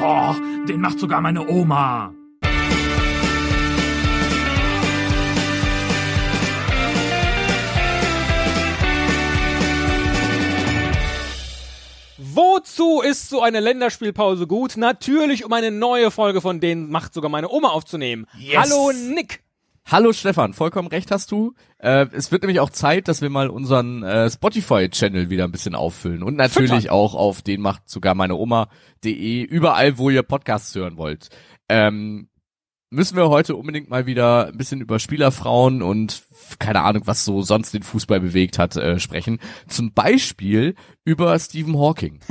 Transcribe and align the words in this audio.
Oh, 0.00 0.32
den 0.68 0.80
macht 0.80 1.00
sogar 1.00 1.20
meine 1.20 1.48
Oma. 1.48 2.14
Wozu 12.16 13.00
ist 13.00 13.28
so 13.28 13.42
eine 13.42 13.58
Länderspielpause 13.58 14.46
gut? 14.46 14.76
Natürlich, 14.76 15.44
um 15.44 15.52
eine 15.52 15.72
neue 15.72 16.12
Folge 16.12 16.40
von 16.40 16.60
denen 16.60 16.90
macht 16.90 17.12
sogar 17.12 17.28
meine 17.28 17.50
Oma 17.50 17.70
aufzunehmen. 17.70 18.26
Yes. 18.38 18.56
Hallo 18.56 18.92
Nick. 18.92 19.42
Hallo 19.90 20.12
Stefan, 20.12 20.52
vollkommen 20.52 20.88
recht 20.88 21.10
hast 21.10 21.32
du. 21.32 21.54
Äh, 21.78 22.06
es 22.12 22.30
wird 22.30 22.42
nämlich 22.42 22.60
auch 22.60 22.68
Zeit, 22.68 23.08
dass 23.08 23.22
wir 23.22 23.30
mal 23.30 23.48
unseren 23.48 24.02
äh, 24.02 24.30
Spotify-Channel 24.30 25.30
wieder 25.30 25.44
ein 25.44 25.50
bisschen 25.50 25.74
auffüllen 25.74 26.22
und 26.22 26.36
natürlich 26.36 26.70
Füttern. 26.72 26.90
auch 26.90 27.14
auf 27.14 27.40
den 27.40 27.62
macht 27.62 27.88
sogar 27.88 28.14
meine 28.14 28.34
Oma.de, 28.34 29.42
überall, 29.44 29.96
wo 29.96 30.10
ihr 30.10 30.22
Podcasts 30.22 30.74
hören 30.74 30.98
wollt. 30.98 31.30
Ähm, 31.70 32.28
müssen 32.90 33.16
wir 33.16 33.30
heute 33.30 33.56
unbedingt 33.56 33.88
mal 33.88 34.04
wieder 34.04 34.48
ein 34.48 34.58
bisschen 34.58 34.82
über 34.82 34.98
Spielerfrauen 34.98 35.80
und 35.80 36.22
keine 36.58 36.82
Ahnung, 36.82 37.04
was 37.06 37.24
so 37.24 37.40
sonst 37.40 37.72
den 37.72 37.82
Fußball 37.82 38.20
bewegt 38.20 38.58
hat, 38.58 38.76
äh, 38.76 38.98
sprechen. 39.00 39.38
Zum 39.68 39.94
Beispiel 39.94 40.74
über 41.04 41.38
Stephen 41.38 41.78
Hawking. 41.78 42.20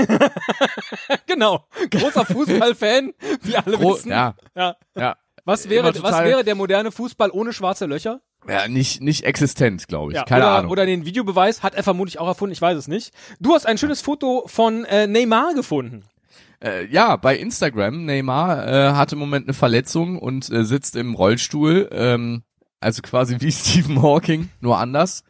Genau. 1.27 1.65
Großer 1.91 2.25
Fußballfan, 2.25 3.13
wie 3.43 3.55
alle 3.55 3.77
Gro 3.77 3.95
wissen. 3.95 4.09
ja, 4.09 4.35
Ja. 4.55 4.75
ja. 4.95 5.15
Was 5.47 5.69
wäre, 5.69 5.93
was 6.03 6.25
wäre 6.25 6.43
der 6.43 6.55
moderne 6.55 6.91
Fußball 6.91 7.31
ohne 7.31 7.53
schwarze 7.53 7.85
Löcher? 7.85 8.19
Ja, 8.49 8.67
nicht, 8.67 9.01
nicht 9.01 9.23
existent, 9.23 9.87
glaube 9.87 10.11
ich. 10.11 10.17
Ja, 10.17 10.25
keine 10.25 10.43
oder, 10.43 10.51
Ahnung. 10.57 10.71
Oder 10.71 10.85
den 10.85 11.05
Videobeweis 11.05 11.63
hat 11.63 11.73
er 11.73 11.83
vermutlich 11.83 12.19
auch 12.19 12.27
erfunden, 12.27 12.51
ich 12.51 12.61
weiß 12.61 12.77
es 12.77 12.89
nicht. 12.89 13.13
Du 13.39 13.53
hast 13.53 13.65
ein 13.65 13.77
schönes 13.77 14.01
Foto 14.01 14.43
von 14.47 14.83
äh, 14.83 15.07
Neymar 15.07 15.53
gefunden. 15.53 16.03
Äh, 16.61 16.87
ja, 16.87 17.15
bei 17.15 17.37
Instagram, 17.37 18.03
Neymar 18.03 18.67
äh, 18.67 18.91
hat 18.91 19.13
im 19.13 19.19
Moment 19.19 19.45
eine 19.47 19.53
Verletzung 19.53 20.19
und 20.19 20.49
äh, 20.49 20.65
sitzt 20.65 20.97
im 20.97 21.15
Rollstuhl, 21.15 21.87
ähm, 21.93 22.43
also 22.81 23.01
quasi 23.01 23.37
wie 23.39 23.51
Stephen 23.53 24.01
Hawking, 24.01 24.49
nur 24.59 24.77
anders. 24.77 25.23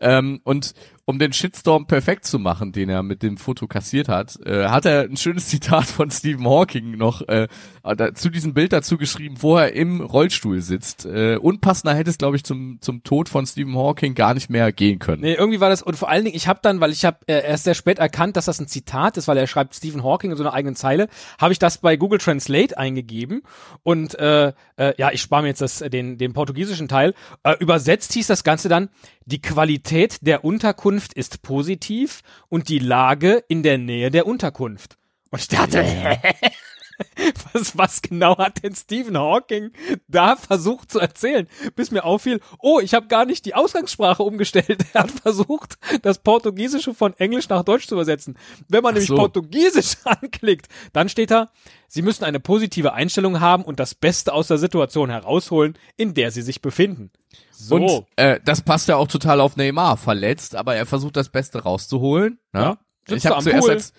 Ähm, 0.00 0.40
und 0.42 0.74
um 1.12 1.18
den 1.18 1.34
Shitstorm 1.34 1.86
perfekt 1.86 2.24
zu 2.24 2.38
machen, 2.38 2.72
den 2.72 2.88
er 2.88 3.02
mit 3.02 3.22
dem 3.22 3.36
Foto 3.36 3.66
kassiert 3.66 4.08
hat, 4.08 4.38
äh, 4.46 4.68
hat 4.68 4.86
er 4.86 5.02
ein 5.02 5.18
schönes 5.18 5.48
Zitat 5.50 5.84
von 5.84 6.10
Stephen 6.10 6.46
Hawking 6.46 6.96
noch 6.96 7.20
äh, 7.28 7.48
da, 7.82 8.14
zu 8.14 8.30
diesem 8.30 8.54
Bild 8.54 8.72
dazu 8.72 8.96
geschrieben, 8.96 9.36
wo 9.40 9.58
er 9.58 9.74
im 9.74 10.00
Rollstuhl 10.00 10.62
sitzt. 10.62 11.04
Äh, 11.04 11.36
unpassender 11.36 11.94
hätte 11.94 12.08
es, 12.08 12.16
glaube 12.16 12.36
ich, 12.36 12.44
zum, 12.44 12.78
zum 12.80 13.02
Tod 13.04 13.28
von 13.28 13.46
Stephen 13.46 13.74
Hawking 13.76 14.14
gar 14.14 14.32
nicht 14.32 14.48
mehr 14.48 14.72
gehen 14.72 14.98
können. 14.98 15.20
Nee, 15.20 15.34
irgendwie 15.34 15.60
war 15.60 15.68
das, 15.68 15.82
und 15.82 15.96
vor 15.96 16.08
allen 16.08 16.24
Dingen, 16.24 16.36
ich 16.36 16.48
habe 16.48 16.60
dann, 16.62 16.80
weil 16.80 16.92
ich 16.92 17.04
habe 17.04 17.18
äh, 17.26 17.44
erst 17.44 17.64
sehr 17.64 17.74
spät 17.74 17.98
erkannt, 17.98 18.36
dass 18.36 18.46
das 18.46 18.58
ein 18.58 18.66
Zitat 18.66 19.18
ist, 19.18 19.28
weil 19.28 19.36
er 19.36 19.46
schreibt 19.46 19.74
Stephen 19.74 20.02
Hawking 20.02 20.30
in 20.30 20.38
so 20.38 20.42
einer 20.42 20.54
eigenen 20.54 20.76
Zeile, 20.76 21.08
habe 21.38 21.52
ich 21.52 21.58
das 21.58 21.76
bei 21.78 21.96
Google 21.96 22.20
Translate 22.20 22.78
eingegeben 22.78 23.42
und 23.82 24.18
äh, 24.18 24.54
äh, 24.78 24.94
ja, 24.96 25.10
ich 25.12 25.20
spare 25.20 25.42
mir 25.42 25.48
jetzt 25.48 25.60
das, 25.60 25.78
den, 25.78 26.16
den 26.16 26.32
portugiesischen 26.32 26.88
Teil. 26.88 27.12
Äh, 27.42 27.56
übersetzt 27.58 28.14
hieß 28.14 28.28
das 28.28 28.44
Ganze 28.44 28.70
dann, 28.70 28.88
die 29.26 29.40
Qualität 29.40 30.18
der 30.22 30.44
Unterkunft 30.44 31.14
ist 31.14 31.42
positiv 31.42 32.22
und 32.48 32.68
die 32.68 32.78
Lage 32.78 33.42
in 33.48 33.62
der 33.62 33.78
Nähe 33.78 34.10
der 34.10 34.26
Unterkunft. 34.26 34.96
Und 35.30 35.40
ich 35.40 35.48
dachte, 35.48 35.82
hä? 35.82 36.18
Was, 37.52 37.76
was 37.76 38.02
genau 38.02 38.38
hat 38.38 38.62
denn 38.62 38.74
Stephen 38.74 39.16
Hawking 39.16 39.72
da 40.08 40.36
versucht 40.36 40.90
zu 40.90 40.98
erzählen? 40.98 41.48
Bis 41.76 41.90
mir 41.90 42.04
auffiel, 42.04 42.40
oh, 42.58 42.80
ich 42.80 42.94
habe 42.94 43.08
gar 43.08 43.26
nicht 43.26 43.44
die 43.44 43.54
Ausgangssprache 43.54 44.22
umgestellt. 44.22 44.84
Er 44.94 45.04
hat 45.04 45.10
versucht, 45.10 45.78
das 46.02 46.18
Portugiesische 46.18 46.94
von 46.94 47.14
Englisch 47.18 47.48
nach 47.48 47.62
Deutsch 47.62 47.86
zu 47.86 47.94
übersetzen. 47.94 48.36
Wenn 48.68 48.82
man 48.82 48.90
Ach 48.90 48.94
nämlich 48.94 49.08
so. 49.08 49.16
Portugiesisch 49.16 49.96
anklickt, 50.04 50.68
dann 50.92 51.08
steht 51.08 51.30
da, 51.30 51.50
Sie 51.88 52.02
müssen 52.02 52.24
eine 52.24 52.40
positive 52.40 52.94
Einstellung 52.94 53.40
haben 53.40 53.64
und 53.64 53.78
das 53.78 53.94
Beste 53.94 54.32
aus 54.32 54.48
der 54.48 54.58
Situation 54.58 55.10
herausholen, 55.10 55.76
in 55.96 56.14
der 56.14 56.30
Sie 56.30 56.42
sich 56.42 56.62
befinden. 56.62 57.10
So. 57.50 57.76
Und 57.76 58.06
äh, 58.16 58.40
das 58.44 58.62
passt 58.62 58.88
ja 58.88 58.96
auch 58.96 59.08
total 59.08 59.40
auf 59.40 59.56
Neymar, 59.56 59.96
verletzt, 59.96 60.56
aber 60.56 60.74
er 60.74 60.86
versucht 60.86 61.16
das 61.16 61.28
Beste 61.28 61.62
rauszuholen. 61.62 62.38
Ne? 62.52 62.60
Ja, 62.60 62.78
ich 63.14 63.26
habe 63.26 63.42
zuerst 63.42 63.60
Pool. 63.60 63.70
als, 63.70 63.92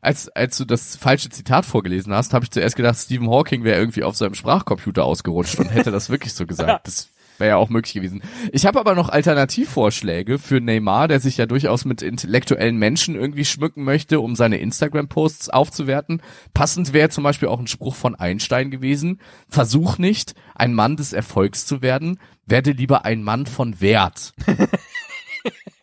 als 0.00 0.28
als 0.28 0.56
du 0.56 0.64
das 0.64 0.96
falsche 0.96 1.28
Zitat 1.28 1.66
vorgelesen 1.66 2.12
hast, 2.12 2.34
habe 2.34 2.44
ich 2.44 2.50
zuerst 2.50 2.76
gedacht, 2.76 2.96
Stephen 2.98 3.30
Hawking 3.30 3.64
wäre 3.64 3.78
irgendwie 3.78 4.04
auf 4.04 4.16
seinem 4.16 4.34
Sprachcomputer 4.34 5.04
ausgerutscht 5.04 5.58
und 5.58 5.68
hätte 5.68 5.90
das 5.90 6.10
wirklich 6.10 6.32
so 6.34 6.46
gesagt. 6.46 6.86
Das 6.86 7.10
wäre 7.38 7.50
ja 7.50 7.56
auch 7.56 7.68
möglich 7.68 7.94
gewesen. 7.94 8.22
Ich 8.52 8.66
habe 8.66 8.80
aber 8.80 8.94
noch 8.94 9.08
Alternativvorschläge 9.08 10.38
für 10.38 10.60
Neymar, 10.60 11.08
der 11.08 11.20
sich 11.20 11.36
ja 11.36 11.46
durchaus 11.46 11.84
mit 11.84 12.02
intellektuellen 12.02 12.76
Menschen 12.76 13.14
irgendwie 13.14 13.44
schmücken 13.44 13.84
möchte, 13.84 14.20
um 14.20 14.36
seine 14.36 14.58
Instagram-Posts 14.58 15.50
aufzuwerten. 15.50 16.22
Passend 16.54 16.92
wäre 16.92 17.10
zum 17.10 17.24
Beispiel 17.24 17.48
auch 17.48 17.60
ein 17.60 17.66
Spruch 17.66 17.94
von 17.94 18.14
Einstein 18.14 18.70
gewesen. 18.70 19.20
Versuch 19.48 19.98
nicht, 19.98 20.34
ein 20.54 20.72
Mann 20.74 20.96
des 20.96 21.12
Erfolgs 21.12 21.66
zu 21.66 21.82
werden, 21.82 22.18
werde 22.46 22.72
lieber 22.72 23.04
ein 23.04 23.22
Mann 23.22 23.46
von 23.46 23.80
Wert. 23.80 24.32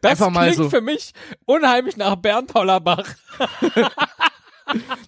das 0.00 0.12
einfach 0.12 0.30
mal 0.30 0.44
klingt 0.46 0.56
so- 0.56 0.70
für 0.70 0.80
mich 0.80 1.12
unheimlich 1.44 1.96
nach 1.96 2.16
Bernd 2.16 2.52
Hollerbach. 2.54 3.06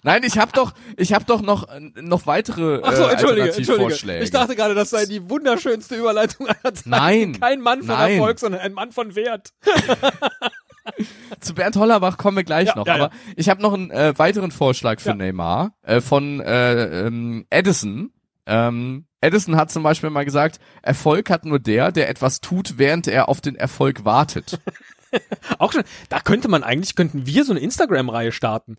Nein, 0.03 0.23
ich 0.23 0.37
habe 0.37 0.53
doch, 0.53 0.73
ich 0.95 1.11
habe 1.13 1.25
doch 1.25 1.41
noch 1.41 1.67
noch 1.95 2.25
weitere 2.27 2.79
Ach 2.81 2.93
so, 2.95 3.03
äh, 3.03 3.11
entschuldige. 3.11 3.41
Alternativvorschläge. 3.47 4.23
Ich 4.23 4.31
dachte 4.31 4.55
gerade, 4.55 4.73
das 4.73 4.89
sei 4.91 5.05
die 5.05 5.29
wunderschönste 5.29 5.95
Überleitung 5.95 6.47
aller 6.47 6.73
Zeiten. 6.73 6.89
Nein, 6.89 7.37
Kein 7.39 7.59
Mann 7.59 7.79
von 7.79 7.87
nein. 7.97 8.13
Erfolg, 8.13 8.39
sondern 8.39 8.61
ein 8.61 8.71
Mann 8.73 8.93
von 8.93 9.15
Wert. 9.15 9.51
Zu 11.41 11.53
Bernd 11.53 11.75
Hollerbach 11.75 12.17
kommen 12.17 12.37
wir 12.37 12.43
gleich 12.43 12.67
Ja, 12.69 12.75
noch. 12.75 12.87
ja, 12.87 12.95
aber 12.95 13.09
ich 13.35 13.49
habe 13.49 13.61
noch 13.61 13.73
einen 13.73 13.91
äh, 13.91 14.17
weiteren 14.17 14.51
Vorschlag 14.51 14.99
für 15.01 15.09
Ja. 15.09 15.15
Neymar 15.15 15.73
äh, 15.83 15.99
von 16.01 16.39
äh, 16.39 17.05
ähm, 17.07 17.45
Edison. 17.49 18.11
Ähm, 18.49 19.05
Edison 19.21 19.55
hat 19.55 19.71
zum 19.71 19.83
Beispiel 19.83 20.09
mal 20.09 20.25
gesagt, 20.25 20.59
Erfolg 20.81 21.29
hat 21.29 21.45
nur 21.45 21.59
der, 21.59 21.91
der 21.91 22.09
etwas 22.09 22.41
tut, 22.41 22.77
während 22.77 23.07
er 23.07 23.29
auf 23.29 23.41
den 23.41 23.55
Erfolg 23.55 24.05
wartet. 24.05 24.59
Auch 25.59 25.71
schon, 25.71 25.83
da 26.09 26.19
könnte 26.19 26.47
man 26.47 26.63
eigentlich, 26.63 26.95
könnten 26.95 27.25
wir 27.25 27.45
so 27.45 27.53
eine 27.53 27.59
Instagram-Reihe 27.59 28.31
starten. 28.31 28.77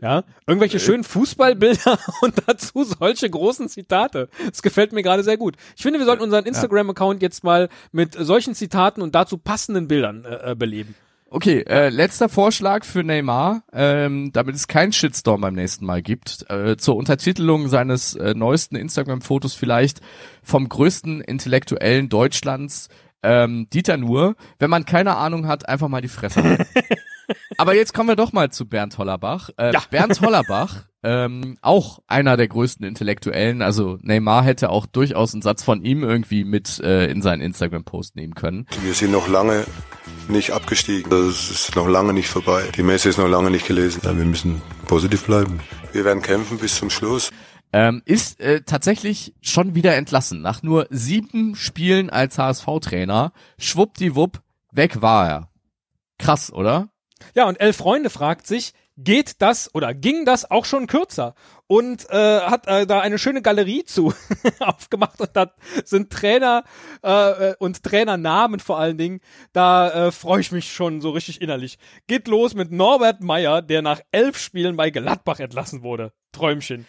Ja, 0.00 0.18
Äh, 0.18 0.22
irgendwelche 0.46 0.78
schönen 0.80 1.02
Fußballbilder 1.02 1.98
und 2.20 2.34
dazu 2.46 2.84
solche 2.84 3.28
großen 3.28 3.68
Zitate. 3.68 4.28
Das 4.46 4.62
gefällt 4.62 4.92
mir 4.92 5.02
gerade 5.02 5.24
sehr 5.24 5.36
gut. 5.36 5.56
Ich 5.76 5.82
finde, 5.82 5.98
wir 5.98 6.06
sollten 6.06 6.22
unseren 6.22 6.44
Instagram-Account 6.44 7.22
jetzt 7.22 7.42
mal 7.42 7.68
mit 7.90 8.14
solchen 8.14 8.54
Zitaten 8.54 9.02
und 9.02 9.14
dazu 9.14 9.38
passenden 9.38 9.88
Bildern 9.88 10.24
äh, 10.24 10.52
äh, 10.52 10.54
beleben. 10.54 10.94
Okay, 11.30 11.60
äh, 11.68 11.90
letzter 11.90 12.30
Vorschlag 12.30 12.86
für 12.86 13.04
Neymar, 13.04 13.62
ähm, 13.74 14.32
damit 14.32 14.54
es 14.54 14.66
keinen 14.66 14.94
Shitstorm 14.94 15.42
beim 15.42 15.52
nächsten 15.52 15.84
Mal 15.84 16.00
gibt, 16.00 16.46
äh, 16.48 16.78
zur 16.78 16.96
Untertitelung 16.96 17.68
seines 17.68 18.14
äh, 18.14 18.32
neuesten 18.34 18.76
Instagram-Fotos 18.76 19.54
vielleicht 19.54 20.00
vom 20.42 20.70
größten 20.70 21.20
Intellektuellen 21.20 22.08
Deutschlands, 22.08 22.88
ähm, 23.22 23.68
Dieter 23.70 23.98
Nuhr. 23.98 24.36
Wenn 24.58 24.70
man 24.70 24.86
keine 24.86 25.16
Ahnung 25.16 25.46
hat, 25.46 25.68
einfach 25.68 25.88
mal 25.88 26.00
die 26.00 26.08
Fresse 26.08 26.42
halten. 26.42 26.64
Aber 27.56 27.74
jetzt 27.74 27.94
kommen 27.94 28.08
wir 28.08 28.16
doch 28.16 28.32
mal 28.32 28.50
zu 28.50 28.66
Bernd 28.68 28.98
Hollerbach. 28.98 29.50
Äh, 29.58 29.72
Ja. 29.72 29.82
Bernd 29.90 30.20
Hollerbach, 30.20 30.84
ähm, 31.02 31.56
auch 31.62 32.00
einer 32.06 32.36
der 32.36 32.48
größten 32.48 32.84
Intellektuellen, 32.86 33.62
also 33.62 33.98
Neymar 34.02 34.42
hätte 34.44 34.70
auch 34.70 34.86
durchaus 34.86 35.32
einen 35.32 35.42
Satz 35.42 35.62
von 35.62 35.82
ihm 35.84 36.02
irgendwie 36.02 36.44
mit 36.44 36.80
äh, 36.80 37.06
in 37.10 37.22
seinen 37.22 37.40
Instagram-Post 37.40 38.16
nehmen 38.16 38.34
können. 38.34 38.66
Wir 38.82 38.94
sind 38.94 39.12
noch 39.12 39.28
lange 39.28 39.64
nicht 40.28 40.50
abgestiegen. 40.52 41.10
Das 41.10 41.50
ist 41.50 41.76
noch 41.76 41.88
lange 41.88 42.12
nicht 42.12 42.28
vorbei. 42.28 42.64
Die 42.76 42.82
Messe 42.82 43.08
ist 43.08 43.18
noch 43.18 43.28
lange 43.28 43.50
nicht 43.50 43.66
gelesen. 43.66 44.00
Ja, 44.04 44.16
wir 44.16 44.24
müssen 44.24 44.60
positiv 44.86 45.24
bleiben. 45.26 45.60
Wir 45.92 46.04
werden 46.04 46.22
kämpfen 46.22 46.58
bis 46.58 46.76
zum 46.76 46.90
Schluss. 46.90 47.30
ähm, 47.72 48.02
ist 48.06 48.40
äh, 48.40 48.62
tatsächlich 48.62 49.34
schon 49.42 49.74
wieder 49.74 49.94
entlassen. 49.94 50.40
Nach 50.42 50.62
nur 50.62 50.86
sieben 50.90 51.54
Spielen 51.54 52.08
als 52.10 52.38
HSV-Trainer, 52.38 53.32
schwuppdiwupp, 53.58 54.40
weg 54.72 55.00
war 55.02 55.28
er. 55.28 55.48
Krass, 56.18 56.52
oder? 56.52 56.88
Ja, 57.34 57.46
und 57.48 57.60
Elf 57.60 57.76
Freunde 57.76 58.10
fragt 58.10 58.46
sich, 58.46 58.72
geht 58.96 59.40
das 59.40 59.72
oder 59.74 59.94
ging 59.94 60.24
das 60.24 60.50
auch 60.50 60.64
schon 60.64 60.86
kürzer? 60.88 61.34
Und 61.68 62.08
äh, 62.10 62.40
hat 62.40 62.66
äh, 62.66 62.86
da 62.86 63.00
eine 63.00 63.18
schöne 63.18 63.42
Galerie 63.42 63.84
zu 63.84 64.12
aufgemacht 64.60 65.20
und 65.20 65.30
da 65.34 65.52
sind 65.84 66.10
Trainer 66.10 66.64
äh, 67.04 67.50
äh, 67.50 67.54
und 67.58 67.82
Trainernamen 67.82 68.58
vor 68.58 68.78
allen 68.78 68.98
Dingen. 68.98 69.20
Da 69.52 70.08
äh, 70.08 70.12
freue 70.12 70.40
ich 70.40 70.50
mich 70.50 70.72
schon 70.72 71.00
so 71.00 71.10
richtig 71.10 71.40
innerlich. 71.42 71.78
Geht 72.06 72.26
los 72.26 72.54
mit 72.54 72.72
Norbert 72.72 73.20
Meyer, 73.22 73.62
der 73.62 73.82
nach 73.82 74.00
elf 74.12 74.38
Spielen 74.38 74.76
bei 74.76 74.90
Gladbach 74.90 75.38
entlassen 75.40 75.82
wurde. 75.82 76.12
Träumchen. 76.32 76.86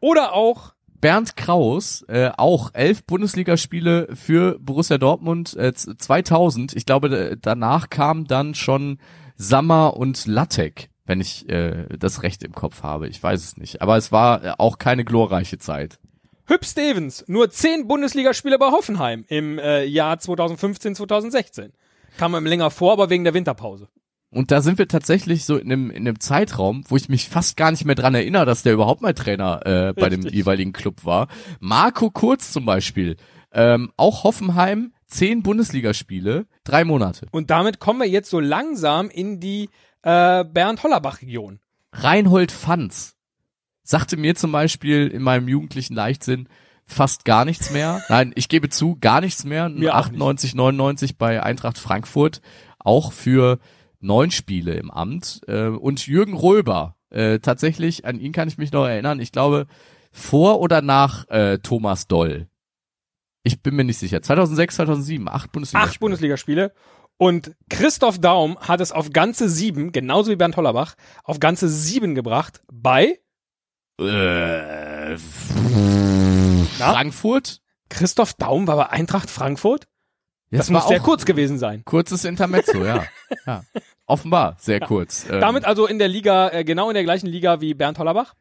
Oder 0.00 0.32
auch 0.34 0.74
Bernd 1.00 1.36
Kraus, 1.36 2.02
äh, 2.08 2.30
auch 2.36 2.70
elf 2.74 3.04
Bundesligaspiele 3.04 4.08
für 4.16 4.58
Borussia 4.58 4.98
Dortmund, 4.98 5.54
äh, 5.56 5.72
z- 5.72 6.00
2000. 6.02 6.74
Ich 6.74 6.84
glaube, 6.86 7.36
danach 7.40 7.90
kam 7.90 8.24
dann 8.26 8.54
schon 8.54 8.98
Sammer 9.36 9.96
und 9.96 10.26
Lattek, 10.26 10.88
wenn 11.04 11.20
ich 11.20 11.48
äh, 11.48 11.86
das 11.98 12.22
recht 12.22 12.42
im 12.42 12.52
Kopf 12.52 12.82
habe. 12.82 13.08
Ich 13.08 13.22
weiß 13.22 13.42
es 13.42 13.56
nicht. 13.56 13.82
Aber 13.82 13.96
es 13.96 14.12
war 14.12 14.44
äh, 14.44 14.52
auch 14.58 14.78
keine 14.78 15.04
glorreiche 15.04 15.58
Zeit. 15.58 15.98
Hüb 16.46 16.64
Stevens, 16.64 17.24
nur 17.26 17.50
zehn 17.50 17.88
Bundesligaspiele 17.88 18.58
bei 18.58 18.66
Hoffenheim 18.66 19.24
im 19.28 19.58
äh, 19.58 19.84
Jahr 19.84 20.18
2015, 20.18 20.94
2016. 20.94 21.72
Kam 22.18 22.34
ihm 22.34 22.46
länger 22.46 22.70
vor, 22.70 22.92
aber 22.92 23.10
wegen 23.10 23.24
der 23.24 23.34
Winterpause. 23.34 23.88
Und 24.30 24.50
da 24.50 24.60
sind 24.60 24.78
wir 24.78 24.88
tatsächlich 24.88 25.44
so 25.44 25.56
in 25.56 25.72
einem, 25.72 25.90
in 25.90 26.06
einem 26.06 26.20
Zeitraum, 26.20 26.84
wo 26.88 26.96
ich 26.96 27.08
mich 27.08 27.28
fast 27.28 27.56
gar 27.56 27.70
nicht 27.70 27.84
mehr 27.84 27.94
dran 27.94 28.14
erinnere, 28.14 28.44
dass 28.44 28.62
der 28.62 28.74
überhaupt 28.74 29.00
mal 29.00 29.14
Trainer 29.14 29.64
äh, 29.64 29.92
bei 29.92 30.08
dem 30.08 30.22
jeweiligen 30.22 30.72
Club 30.72 31.04
war. 31.04 31.28
Marco 31.60 32.10
Kurz 32.10 32.52
zum 32.52 32.64
Beispiel, 32.64 33.16
ähm, 33.52 33.92
auch 33.96 34.24
Hoffenheim, 34.24 34.92
zehn 35.06 35.42
Bundesligaspiele, 35.42 36.46
drei 36.64 36.84
Monate. 36.84 37.26
Und 37.30 37.50
damit 37.50 37.78
kommen 37.78 38.00
wir 38.00 38.08
jetzt 38.08 38.30
so 38.30 38.40
langsam 38.40 39.08
in 39.10 39.40
die 39.40 39.70
äh, 40.02 40.44
Bernd-Hollerbach-Region. 40.44 41.60
Reinhold 41.92 42.52
Fanz 42.52 43.16
sagte 43.82 44.16
mir 44.16 44.34
zum 44.34 44.52
Beispiel 44.52 45.08
in 45.08 45.22
meinem 45.22 45.48
jugendlichen 45.48 45.94
Leichtsinn 45.94 46.48
fast 46.84 47.24
gar 47.24 47.44
nichts 47.44 47.70
mehr. 47.70 48.02
Nein, 48.08 48.32
ich 48.34 48.48
gebe 48.48 48.68
zu, 48.68 48.96
gar 49.00 49.20
nichts 49.20 49.44
mehr. 49.44 49.68
Mir 49.68 49.94
auch 49.94 50.00
98, 50.00 50.54
99 50.54 51.18
bei 51.18 51.42
Eintracht 51.42 51.78
Frankfurt, 51.78 52.40
auch 52.78 53.12
für 53.12 53.58
neun 54.00 54.30
Spiele 54.30 54.74
im 54.74 54.90
Amt. 54.90 55.40
Äh, 55.46 55.68
und 55.68 56.06
Jürgen 56.06 56.34
Röber, 56.34 56.96
äh, 57.10 57.38
tatsächlich, 57.38 58.04
an 58.04 58.18
ihn 58.18 58.32
kann 58.32 58.48
ich 58.48 58.58
mich 58.58 58.72
noch 58.72 58.86
erinnern, 58.86 59.20
ich 59.20 59.32
glaube, 59.32 59.66
vor 60.12 60.60
oder 60.60 60.82
nach 60.82 61.28
äh, 61.28 61.58
Thomas 61.58 62.08
Doll. 62.08 62.48
Ich 63.46 63.62
bin 63.62 63.76
mir 63.76 63.84
nicht 63.84 63.98
sicher. 63.98 64.20
2006, 64.20 64.74
2007, 64.74 65.28
acht 65.28 65.52
Bundesliga. 65.52 65.84
Acht 65.84 66.00
Bundesligaspiele. 66.00 66.72
Und 67.16 67.52
Christoph 67.70 68.18
Daum 68.18 68.58
hat 68.58 68.80
es 68.80 68.90
auf 68.90 69.12
ganze 69.12 69.48
sieben, 69.48 69.92
genauso 69.92 70.32
wie 70.32 70.36
Bernd 70.36 70.56
Hollerbach, 70.56 70.96
auf 71.22 71.38
ganze 71.38 71.68
sieben 71.68 72.16
gebracht 72.16 72.62
bei 72.72 73.20
Äh? 74.00 75.16
Frankfurt? 76.76 77.60
Christoph 77.88 78.34
Daum 78.34 78.66
war 78.66 78.76
bei 78.76 78.90
Eintracht 78.90 79.30
Frankfurt. 79.30 79.84
Ja, 80.50 80.58
Das 80.58 80.72
war 80.72 80.80
muss 80.80 80.88
sehr 80.88 80.98
kurz 80.98 81.24
gewesen 81.24 81.58
sein. 81.58 81.84
Kurzes 81.84 82.24
Intermezzo, 82.24 82.84
ja. 82.84 83.04
ja. 83.46 83.62
Offenbar, 84.06 84.56
sehr 84.58 84.80
kurz. 84.80 85.24
Ähm, 85.30 85.40
Damit 85.40 85.64
also 85.64 85.86
in 85.86 86.00
der 86.00 86.08
Liga, 86.08 86.48
äh, 86.50 86.64
genau 86.64 86.90
in 86.90 86.94
der 86.94 87.04
gleichen 87.04 87.28
Liga 87.28 87.60
wie 87.60 87.74
Bernd 87.74 88.00
Hollerbach. 88.00 88.34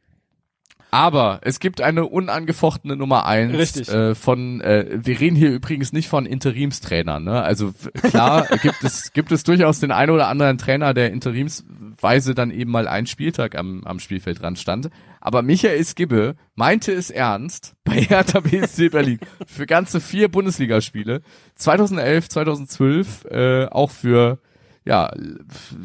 Aber 0.95 1.39
es 1.41 1.59
gibt 1.59 1.81
eine 1.81 2.05
unangefochtene 2.05 2.95
Nummer 2.95 3.25
eins 3.25 3.53
Richtig. 3.53 3.89
Äh, 3.89 4.15
von, 4.15 4.61
äh, 4.61 4.85
wir 4.95 5.19
reden 5.19 5.35
hier 5.35 5.51
übrigens 5.51 5.91
nicht 5.91 6.07
von 6.07 6.25
Interimstrainern, 6.25 7.21
ne? 7.21 7.41
Also 7.41 7.73
klar 8.01 8.47
gibt 8.61 8.81
es, 8.81 9.11
gibt 9.11 9.33
es 9.33 9.43
durchaus 9.43 9.81
den 9.81 9.91
einen 9.91 10.11
oder 10.11 10.29
anderen 10.29 10.57
Trainer, 10.57 10.93
der 10.93 11.11
interimsweise 11.11 12.33
dann 12.33 12.49
eben 12.49 12.71
mal 12.71 12.87
einen 12.87 13.07
Spieltag 13.07 13.57
am, 13.57 13.83
am 13.83 13.99
Spielfeldrand 13.99 14.57
stand. 14.57 14.89
Aber 15.19 15.41
Michael 15.41 15.83
Skibbe 15.83 16.35
meinte 16.55 16.93
es 16.93 17.09
ernst 17.09 17.75
bei 17.83 17.99
Hertha 17.99 18.39
BSC 18.39 18.87
Berlin 18.87 19.19
für 19.47 19.65
ganze 19.65 19.99
vier 19.99 20.29
Bundesligaspiele. 20.29 21.23
2011, 21.55 22.29
2012, 22.29 23.25
äh, 23.25 23.65
auch 23.65 23.91
für, 23.91 24.39
ja, 24.85 25.11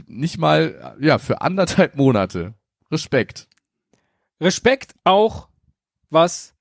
nicht 0.06 0.39
mal, 0.39 0.95
ja, 1.01 1.19
für 1.19 1.41
anderthalb 1.41 1.97
Monate. 1.97 2.55
Respekt. 2.93 3.49
Respekt 4.41 4.95
auch, 5.05 5.49
was 6.09 6.55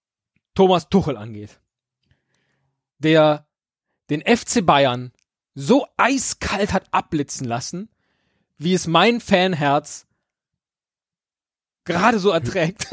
Thomas 0.54 0.90
Tuchel 0.90 1.18
angeht. 1.18 1.60
Der 3.00 3.48
den 4.10 4.22
FC 4.22 4.66
Bayern 4.66 5.12
so 5.56 5.88
eiskalt 5.98 6.74
hat 6.74 6.88
abblitzen 6.92 7.48
lassen, 7.48 7.90
wie 8.58 8.74
es 8.74 8.88
mein 8.88 9.22
Fanherz 9.22 10.08
gerade 11.86 12.20
so 12.20 12.30
erträgt. 12.32 12.88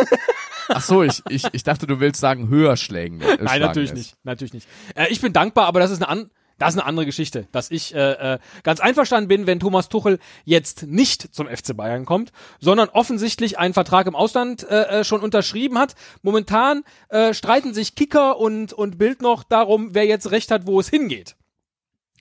Ach 0.68 0.82
so, 0.82 1.02
ich, 1.02 1.22
ich, 1.28 1.44
ich 1.52 1.62
dachte, 1.62 1.86
du 1.86 2.00
willst 2.00 2.20
sagen 2.20 2.48
höher 2.48 2.76
schlägen. 2.76 3.20
Äh, 3.20 3.38
Nein, 3.40 3.60
natürlich 3.60 3.90
lässt. 3.90 3.96
nicht, 3.96 4.24
natürlich 4.24 4.52
nicht. 4.52 4.68
Äh, 4.94 5.08
ich 5.08 5.20
bin 5.20 5.32
dankbar, 5.32 5.66
aber 5.66 5.80
das 5.80 5.90
ist 5.90 6.02
eine 6.02 6.08
an 6.08 6.30
das 6.58 6.74
ist 6.74 6.80
eine 6.80 6.86
andere 6.86 7.06
Geschichte, 7.06 7.46
dass 7.52 7.70
ich 7.70 7.94
äh, 7.94 8.34
äh, 8.34 8.38
ganz 8.62 8.80
einverstanden 8.80 9.28
bin, 9.28 9.46
wenn 9.46 9.60
Thomas 9.60 9.88
Tuchel 9.88 10.18
jetzt 10.44 10.86
nicht 10.86 11.34
zum 11.34 11.48
FC 11.48 11.76
Bayern 11.76 12.04
kommt, 12.04 12.32
sondern 12.60 12.88
offensichtlich 12.88 13.58
einen 13.58 13.74
Vertrag 13.74 14.06
im 14.06 14.14
Ausland 14.14 14.68
äh, 14.68 15.00
äh, 15.00 15.04
schon 15.04 15.20
unterschrieben 15.20 15.78
hat. 15.78 15.94
Momentan 16.22 16.82
äh, 17.08 17.34
streiten 17.34 17.74
sich 17.74 17.94
Kicker 17.94 18.38
und 18.38 18.72
und 18.72 18.98
Bild 18.98 19.20
noch 19.20 19.44
darum, 19.44 19.94
wer 19.94 20.06
jetzt 20.06 20.30
recht 20.30 20.50
hat, 20.50 20.66
wo 20.66 20.80
es 20.80 20.88
hingeht. 20.88 21.36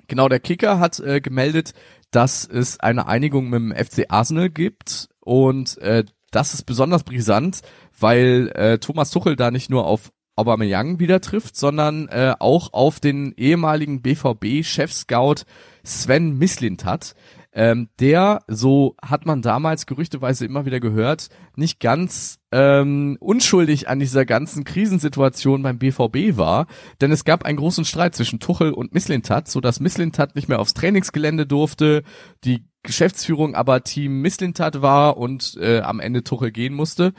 Genau, 0.08 0.28
der 0.30 0.40
Kicker 0.40 0.80
hat 0.80 1.00
äh, 1.00 1.22
gemeldet, 1.22 1.74
dass 2.12 2.46
es 2.46 2.80
eine 2.80 3.08
Einigung 3.08 3.50
mit 3.50 3.60
dem 3.60 3.76
FC 3.76 4.06
Arsenal 4.10 4.50
gibt 4.50 5.10
und 5.22 5.78
äh, 5.80 6.04
das 6.32 6.54
ist 6.54 6.64
besonders 6.64 7.04
brisant, 7.04 7.62
weil 7.98 8.52
äh, 8.56 8.78
Thomas 8.78 9.10
Tuchel 9.10 9.38
da 9.38 9.52
nicht 9.52 9.70
nur 9.70 9.86
auf 9.86 10.12
Aubameyang 10.36 11.00
wieder 11.00 11.22
trifft, 11.22 11.56
sondern 11.56 12.08
äh, 12.10 12.34
auch 12.40 12.74
auf 12.74 13.00
den 13.00 13.34
ehemaligen 13.38 14.02
BVB-Chef-Scout 14.02 15.46
Sven 15.84 16.38
Mislintat, 16.38 17.16
ähm, 17.54 17.88
der, 18.00 18.44
so 18.48 18.98
hat 19.02 19.26
man 19.26 19.42
damals 19.42 19.86
gerüchteweise 19.86 20.46
immer 20.46 20.66
wieder 20.66 20.82
gehört, 20.82 21.30
nicht 21.56 21.80
ganz 21.80 22.40
ähm, 22.52 23.16
unschuldig 23.22 23.88
an 23.88 24.00
dieser 24.00 24.26
ganzen 24.26 24.66
Krisensituation 24.66 25.64
beim 25.64 25.80
BVB 25.80 26.38
war, 26.38 26.68
denn 27.00 27.14
es 27.14 27.24
gab 27.24 27.46
einen 27.46 27.58
großen 27.58 27.86
Streit 27.86 28.14
zwischen 28.14 28.42
Tuchel 28.42 28.74
und 28.74 28.94
Mislintat, 28.94 29.48
so 29.48 29.62
dass 29.62 29.80
Mislintat 29.80 30.36
nicht 30.36 30.50
mehr 30.50 30.60
aufs 30.60 30.74
Trainingsgelände 30.74 31.48
durfte, 31.48 32.04
die 32.44 32.66
Geschäftsführung 32.84 33.56
aber 33.56 33.84
Team 33.84 34.22
Mislintat 34.22 34.82
war 34.82 35.18
und 35.18 35.58
äh, 35.60 35.80
am 35.80 36.02
Ende 36.02 36.24
Tuchel 36.24 36.52
gehen 36.52 36.74
musste. 36.74 37.14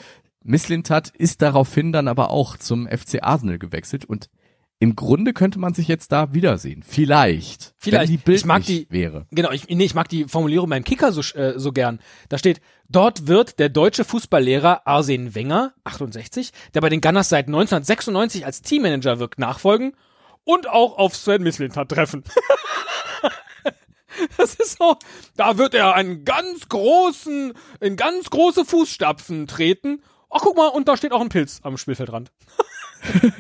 Misslintat 0.47 1.09
ist 1.17 1.43
daraufhin 1.43 1.93
dann 1.93 2.09
aber 2.09 2.31
auch 2.31 2.57
zum 2.57 2.87
FC 2.89 3.23
Arsenal 3.23 3.59
gewechselt 3.59 4.05
und 4.05 4.29
im 4.79 4.95
Grunde 4.95 5.33
könnte 5.33 5.59
man 5.59 5.73
sich 5.73 5.89
jetzt 5.89 6.13
da 6.13 6.35
wiedersehen. 6.35 6.83
Vielleicht. 6.87 7.75
Vielleicht. 7.79 8.11
Wenn 8.11 8.17
die 8.19 8.23
Bild 8.23 8.39
Ich 8.41 8.45
mag 8.45 8.63
die- 8.65 8.87
wäre. 8.91 9.27
Genau, 9.31 9.51
ich, 9.51 9.69
nee, 9.69 9.85
ich 9.85 9.95
mag 9.95 10.07
die 10.11 10.25
Formulierung 10.25 10.69
beim 10.69 10.85
Kicker 10.85 11.13
so, 11.13 11.23
äh, 11.39 11.59
so 11.59 11.73
gern. 11.73 11.99
Da 12.29 12.37
steht, 12.37 12.61
dort 12.89 13.27
wird 13.27 13.59
der 13.59 13.71
deutsche 13.71 14.05
Fußballlehrer 14.05 14.87
Arsene 14.87 15.35
Wenger, 15.35 15.73
68, 15.85 16.53
der 16.75 16.83
bei 16.83 16.91
den 16.91 17.01
Gunners 17.01 17.31
seit 17.31 17.47
1996 17.47 18.45
als 18.45 18.61
Teammanager 18.61 19.19
wirkt, 19.19 19.39
nachfolgen 19.39 19.95
und 20.45 20.69
auch 20.69 20.99
auf 20.99 21.17
Sven 21.17 21.43
Mislintat 21.43 21.89
treffen. 21.89 22.23
Das 24.39 24.55
ist 24.55 24.79
so, 24.79 24.97
da 25.37 25.59
wird 25.59 25.75
er 25.75 25.95
einen 25.95 26.25
ganz 26.25 26.71
großen, 26.71 27.53
in 27.81 27.97
ganz 27.97 28.31
große 28.31 28.65
Fußstapfen 28.65 29.47
treten. 29.47 30.03
Ach, 30.31 30.41
guck 30.41 30.57
mal, 30.57 30.69
und 30.69 30.89
da 30.89 30.97
steht 30.97 31.13
auch 31.13 31.21
ein 31.21 31.29
Pilz 31.29 31.61
am 31.63 31.77
Spielfeldrand. 31.77 32.31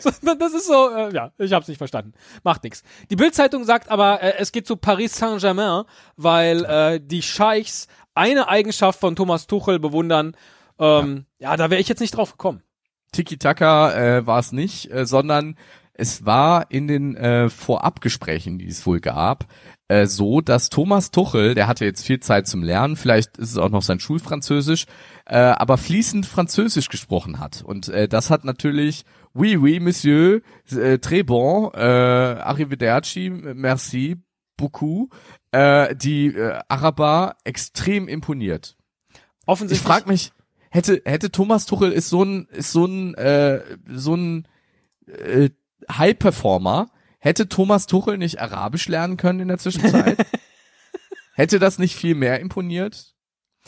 So, 0.00 0.10
das 0.10 0.54
ist 0.54 0.66
so, 0.66 0.90
äh, 0.90 1.12
ja, 1.14 1.32
ich 1.38 1.52
hab's 1.52 1.68
nicht 1.68 1.78
verstanden. 1.78 2.12
Macht 2.42 2.62
nix. 2.64 2.82
Die 3.10 3.16
Bildzeitung 3.16 3.64
sagt 3.64 3.90
aber, 3.90 4.22
äh, 4.22 4.34
es 4.38 4.52
geht 4.52 4.66
zu 4.66 4.76
Paris 4.76 5.16
Saint-Germain, 5.16 5.84
weil 6.16 6.64
äh, 6.64 7.00
die 7.02 7.22
Scheichs 7.22 7.88
eine 8.14 8.48
Eigenschaft 8.48 9.00
von 9.00 9.16
Thomas 9.16 9.46
Tuchel 9.46 9.78
bewundern. 9.78 10.36
Ähm, 10.78 11.26
ja. 11.38 11.56
da 11.56 11.70
wäre 11.70 11.80
ich 11.80 11.88
jetzt 11.88 12.00
nicht 12.00 12.16
drauf 12.16 12.32
gekommen. 12.32 12.62
Tiki-Taka 13.12 13.92
äh, 13.92 14.26
war 14.26 14.38
es 14.38 14.52
nicht, 14.52 14.90
äh, 14.92 15.06
sondern 15.06 15.56
es 15.98 16.24
war 16.24 16.70
in 16.70 16.86
den 16.86 17.16
äh, 17.16 17.50
Vorabgesprächen, 17.50 18.58
die 18.58 18.68
es 18.68 18.86
wohl 18.86 19.00
gab, 19.00 19.48
äh, 19.88 20.06
so, 20.06 20.40
dass 20.40 20.70
Thomas 20.70 21.10
Tuchel, 21.10 21.54
der 21.54 21.66
hatte 21.66 21.84
jetzt 21.84 22.06
viel 22.06 22.20
Zeit 22.20 22.46
zum 22.46 22.62
Lernen, 22.62 22.96
vielleicht 22.96 23.36
ist 23.36 23.50
es 23.50 23.58
auch 23.58 23.68
noch 23.68 23.82
sein 23.82 23.98
Schulfranzösisch, 23.98 24.86
äh, 25.26 25.36
aber 25.36 25.76
fließend 25.76 26.24
Französisch 26.24 26.88
gesprochen 26.88 27.40
hat. 27.40 27.62
Und 27.62 27.88
äh, 27.88 28.06
das 28.06 28.30
hat 28.30 28.44
natürlich, 28.44 29.04
oui, 29.34 29.56
oui, 29.56 29.80
monsieur, 29.80 30.40
äh, 30.70 30.98
très 30.98 31.24
bon, 31.24 31.72
äh, 31.74 31.80
arrivederci, 31.80 33.30
merci, 33.30 34.16
beaucoup, 34.56 35.12
äh, 35.50 35.96
die 35.96 36.28
äh, 36.28 36.60
Araber 36.68 37.36
extrem 37.42 38.06
imponiert. 38.06 38.76
Ich 39.10 39.20
Offensichtlich. 39.46 39.86
frag 39.86 40.06
mich, 40.06 40.32
hätte 40.70 41.02
hätte 41.04 41.32
Thomas 41.32 41.66
Tuchel 41.66 41.90
ist 41.90 42.08
so 42.08 42.22
ein 42.22 42.46
ist 42.52 42.70
so 42.70 42.84
ein 42.84 43.14
äh, 43.14 43.62
so 43.86 44.14
ein 44.14 44.46
äh, 45.06 45.50
High 45.90 46.18
Performer, 46.18 46.90
hätte 47.18 47.48
Thomas 47.48 47.86
Tuchel 47.86 48.18
nicht 48.18 48.40
Arabisch 48.40 48.88
lernen 48.88 49.16
können 49.16 49.40
in 49.40 49.48
der 49.48 49.58
Zwischenzeit? 49.58 50.18
hätte 51.34 51.58
das 51.58 51.78
nicht 51.78 51.96
viel 51.96 52.14
mehr 52.14 52.40
imponiert? 52.40 53.14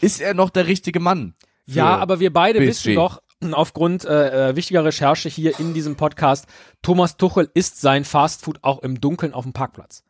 Ist 0.01 0.21
er 0.21 0.35
noch 0.35 0.51
der 0.51 0.67
richtige 0.67 1.01
Mann? 1.01 1.35
Ja, 1.67 1.97
aber 1.99 2.21
wir 2.21 2.33
beide 2.33 2.59
PSG. 2.59 2.67
wissen 2.69 2.95
doch, 2.97 3.23
aufgrund 3.53 4.05
äh, 4.05 4.51
äh, 4.51 4.57
wichtiger 4.57 4.85
Recherche 4.85 5.29
hier 5.29 5.59
in 5.61 5.73
diesem 5.73 5.97
Podcast, 5.97 6.47
Thomas 6.83 7.17
Tuchel 7.17 7.51
isst 7.55 7.81
sein 7.81 8.05
Fastfood 8.05 8.59
auch 8.63 8.81
im 8.81 9.01
Dunkeln 9.01 9.33
auf 9.35 9.45
dem 9.45 9.53
Parkplatz. 9.53 10.03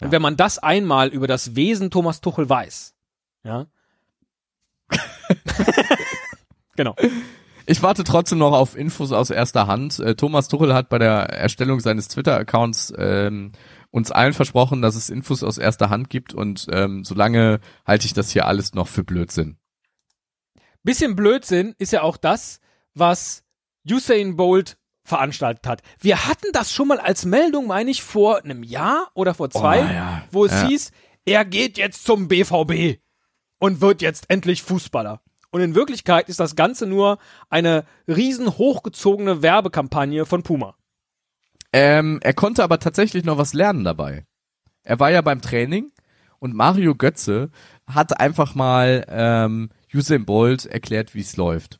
Und 0.00 0.08
Ja. 0.08 0.12
wenn 0.12 0.22
man 0.22 0.36
das 0.36 0.58
einmal 0.58 1.08
über 1.08 1.26
das 1.26 1.56
Wesen 1.56 1.90
Thomas 1.90 2.20
Tuchel 2.20 2.48
weiß, 2.48 2.94
ja. 3.44 3.66
genau. 6.76 6.94
Ich 7.70 7.82
warte 7.82 8.02
trotzdem 8.02 8.38
noch 8.38 8.52
auf 8.54 8.74
Infos 8.76 9.12
aus 9.12 9.28
erster 9.28 9.66
Hand. 9.66 9.98
Äh, 9.98 10.14
Thomas 10.14 10.48
Tuchel 10.48 10.72
hat 10.72 10.88
bei 10.88 10.98
der 10.98 11.28
Erstellung 11.28 11.80
seines 11.80 12.08
Twitter-Accounts 12.08 12.94
ähm, 12.96 13.52
uns 13.90 14.10
allen 14.10 14.32
versprochen, 14.32 14.80
dass 14.80 14.96
es 14.96 15.10
Infos 15.10 15.42
aus 15.44 15.58
erster 15.58 15.90
Hand 15.90 16.08
gibt 16.08 16.32
und 16.32 16.66
ähm, 16.72 17.04
solange 17.04 17.60
halte 17.86 18.06
ich 18.06 18.14
das 18.14 18.30
hier 18.30 18.46
alles 18.46 18.72
noch 18.72 18.88
für 18.88 19.04
Blödsinn. 19.04 19.58
Bisschen 20.82 21.14
Blödsinn 21.14 21.74
ist 21.78 21.92
ja 21.92 22.00
auch 22.02 22.16
das, 22.16 22.60
was 22.94 23.44
Usain 23.86 24.36
Bolt 24.36 24.78
veranstaltet 25.04 25.66
hat. 25.66 25.82
Wir 26.00 26.26
hatten 26.26 26.46
das 26.54 26.72
schon 26.72 26.88
mal 26.88 27.00
als 27.00 27.26
Meldung, 27.26 27.66
meine 27.66 27.90
ich, 27.90 28.02
vor 28.02 28.44
einem 28.44 28.62
Jahr 28.62 29.10
oder 29.12 29.34
vor 29.34 29.50
zwei, 29.50 29.80
Oh, 29.82 29.92
ja. 29.92 30.22
wo 30.30 30.44
es 30.46 30.52
Ja. 30.52 30.68
hieß, 30.68 30.90
er 31.26 31.44
geht 31.44 31.76
jetzt 31.76 32.04
zum 32.06 32.28
BVB 32.28 32.98
und 33.58 33.82
wird 33.82 34.00
jetzt 34.00 34.30
endlich 34.30 34.62
Fußballer. 34.62 35.20
Und 35.50 35.60
in 35.62 35.74
Wirklichkeit 35.74 36.28
ist 36.28 36.40
das 36.40 36.56
Ganze 36.56 36.86
nur 36.86 37.18
eine 37.48 37.84
riesen 38.06 38.58
hochgezogene 38.58 39.42
Werbekampagne 39.42 40.26
von 40.26 40.42
Puma. 40.42 40.74
Ähm, 41.72 42.18
er 42.22 42.34
konnte 42.34 42.62
aber 42.64 42.78
tatsächlich 42.78 43.24
noch 43.24 43.38
was 43.38 43.52
lernen 43.54 43.84
dabei. 43.84 44.24
Er 44.84 45.00
war 45.00 45.10
ja 45.10 45.20
beim 45.20 45.40
Training 45.40 45.92
und 46.38 46.54
Mario 46.54 46.94
Götze 46.94 47.50
hat 47.86 48.20
einfach 48.20 48.54
mal 48.54 49.04
ähm, 49.08 49.70
Usain 49.94 50.24
Bolt 50.24 50.66
erklärt, 50.66 51.14
wie 51.14 51.20
es 51.20 51.36
läuft. 51.36 51.78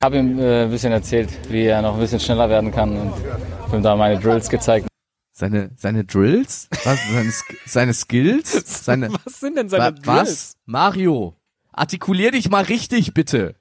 Ich 0.00 0.04
habe 0.04 0.18
ihm 0.18 0.38
äh, 0.38 0.64
ein 0.64 0.70
bisschen 0.70 0.92
erzählt, 0.92 1.30
wie 1.50 1.62
er 1.64 1.80
noch 1.82 1.94
ein 1.94 2.00
bisschen 2.00 2.20
schneller 2.20 2.48
werden 2.50 2.72
kann 2.72 2.96
und 2.98 3.12
habe 3.60 3.76
ihm 3.76 3.82
da 3.82 3.94
meine 3.96 4.18
Drills 4.18 4.48
gezeigt. 4.48 4.88
Seine 5.34 5.70
seine 5.76 6.04
Drills, 6.04 6.68
was, 6.84 6.98
seine, 7.10 7.30
Sk- 7.30 7.56
seine 7.66 7.94
Skills, 7.94 8.84
seine 8.84 9.10
Was 9.24 9.40
sind 9.40 9.56
denn 9.56 9.70
wa, 9.70 9.76
seine 9.78 9.94
Drills? 9.94 10.06
was? 10.06 10.56
Mario, 10.66 11.36
artikulier 11.72 12.30
dich 12.30 12.48
mal 12.50 12.64
richtig 12.64 13.14
bitte. 13.14 13.54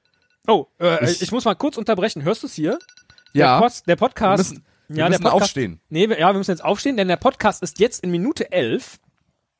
Oh, 0.47 0.67
äh, 0.79 1.09
Ich- 1.09 1.21
ich, 1.21 1.31
muss 1.31 1.45
mal 1.45 1.55
kurz 1.55 1.77
unterbrechen. 1.77 2.23
Hörst 2.23 2.43
du 2.43 2.47
es 2.47 2.53
hier? 2.53 2.79
Ja, 3.33 3.55
Der, 3.59 3.61
Post, 3.65 3.87
der 3.87 3.93
wir 3.93 3.97
Podcast. 3.97 4.51
müssen, 4.51 4.65
wir 4.87 4.97
ja, 4.97 5.09
müssen 5.09 5.21
der 5.23 5.29
Podcast, 5.29 5.43
aufstehen. 5.43 5.79
Nee, 5.89 6.09
wir, 6.09 6.19
ja, 6.19 6.31
wir 6.33 6.37
müssen 6.37 6.51
jetzt 6.51 6.63
aufstehen, 6.63 6.97
denn 6.97 7.07
der 7.07 7.15
Podcast 7.17 7.63
ist 7.63 7.79
jetzt 7.79 8.03
in 8.03 8.11
Minute 8.11 8.51
11. 8.51 8.99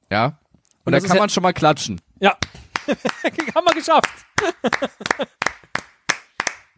Ja. 0.09 0.39
Und 0.83 0.93
Und 0.93 1.01
da 1.03 1.07
kann 1.07 1.17
man 1.17 1.29
schon 1.29 1.43
mal 1.43 1.53
klatschen. 1.53 2.01
Ja. 2.19 2.37
Haben 3.55 3.65
wir 3.67 3.73
geschafft. 3.75 4.09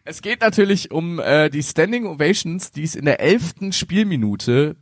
Es 0.03 0.21
geht 0.21 0.41
natürlich 0.41 0.91
um 0.91 1.19
äh, 1.19 1.49
die 1.49 1.63
Standing 1.63 2.05
Ovations, 2.05 2.71
die 2.71 2.83
es 2.83 2.95
in 2.95 3.05
der 3.05 3.21
elften 3.21 3.71
Spielminute 3.71 4.75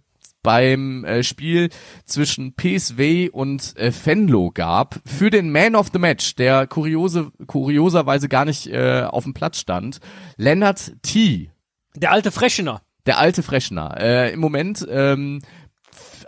beim 0.43 1.05
äh, 1.05 1.23
Spiel 1.23 1.69
zwischen 2.05 2.53
PSV 2.55 3.29
und 3.31 3.77
äh, 3.77 3.91
Venlo 3.93 4.51
gab 4.53 4.99
für 5.05 5.29
den 5.29 5.51
Man 5.51 5.75
of 5.75 5.89
the 5.93 5.99
Match, 5.99 6.35
der 6.35 6.67
kuriose, 6.67 7.31
kurioserweise 7.47 8.27
gar 8.29 8.45
nicht 8.45 8.67
äh, 8.67 9.03
auf 9.03 9.23
dem 9.23 9.33
Platz 9.33 9.59
stand. 9.59 9.99
Lennart 10.37 10.93
T., 11.03 11.49
Der 11.95 12.11
alte 12.11 12.31
Freschener. 12.31 12.81
der 13.05 13.17
alte 13.19 13.43
Freshner, 13.43 13.95
äh, 13.99 14.33
im 14.33 14.39
Moment 14.39 14.85
ähm, 14.89 15.41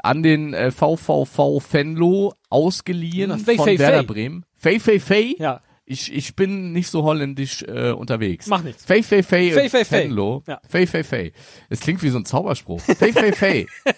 an 0.03 0.21
den 0.23 0.53
äh, 0.53 0.71
VVV 0.71 1.61
Venlo 1.71 2.33
ausgeliehen 2.49 3.39
Fei, 3.39 3.55
von 3.55 3.65
Fei, 3.65 3.79
Werder 3.79 3.97
Fei. 3.99 4.03
Bremen. 4.03 4.45
Fei 4.55 4.79
Fei 4.79 4.99
Fei? 4.99 5.35
Ja. 5.39 5.61
Ich, 5.85 6.13
ich 6.13 6.35
bin 6.35 6.71
nicht 6.71 6.89
so 6.89 7.03
holländisch 7.03 7.63
äh, 7.63 7.91
unterwegs. 7.91 8.47
Mach 8.47 8.63
nichts. 8.63 8.85
Fei 8.85 9.03
Fei, 9.03 9.21
Fei, 9.21 9.51
Fei, 9.51 9.69
Fei. 9.69 10.03
Venlo. 10.03 10.43
Ja. 10.47 10.61
Fei 10.67 10.87
Fei 10.87 11.03
Fei. 11.03 11.33
Es 11.69 11.81
klingt 11.81 12.01
wie 12.03 12.09
so 12.09 12.19
ein 12.19 12.25
Zauberspruch. 12.25 12.79
Fei 12.81 13.11
Fei 13.11 13.33
Fei. 13.33 13.67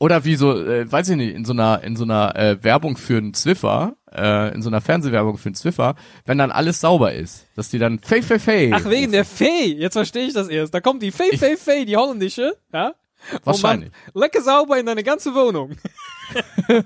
Oder 0.00 0.24
wie 0.24 0.34
so, 0.34 0.58
äh, 0.58 0.90
weiß 0.90 1.10
ich 1.10 1.16
nicht, 1.16 1.34
in 1.34 1.44
so 1.44 1.52
einer 1.52 1.84
in 1.84 1.94
so 1.94 2.04
einer 2.04 2.34
äh, 2.34 2.64
Werbung 2.64 2.96
für 2.96 3.18
einen 3.18 3.34
Zwiffer, 3.34 3.96
äh, 4.10 4.52
in 4.52 4.62
so 4.62 4.70
einer 4.70 4.80
Fernsehwerbung 4.80 5.38
für 5.38 5.50
einen 5.50 5.54
Zwiffer, 5.54 5.94
wenn 6.24 6.38
dann 6.38 6.50
alles 6.50 6.80
sauber 6.80 7.12
ist, 7.12 7.46
dass 7.54 7.68
die 7.68 7.78
dann 7.78 7.98
Fei 8.00 8.22
Fei 8.22 8.38
Fei. 8.38 8.70
Ach, 8.74 8.84
wegen 8.86 9.12
der 9.12 9.24
Fee. 9.24 9.74
Jetzt 9.74 9.92
verstehe 9.92 10.26
ich 10.26 10.34
das 10.34 10.48
erst. 10.48 10.74
Da 10.74 10.80
kommt 10.80 11.02
die 11.02 11.12
Fee, 11.12 11.36
Fee, 11.36 11.56
Fee, 11.56 11.84
die 11.84 11.96
holländische. 11.96 12.56
Ja. 12.72 12.94
Wahrscheinlich. 13.44 13.92
Lecker 14.14 14.42
sauber 14.42 14.78
in 14.78 14.86
deine 14.86 15.04
ganze 15.04 15.34
Wohnung. 15.34 15.76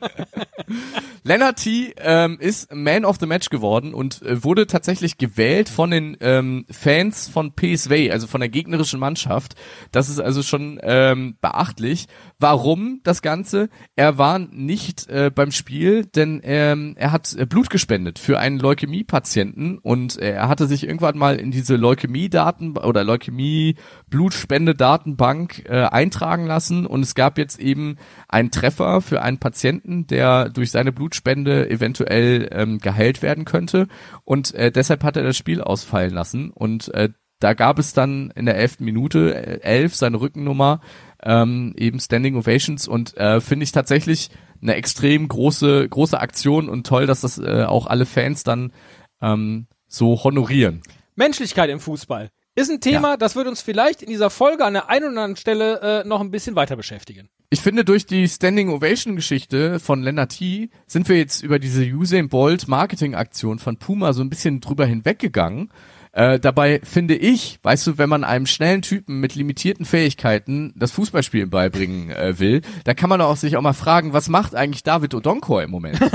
Lennart 1.22 1.56
T. 1.56 1.94
Ähm, 1.98 2.38
ist 2.40 2.74
Man 2.74 3.04
of 3.04 3.18
the 3.20 3.26
Match 3.26 3.50
geworden 3.50 3.92
und 3.94 4.22
äh, 4.22 4.42
wurde 4.44 4.66
tatsächlich 4.66 5.18
gewählt 5.18 5.68
von 5.68 5.90
den 5.90 6.16
ähm, 6.20 6.64
Fans 6.70 7.28
von 7.28 7.52
PSV, 7.52 8.10
also 8.10 8.26
von 8.26 8.40
der 8.40 8.48
gegnerischen 8.48 8.98
Mannschaft. 9.00 9.56
Das 9.92 10.08
ist 10.08 10.20
also 10.20 10.42
schon 10.42 10.80
ähm, 10.82 11.36
beachtlich. 11.40 12.06
Warum 12.38 13.00
das 13.02 13.22
Ganze? 13.22 13.70
Er 13.94 14.18
war 14.18 14.38
nicht 14.38 15.08
äh, 15.08 15.30
beim 15.34 15.50
Spiel, 15.50 16.04
denn 16.04 16.42
ähm, 16.44 16.92
er 16.96 17.12
hat 17.12 17.34
äh, 17.34 17.46
Blut 17.46 17.70
gespendet 17.70 18.18
für 18.18 18.38
einen 18.38 18.58
Leukämie-Patienten 18.58 19.78
und 19.78 20.18
äh, 20.18 20.32
er 20.32 20.48
hatte 20.48 20.66
sich 20.66 20.84
irgendwann 20.84 21.16
mal 21.18 21.36
in 21.36 21.50
diese 21.50 21.76
Leukämie-Daten 21.76 22.76
oder 22.76 23.04
Leukämie-Blutspende-Datenbank 23.04 25.64
äh, 25.68 25.84
eintragen 25.84 26.46
lassen 26.46 26.86
und 26.86 27.02
es 27.02 27.14
gab 27.14 27.38
jetzt 27.38 27.58
eben 27.58 27.96
einen 28.28 28.50
Treffer 28.50 29.00
für 29.00 29.22
einen 29.22 29.35
Patienten, 29.38 30.06
der 30.06 30.48
durch 30.48 30.70
seine 30.70 30.92
Blutspende 30.92 31.68
eventuell 31.70 32.48
ähm, 32.52 32.78
geheilt 32.78 33.22
werden 33.22 33.44
könnte 33.44 33.88
und 34.24 34.54
äh, 34.54 34.70
deshalb 34.70 35.04
hat 35.04 35.16
er 35.16 35.22
das 35.22 35.36
Spiel 35.36 35.60
ausfallen 35.60 36.12
lassen 36.12 36.50
und 36.50 36.92
äh, 36.94 37.10
da 37.38 37.52
gab 37.52 37.78
es 37.78 37.92
dann 37.92 38.30
in 38.34 38.46
der 38.46 38.56
elften 38.56 38.84
Minute 38.84 39.34
äh, 39.34 39.60
elf 39.60 39.94
seine 39.94 40.20
Rückennummer 40.20 40.80
ähm, 41.22 41.74
eben 41.76 42.00
Standing 42.00 42.36
Ovations 42.36 42.88
und 42.88 43.16
äh, 43.16 43.40
finde 43.40 43.64
ich 43.64 43.72
tatsächlich 43.72 44.30
eine 44.62 44.74
extrem 44.74 45.28
große 45.28 45.88
große 45.88 46.18
Aktion 46.18 46.68
und 46.68 46.86
toll, 46.86 47.06
dass 47.06 47.20
das 47.20 47.38
äh, 47.38 47.64
auch 47.64 47.86
alle 47.86 48.06
Fans 48.06 48.42
dann 48.42 48.72
ähm, 49.20 49.66
so 49.86 50.22
honorieren. 50.24 50.82
Menschlichkeit 51.14 51.70
im 51.70 51.80
Fußball. 51.80 52.30
Ist 52.54 52.70
ein 52.70 52.80
Thema, 52.80 53.18
das 53.18 53.36
wird 53.36 53.48
uns 53.48 53.60
vielleicht 53.60 54.02
in 54.02 54.08
dieser 54.08 54.30
Folge 54.30 54.64
an 54.64 54.72
der 54.72 54.88
einen 54.88 55.04
oder 55.04 55.10
anderen 55.10 55.36
Stelle 55.36 55.80
äh, 55.80 56.08
noch 56.08 56.20
ein 56.20 56.30
bisschen 56.30 56.56
weiter 56.56 56.74
beschäftigen. 56.74 57.28
Ich 57.48 57.60
finde, 57.60 57.84
durch 57.84 58.06
die 58.06 58.26
Standing 58.26 58.70
Ovation 58.70 59.14
Geschichte 59.14 59.78
von 59.78 60.02
Lennart 60.02 60.32
T. 60.32 60.68
sind 60.88 61.08
wir 61.08 61.16
jetzt 61.16 61.44
über 61.44 61.60
diese 61.60 61.84
Usain 61.84 62.28
Bolt 62.28 62.66
Marketing 62.66 63.14
Aktion 63.14 63.60
von 63.60 63.76
Puma 63.76 64.12
so 64.12 64.22
ein 64.22 64.30
bisschen 64.30 64.60
drüber 64.60 64.84
hinweggegangen. 64.84 65.70
Äh, 66.10 66.40
dabei 66.40 66.80
finde 66.82 67.14
ich, 67.14 67.60
weißt 67.62 67.86
du, 67.86 67.98
wenn 67.98 68.08
man 68.08 68.24
einem 68.24 68.46
schnellen 68.46 68.82
Typen 68.82 69.20
mit 69.20 69.36
limitierten 69.36 69.84
Fähigkeiten 69.86 70.72
das 70.74 70.90
Fußballspielen 70.90 71.48
beibringen 71.48 72.10
äh, 72.10 72.40
will, 72.40 72.62
da 72.82 72.94
kann 72.94 73.10
man 73.10 73.20
auch 73.20 73.36
sich 73.36 73.56
auch 73.56 73.62
mal 73.62 73.74
fragen, 73.74 74.12
was 74.12 74.28
macht 74.28 74.56
eigentlich 74.56 74.82
David 74.82 75.14
Odonkor 75.14 75.62
im 75.62 75.70
Moment? 75.70 76.00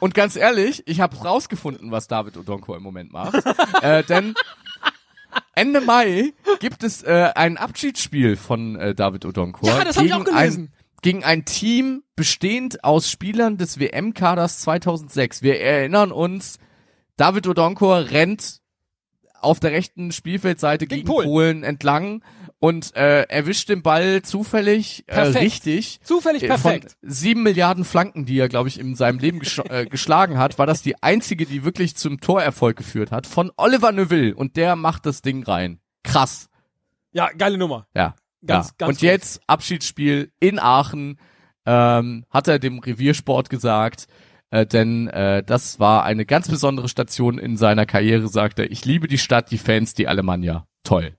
Und 0.00 0.14
ganz 0.14 0.36
ehrlich, 0.36 0.82
ich 0.86 1.00
habe 1.00 1.16
rausgefunden, 1.16 1.90
was 1.90 2.08
David 2.08 2.36
Odonkor 2.38 2.76
im 2.76 2.82
Moment 2.82 3.12
macht. 3.12 3.34
äh, 3.82 4.02
denn 4.04 4.34
Ende 5.60 5.82
Mai 5.82 6.32
gibt 6.60 6.82
es 6.84 7.02
äh, 7.02 7.30
ein 7.34 7.58
Abschiedsspiel 7.58 8.36
von 8.36 8.76
äh, 8.76 8.94
David 8.94 9.26
Odonkor. 9.26 9.68
Ja, 9.68 9.84
das 9.84 9.98
hab 9.98 10.04
ich 10.06 10.14
auch 10.14 10.24
gegen 10.24 10.36
gelesen. 10.36 10.62
Ein, 10.62 10.72
gegen 11.02 11.24
ein 11.24 11.44
Team 11.44 12.02
bestehend 12.16 12.82
aus 12.82 13.10
Spielern 13.10 13.58
des 13.58 13.78
WM-Kaders 13.78 14.60
2006. 14.60 15.42
Wir 15.42 15.60
erinnern 15.60 16.12
uns, 16.12 16.58
David 17.18 17.46
Odonkor 17.46 18.10
rennt 18.10 18.60
auf 19.40 19.60
der 19.60 19.72
rechten 19.72 20.12
Spielfeldseite 20.12 20.86
Gegen 20.86 21.00
gegen, 21.00 21.08
Polen. 21.08 21.28
Polen. 21.28 21.62
entlang 21.62 22.22
und 22.60 22.94
äh, 22.94 23.22
erwischt 23.22 23.70
den 23.70 23.82
Ball 23.82 24.22
zufällig 24.22 25.04
äh, 25.06 25.14
Perfekt. 25.14 25.44
richtig. 25.44 26.00
Zufällig 26.04 26.42
Äh, 26.42 26.48
perfekt. 26.48 26.96
Von 27.00 27.10
sieben 27.10 27.42
Milliarden 27.42 27.84
Flanken, 27.84 28.26
die 28.26 28.38
er, 28.38 28.48
glaube 28.48 28.68
ich, 28.68 28.78
in 28.78 28.94
seinem 28.94 29.18
Leben 29.18 29.40
gesch 29.40 29.60
äh, 29.68 29.86
geschlagen 29.86 30.38
hat, 30.38 30.58
war 30.58 30.66
das 30.66 30.82
die 30.82 31.02
einzige, 31.02 31.46
die 31.46 31.64
wirklich 31.64 31.96
zum 31.96 32.20
Torerfolg 32.20 32.76
geführt 32.76 33.10
hat, 33.10 33.26
von 33.26 33.50
Oliver 33.56 33.92
Neuville. 33.92 34.34
Und 34.34 34.56
der 34.56 34.76
macht 34.76 35.06
das 35.06 35.22
Ding 35.22 35.42
rein. 35.42 35.80
Krass. 36.04 36.48
Ja, 37.12 37.30
geile 37.36 37.58
Nummer. 37.58 37.86
Ja. 37.94 38.14
Ganz, 38.44 38.68
ja. 38.68 38.74
ganz 38.78 38.88
Und 38.88 39.02
jetzt 39.02 39.40
Abschiedsspiel 39.46 40.30
in 40.38 40.58
Aachen, 40.58 41.18
ähm, 41.66 42.24
hat 42.30 42.46
er 42.48 42.58
dem 42.58 42.78
Reviersport 42.78 43.50
gesagt, 43.50 44.06
äh, 44.50 44.66
denn 44.66 45.08
äh, 45.08 45.42
das 45.42 45.80
war 45.80 46.04
eine 46.04 46.26
ganz 46.26 46.48
besondere 46.48 46.88
Station 46.88 47.38
in 47.38 47.56
seiner 47.56 47.86
Karriere, 47.86 48.28
sagt 48.28 48.58
er. 48.58 48.70
Ich 48.70 48.84
liebe 48.84 49.08
die 49.08 49.18
Stadt, 49.18 49.50
die 49.50 49.58
Fans, 49.58 49.94
die 49.94 50.08
Alemannia. 50.08 50.66
Toll. 50.84 51.14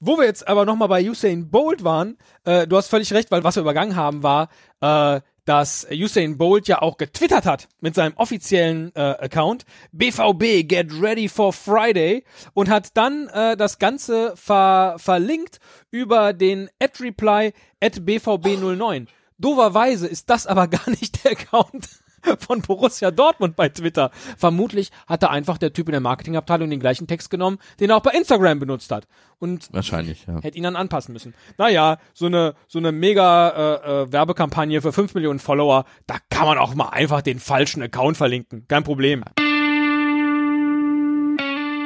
Wo 0.00 0.16
wir 0.16 0.24
jetzt 0.24 0.48
aber 0.48 0.64
nochmal 0.64 0.88
bei 0.88 1.08
Usain 1.08 1.50
Bolt 1.50 1.84
waren, 1.84 2.16
äh, 2.44 2.66
du 2.66 2.78
hast 2.78 2.88
völlig 2.88 3.12
recht, 3.12 3.30
weil 3.30 3.44
was 3.44 3.56
wir 3.56 3.60
übergangen 3.60 3.96
haben 3.96 4.22
war, 4.22 4.48
äh, 4.80 5.20
dass 5.44 5.86
Usain 5.90 6.38
Bolt 6.38 6.68
ja 6.68 6.80
auch 6.80 6.96
getwittert 6.96 7.44
hat 7.44 7.68
mit 7.80 7.94
seinem 7.94 8.16
offiziellen 8.16 8.94
äh, 8.94 9.00
Account 9.00 9.64
BVB 9.92 10.66
get 10.66 10.92
ready 11.02 11.28
for 11.28 11.52
Friday 11.52 12.24
und 12.54 12.70
hat 12.70 12.96
dann 12.96 13.28
äh, 13.28 13.58
das 13.58 13.78
Ganze 13.78 14.32
ver 14.36 14.96
verlinkt 14.98 15.60
über 15.90 16.32
den 16.32 16.70
@reply 16.80 17.52
@bvb09. 17.82 19.06
Doverweise 19.38 20.06
ist 20.06 20.30
das 20.30 20.46
aber 20.46 20.66
gar 20.68 20.88
nicht 20.88 21.24
der 21.24 21.32
Account 21.32 21.88
von 22.38 22.62
Borussia 22.62 23.10
Dortmund 23.10 23.56
bei 23.56 23.68
Twitter. 23.68 24.10
Vermutlich 24.36 24.90
hat 25.06 25.22
da 25.22 25.28
einfach 25.28 25.58
der 25.58 25.72
Typ 25.72 25.88
in 25.88 25.92
der 25.92 26.00
Marketingabteilung 26.00 26.70
den 26.70 26.80
gleichen 26.80 27.06
Text 27.06 27.30
genommen, 27.30 27.58
den 27.78 27.90
er 27.90 27.96
auch 27.96 28.02
bei 28.02 28.12
Instagram 28.12 28.58
benutzt 28.58 28.90
hat. 28.90 29.06
Und 29.38 29.72
Wahrscheinlich, 29.72 30.26
ja. 30.26 30.40
hätte 30.42 30.58
ihn 30.58 30.64
dann 30.64 30.76
anpassen 30.76 31.12
müssen. 31.12 31.34
Naja, 31.56 31.98
so 32.12 32.26
eine 32.26 32.54
so 32.68 32.78
eine 32.78 32.92
mega 32.92 33.48
äh, 33.48 34.02
äh, 34.02 34.12
Werbekampagne 34.12 34.82
für 34.82 34.92
5 34.92 35.14
Millionen 35.14 35.38
Follower, 35.38 35.84
da 36.06 36.16
kann 36.28 36.46
man 36.46 36.58
auch 36.58 36.74
mal 36.74 36.90
einfach 36.90 37.22
den 37.22 37.38
falschen 37.38 37.82
Account 37.82 38.16
verlinken. 38.16 38.66
Kein 38.68 38.84
Problem. 38.84 39.24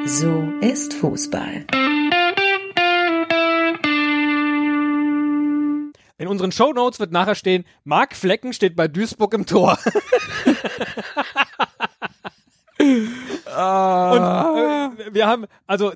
So 0.06 0.52
ist 0.60 0.94
Fußball. 0.94 1.64
In 6.24 6.30
unseren 6.30 6.52
Shownotes 6.52 7.00
wird 7.00 7.12
nachher 7.12 7.34
stehen, 7.34 7.66
Marc 7.84 8.16
Flecken 8.16 8.54
steht 8.54 8.76
bei 8.76 8.88
Duisburg 8.88 9.34
im 9.34 9.44
Tor. 9.44 9.78
Und 12.78 12.88
äh, 12.88 12.94
wir 15.12 15.26
haben, 15.26 15.44
also, 15.66 15.92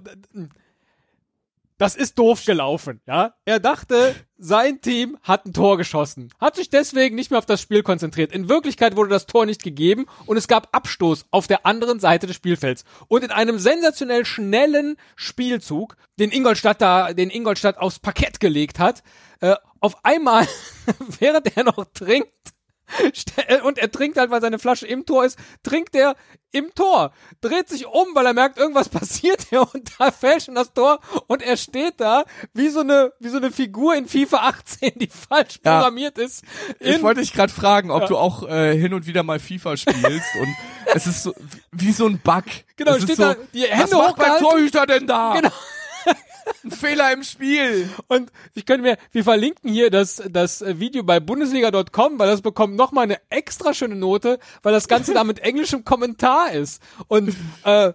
das 1.78 1.94
ist 1.94 2.18
doof 2.18 2.44
gelaufen, 2.44 3.00
ja. 3.06 3.34
Er 3.44 3.60
dachte, 3.60 4.14
sein 4.36 4.80
Team 4.80 5.16
hat 5.22 5.46
ein 5.46 5.52
Tor 5.52 5.78
geschossen, 5.78 6.32
hat 6.40 6.56
sich 6.56 6.70
deswegen 6.70 7.14
nicht 7.14 7.30
mehr 7.30 7.38
auf 7.38 7.46
das 7.46 7.62
Spiel 7.62 7.82
konzentriert. 7.82 8.32
In 8.32 8.48
Wirklichkeit 8.48 8.96
wurde 8.96 9.10
das 9.10 9.26
Tor 9.26 9.46
nicht 9.46 9.62
gegeben 9.62 10.06
und 10.26 10.36
es 10.36 10.48
gab 10.48 10.74
Abstoß 10.74 11.26
auf 11.30 11.46
der 11.46 11.64
anderen 11.66 12.00
Seite 12.00 12.26
des 12.26 12.36
Spielfelds. 12.36 12.84
Und 13.06 13.24
in 13.24 13.30
einem 13.30 13.58
sensationell 13.58 14.24
schnellen 14.24 14.96
Spielzug, 15.16 15.96
den 16.18 16.30
Ingolstadt 16.30 16.80
da, 16.80 17.12
den 17.12 17.30
Ingolstadt 17.30 17.78
aufs 17.78 18.00
Parkett 18.00 18.40
gelegt 18.40 18.78
hat, 18.78 19.02
äh, 19.40 19.54
auf 19.80 20.04
einmal, 20.04 20.46
während 21.20 21.56
er 21.56 21.64
noch 21.64 21.84
trinkt, 21.94 22.32
Und 23.64 23.78
er 23.78 23.90
trinkt 23.90 24.18
halt, 24.18 24.30
weil 24.30 24.40
seine 24.40 24.58
Flasche 24.58 24.86
im 24.86 25.04
Tor 25.06 25.24
ist, 25.24 25.38
trinkt 25.62 25.94
er 25.94 26.14
im 26.50 26.74
Tor, 26.74 27.12
dreht 27.42 27.68
sich 27.68 27.86
um, 27.86 28.06
weil 28.14 28.24
er 28.24 28.32
merkt, 28.32 28.56
irgendwas 28.58 28.88
passiert 28.88 29.42
hier 29.50 29.62
und 29.72 29.90
da 29.98 30.10
fällt 30.10 30.44
schon 30.44 30.54
das 30.54 30.72
Tor 30.72 30.98
und 31.26 31.42
er 31.42 31.56
steht 31.58 32.00
da 32.00 32.24
wie 32.54 32.68
so 32.68 32.80
eine, 32.80 33.12
wie 33.20 33.28
so 33.28 33.36
eine 33.36 33.50
Figur 33.52 33.94
in 33.94 34.08
FIFA 34.08 34.48
18, 34.48 34.92
die 34.96 35.08
falsch 35.08 35.58
Ja. 35.64 35.76
programmiert 35.76 36.16
ist. 36.16 36.44
Ich 36.80 37.02
wollte 37.02 37.20
dich 37.20 37.34
gerade 37.34 37.52
fragen, 37.52 37.90
ob 37.90 38.06
du 38.06 38.16
auch 38.16 38.48
äh, 38.48 38.74
hin 38.78 38.94
und 38.94 39.06
wieder 39.06 39.22
mal 39.22 39.38
FIFA 39.38 39.76
spielst 39.76 40.34
und 40.40 40.56
es 40.94 41.06
ist 41.06 41.22
so 41.22 41.34
wie 41.70 41.92
so 41.92 42.06
ein 42.06 42.18
Bug. 42.18 42.44
Genau, 42.76 42.92
es 42.92 42.98
ist 42.98 43.02
steht 43.04 43.16
so, 43.16 43.22
da, 43.24 43.36
die 43.52 43.64
Hände 43.64 43.82
was 43.92 44.16
macht 44.16 44.18
mein. 44.18 44.40
Torhüter 44.40 44.86
denn 44.86 45.06
da? 45.06 45.34
Genau. 45.34 45.52
Ein 46.64 46.70
Fehler 46.70 47.12
im 47.12 47.22
Spiel. 47.22 47.88
und 48.08 48.30
ich 48.54 48.66
könnte 48.66 48.82
mir, 48.82 48.96
wir 49.12 49.24
verlinken 49.24 49.70
hier 49.70 49.90
das, 49.90 50.22
das 50.30 50.64
Video 50.66 51.02
bei 51.02 51.20
Bundesliga.com, 51.20 52.18
weil 52.18 52.28
das 52.28 52.42
bekommt 52.42 52.76
nochmal 52.76 53.04
eine 53.04 53.18
extra 53.30 53.74
schöne 53.74 53.96
Note, 53.96 54.38
weil 54.62 54.72
das 54.72 54.88
Ganze 54.88 55.14
da 55.14 55.24
mit 55.24 55.40
englischem 55.40 55.84
Kommentar 55.84 56.52
ist. 56.52 56.82
Und 57.08 57.34
äh, 57.64 57.92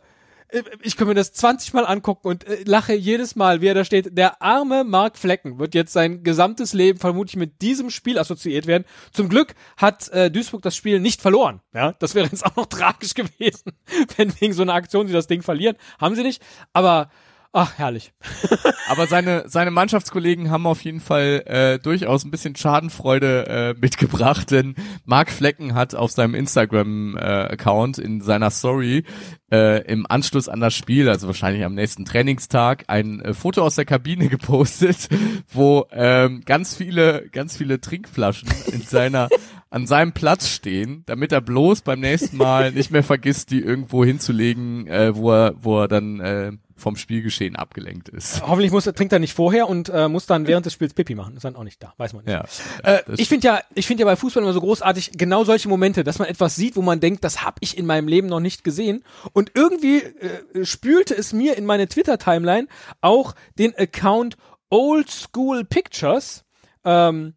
ich 0.82 0.98
kann 0.98 1.08
mir 1.08 1.16
das 1.16 1.34
20 1.34 1.74
Mal 1.74 1.86
angucken 1.86 2.28
und 2.28 2.48
äh, 2.48 2.64
lache 2.66 2.94
jedes 2.94 3.36
Mal, 3.36 3.62
wie 3.62 3.68
er 3.68 3.74
da 3.74 3.86
steht. 3.86 4.18
Der 4.18 4.42
arme 4.42 4.84
Mark 4.84 5.18
Flecken 5.18 5.60
wird 5.60 5.74
jetzt 5.74 5.94
sein 5.94 6.24
gesamtes 6.24 6.74
Leben 6.74 7.00
vermutlich 7.00 7.36
mit 7.36 7.62
diesem 7.62 7.90
Spiel 7.90 8.20
assoziiert 8.20 8.68
werden. 8.68 8.86
Zum 9.12 9.30
Glück 9.30 9.56
hat 9.78 10.10
äh, 10.10 10.30
Duisburg 10.30 10.62
das 10.62 10.76
Spiel 10.76 11.00
nicht 11.00 11.22
verloren. 11.22 11.62
Ja, 11.74 11.94
das 11.94 12.16
wäre 12.16 12.28
jetzt 12.28 12.46
auch 12.46 12.56
noch 12.56 12.66
tragisch 12.68 13.14
gewesen, 13.14 13.72
wenn 14.18 14.40
wegen 14.40 14.54
so 14.54 14.62
einer 14.62 14.74
Aktion 14.74 15.08
sie 15.08 15.14
das 15.14 15.28
Ding 15.28 15.42
verlieren. 15.42 15.76
Haben 16.00 16.16
sie 16.16 16.24
nicht. 16.24 16.42
Aber 16.72 17.10
ach 17.54 17.78
herrlich. 17.78 18.12
Aber 18.90 19.08
seine, 19.08 19.46
seine 19.48 19.72
Mannschaftskollegen 19.72 20.52
haben 20.52 20.68
auf 20.68 20.84
jeden 20.84 21.00
Fall 21.00 21.44
äh, 21.46 21.80
durchaus 21.80 22.26
ein 22.26 22.32
bisschen 22.32 22.56
Schadenfreude 22.56 23.48
äh, 23.48 23.80
mitgebracht, 23.80 24.52
denn 24.52 24.76
Mark 25.06 25.32
Flecken 25.32 25.74
hat 25.74 25.96
auf 25.96 26.12
seinem 26.12 26.36
Instagram-Account 26.36 28.00
in 28.00 28.22
seiner 28.22 28.50
Story 28.50 29.06
äh, 29.52 29.86
im 29.86 30.06
Anschluss 30.10 30.50
an 30.50 30.60
das 30.60 30.74
Spiel, 30.74 31.08
also 31.08 31.28
wahrscheinlich 31.28 31.64
am 31.64 31.76
nächsten 31.76 32.06
Trainingstag, 32.06 32.86
ein 32.88 33.22
äh, 33.22 33.34
Foto 33.34 33.62
aus 33.62 33.76
der 33.76 33.86
Kabine 33.86 34.28
gepostet, 34.30 35.08
wo 35.52 35.86
ähm, 35.92 36.42
ganz 36.46 36.76
viele, 36.76 37.30
ganz 37.32 37.56
viele 37.56 37.80
Trinkflaschen 37.80 38.50
in 38.72 38.82
seiner 38.82 39.30
an 39.74 39.88
seinem 39.88 40.12
Platz 40.12 40.50
stehen, 40.50 41.02
damit 41.08 41.32
er 41.32 41.42
bloß 41.42 41.82
beim 41.82 42.00
nächsten 42.00 42.38
Mal 42.38 42.72
nicht 42.72 42.92
mehr 42.92 43.02
vergisst, 43.02 43.50
die 43.50 43.60
irgendwo 43.60 44.06
hinzulegen, 44.06 44.86
äh, 44.86 45.16
wo 45.16 45.32
er, 45.32 45.56
wo 45.58 45.82
er 45.82 45.88
dann 45.88 46.20
äh, 46.20 46.52
vom 46.76 46.96
Spielgeschehen 46.96 47.56
abgelenkt 47.56 48.10
ist. 48.10 48.42
Hoffentlich 48.46 48.72
muss, 48.72 48.88
er- 48.88 48.94
trinkt 48.96 49.14
er 49.14 49.20
nicht 49.20 49.34
vorher 49.34 49.70
und 49.70 49.90
äh, 49.90 50.08
muss 50.08 50.26
dann 50.26 50.48
während 50.48 50.66
des 50.66 50.74
Spiels 50.74 50.94
Pipi 50.94 51.16
machen. 51.16 51.36
Ist 51.36 51.44
dann 51.46 51.56
auch 51.56 51.64
nicht 51.64 51.82
da. 51.82 51.94
Weiß 51.98 52.14
man 52.14 52.26
nicht. 52.26 52.34
Ja, 52.34 52.46
Äh, 52.84 53.04
das 53.06 53.20
ich 53.20 53.30
finde 53.30 53.48
ja, 53.48 53.62
ich 53.76 53.86
finde 53.88 54.02
ja 54.02 54.06
bei 54.06 54.16
Fußball 54.16 54.42
immer 54.44 54.54
so 54.54 54.60
großartig 54.62 55.12
genau 55.18 55.44
solche 55.44 55.70
Momente, 55.70 56.04
dass 56.04 56.20
man 56.20 56.28
etwas 56.28 56.56
sieht, 56.56 56.76
wo 56.76 56.82
man 56.82 57.00
denkt, 57.00 57.24
das 57.24 57.44
habe 57.44 57.58
ich 57.60 57.78
in 57.78 57.86
meinem 57.86 58.08
Leben 58.08 58.28
noch 58.28 58.40
nicht 58.40 58.64
gesehen. 58.64 59.04
Und 59.34 59.52
irgendwie 59.54 59.98
äh, 60.00 60.66
spülte 60.66 61.16
es 61.16 61.32
mir 61.34 61.58
in 61.58 61.66
meine 61.66 61.88
Twitter-Timeline 61.88 62.68
auch 63.02 63.36
den 63.60 63.76
Account 63.78 64.38
Old 64.70 65.10
School 65.12 65.64
Pictures 65.66 66.44
ähm, 66.84 67.34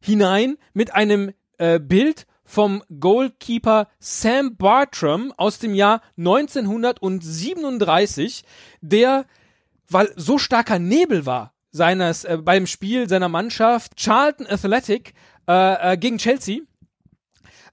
hinein 0.00 0.56
mit 0.74 0.94
einem 0.94 1.32
äh, 1.58 1.80
Bild 1.80 2.26
vom 2.48 2.82
Goalkeeper 2.98 3.86
Sam 4.00 4.56
Bartram 4.56 5.32
aus 5.36 5.58
dem 5.58 5.74
Jahr 5.74 6.00
1937, 6.16 8.42
der, 8.80 9.26
weil 9.88 10.10
so 10.16 10.38
starker 10.38 10.78
Nebel 10.78 11.26
war, 11.26 11.52
seines 11.70 12.24
äh, 12.24 12.38
beim 12.42 12.66
Spiel 12.66 13.06
seiner 13.06 13.28
Mannschaft 13.28 13.96
Charlton 13.96 14.46
Athletic 14.46 15.12
äh, 15.46 15.92
äh, 15.92 15.98
gegen 15.98 16.16
Chelsea. 16.16 16.60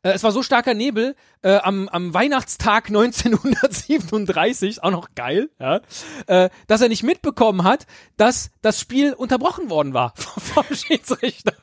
Äh, 0.04 0.12
es 0.12 0.24
war 0.24 0.34
so 0.34 0.44
starker 0.44 0.74
Nebel 0.74 1.16
äh, 1.46 1.60
am, 1.62 1.88
am 1.90 2.14
Weihnachtstag 2.14 2.88
1937, 2.90 4.84
auch 4.84 4.92
noch 4.92 5.10
geil, 5.14 5.50
ja, 5.60 5.82
äh, 6.26 6.50
dass 6.68 6.82
er 6.82 6.90
nicht 6.90 7.04
mitbekommen 7.04 7.64
hat, 7.64 7.86
dass 8.18 8.50
das 8.64 8.80
Spiel 8.80 9.14
unterbrochen 9.14 9.70
worden 9.70 9.94
war 9.94 10.14
vom 10.18 10.66
Schiedsrichter. 10.74 11.54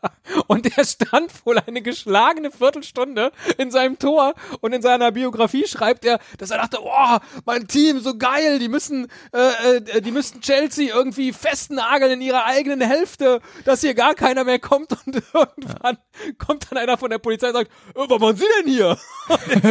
Und 0.47 0.79
er 0.79 0.85
stand 0.85 1.33
wohl 1.45 1.59
eine 1.59 1.83
geschlagene 1.83 2.53
Viertelstunde 2.53 3.33
in 3.59 3.73
seinem 3.73 3.99
Tor 3.99 4.35
und 4.61 4.73
in 4.73 4.83
seiner 4.83 5.11
Biografie 5.11 5.67
schreibt 5.67 6.05
er, 6.05 6.21
dass 6.39 6.51
er 6.51 6.59
dachte, 6.59 6.79
oh, 6.81 7.19
mein 7.45 7.67
Team, 7.67 7.99
so 7.99 8.17
geil, 8.17 8.61
die 8.61 8.69
müssen, 8.69 9.09
äh, 9.35 9.79
äh, 9.79 10.01
die 10.01 10.13
müssen 10.13 10.41
Chelsea 10.43 10.95
irgendwie 10.95 11.33
festnageln 11.33 12.13
in 12.13 12.21
ihrer 12.21 12.45
eigenen 12.45 12.81
Hälfte, 12.81 13.41
dass 13.65 13.81
hier 13.81 13.95
gar 13.95 14.15
keiner 14.15 14.45
mehr 14.45 14.61
kommt 14.61 14.93
und 15.07 15.23
irgendwann 15.35 15.99
kommt 16.39 16.71
dann 16.71 16.79
einer 16.79 16.99
von 16.99 17.11
der 17.11 17.19
Polizei 17.19 17.49
und 17.49 17.55
sagt, 17.55 17.71
äh, 17.71 18.09
was 18.09 18.21
machen 18.21 18.37
Sie 18.37 18.45
denn 18.61 18.73
hier? 18.73 18.97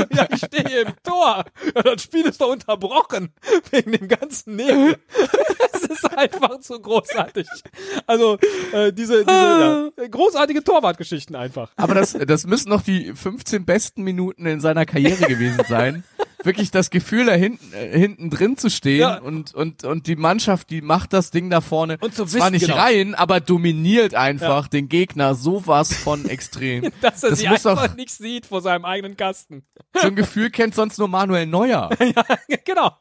Ja, 0.13 0.27
ich 0.29 0.43
stehe 0.45 0.81
im 0.81 0.93
Tor. 1.03 1.45
Ja, 1.75 1.81
das 1.83 2.03
Spiel 2.03 2.25
ist 2.25 2.41
doch 2.41 2.49
unterbrochen 2.49 3.33
wegen 3.71 3.91
dem 3.91 4.07
ganzen 4.07 4.55
Nebel. 4.55 4.97
Das 5.71 5.83
ist 5.83 6.17
einfach 6.17 6.59
zu 6.59 6.79
großartig. 6.79 7.47
Also 8.05 8.37
äh, 8.71 8.93
diese, 8.93 9.25
diese 9.25 9.91
ja, 9.97 10.07
großartige 10.07 10.63
Torwartgeschichten 10.63 11.35
einfach. 11.35 11.71
Aber 11.75 11.95
das, 11.95 12.13
das 12.13 12.45
müssen 12.45 12.69
noch 12.69 12.81
die 12.81 13.13
15 13.13 13.65
besten 13.65 14.03
Minuten 14.03 14.45
in 14.45 14.59
seiner 14.59 14.85
Karriere 14.85 15.25
gewesen 15.25 15.63
sein. 15.67 16.03
Wirklich 16.43 16.71
das 16.71 16.89
Gefühl, 16.89 17.25
da 17.25 17.33
hinten, 17.33 17.73
äh, 17.73 17.97
hinten 17.97 18.29
drin 18.29 18.57
zu 18.57 18.69
stehen 18.69 18.99
Ja. 19.01 19.17
und, 19.19 19.53
und, 19.53 19.83
und 19.83 20.07
die 20.07 20.15
Mannschaft, 20.15 20.69
die 20.69 20.81
macht 20.81 21.13
das 21.13 21.31
Ding 21.31 21.49
da 21.49 21.61
vorne. 21.61 21.97
Und 22.01 22.15
zu 22.15 22.25
zwar 22.25 22.41
wissen, 22.41 22.53
nicht 22.53 22.65
genau. 22.65 22.77
rein, 22.77 23.15
aber 23.15 23.39
dominiert 23.39 24.15
einfach 24.15 24.67
den 24.67 24.89
Gegner 24.89 25.35
sowas 25.35 25.93
von 25.93 26.25
extrem. 26.29 26.91
Dass 27.01 27.23
er 27.23 27.31
das 27.31 27.39
sie 27.39 27.47
einfach 27.47 27.87
doch, 27.87 27.95
nicht 27.95 28.11
sieht 28.11 28.45
vor 28.45 28.61
seinem 28.61 28.85
eigenen 28.85 29.17
Kasten. 29.17 29.63
so 29.99 30.07
ein 30.07 30.15
Gefühl 30.15 30.49
kennt 30.49 30.75
sonst 30.75 30.97
nur 30.97 31.07
Manuel 31.07 31.45
Neuer. 31.45 31.89
genau. 32.65 32.97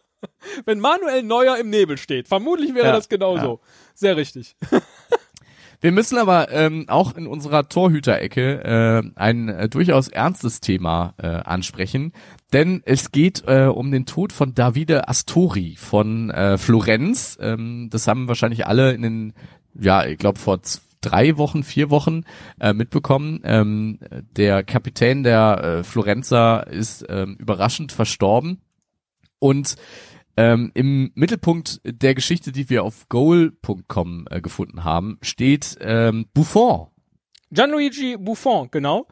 Wenn 0.67 0.81
Manuel 0.81 1.23
Neuer 1.23 1.57
im 1.57 1.71
Nebel 1.71 1.97
steht, 1.97 2.29
vermutlich 2.29 2.75
wäre 2.75 2.89
Ja, 2.89 2.93
das 2.93 3.09
genauso. 3.09 3.61
Sehr 3.95 4.17
richtig. 4.17 4.57
Wir 5.83 5.93
müssen 5.93 6.19
aber 6.19 6.51
ähm, 6.51 6.85
auch 6.89 7.17
in 7.17 7.27
unserer 7.27 7.67
Torhüterecke 7.69 9.03
äh, 9.07 9.19
ein 9.19 9.49
äh, 9.49 9.69
durchaus 9.69 10.09
ernstes 10.09 10.61
Thema 10.61 11.15
äh, 11.17 11.27
ansprechen, 11.27 12.13
denn 12.53 12.83
es 12.85 13.13
geht 13.13 13.45
äh, 13.47 13.67
um 13.67 13.91
den 13.91 14.07
Tod 14.07 14.33
von 14.33 14.55
Davide 14.55 15.09
Astori 15.09 15.77
von 15.79 16.31
äh, 16.31 16.59
Florenz. 16.59 17.39
Ähm, 17.41 17.89
das 17.91 18.07
haben 18.07 18.29
wahrscheinlich 18.29 18.67
alle 18.67 18.93
in 18.93 19.03
den, 19.03 19.33
ja, 19.75 20.05
ich 20.05 20.19
glaube 20.19 20.39
vor 20.39 20.61
drei 21.01 21.37
Wochen, 21.37 21.63
vier 21.63 21.91
Wochen 21.91 22.23
äh, 22.61 22.73
mitbekommen. 22.73 23.41
Ähm, 23.45 23.99
der 24.37 24.63
Kapitän 24.65 25.23
der 25.23 25.63
äh, 25.63 25.85
Florenzer 25.85 26.67
ist 26.67 27.07
ähm, 27.09 27.37
überraschend 27.39 27.93
verstorben 27.93 28.61
und 29.39 29.77
ähm, 30.37 30.71
Im 30.73 31.11
Mittelpunkt 31.15 31.81
der 31.85 32.15
Geschichte, 32.15 32.51
die 32.51 32.71
wir 32.71 32.83
auf 32.85 33.11
goal.com 33.11 34.27
äh, 34.31 34.41
gefunden 34.41 34.85
haben, 34.85 35.19
steht 35.21 35.77
ähm, 35.83 36.27
Buffon. 36.33 36.87
Gianluigi 37.53 38.17
Buffon, 38.17 38.69
genau, 38.71 39.07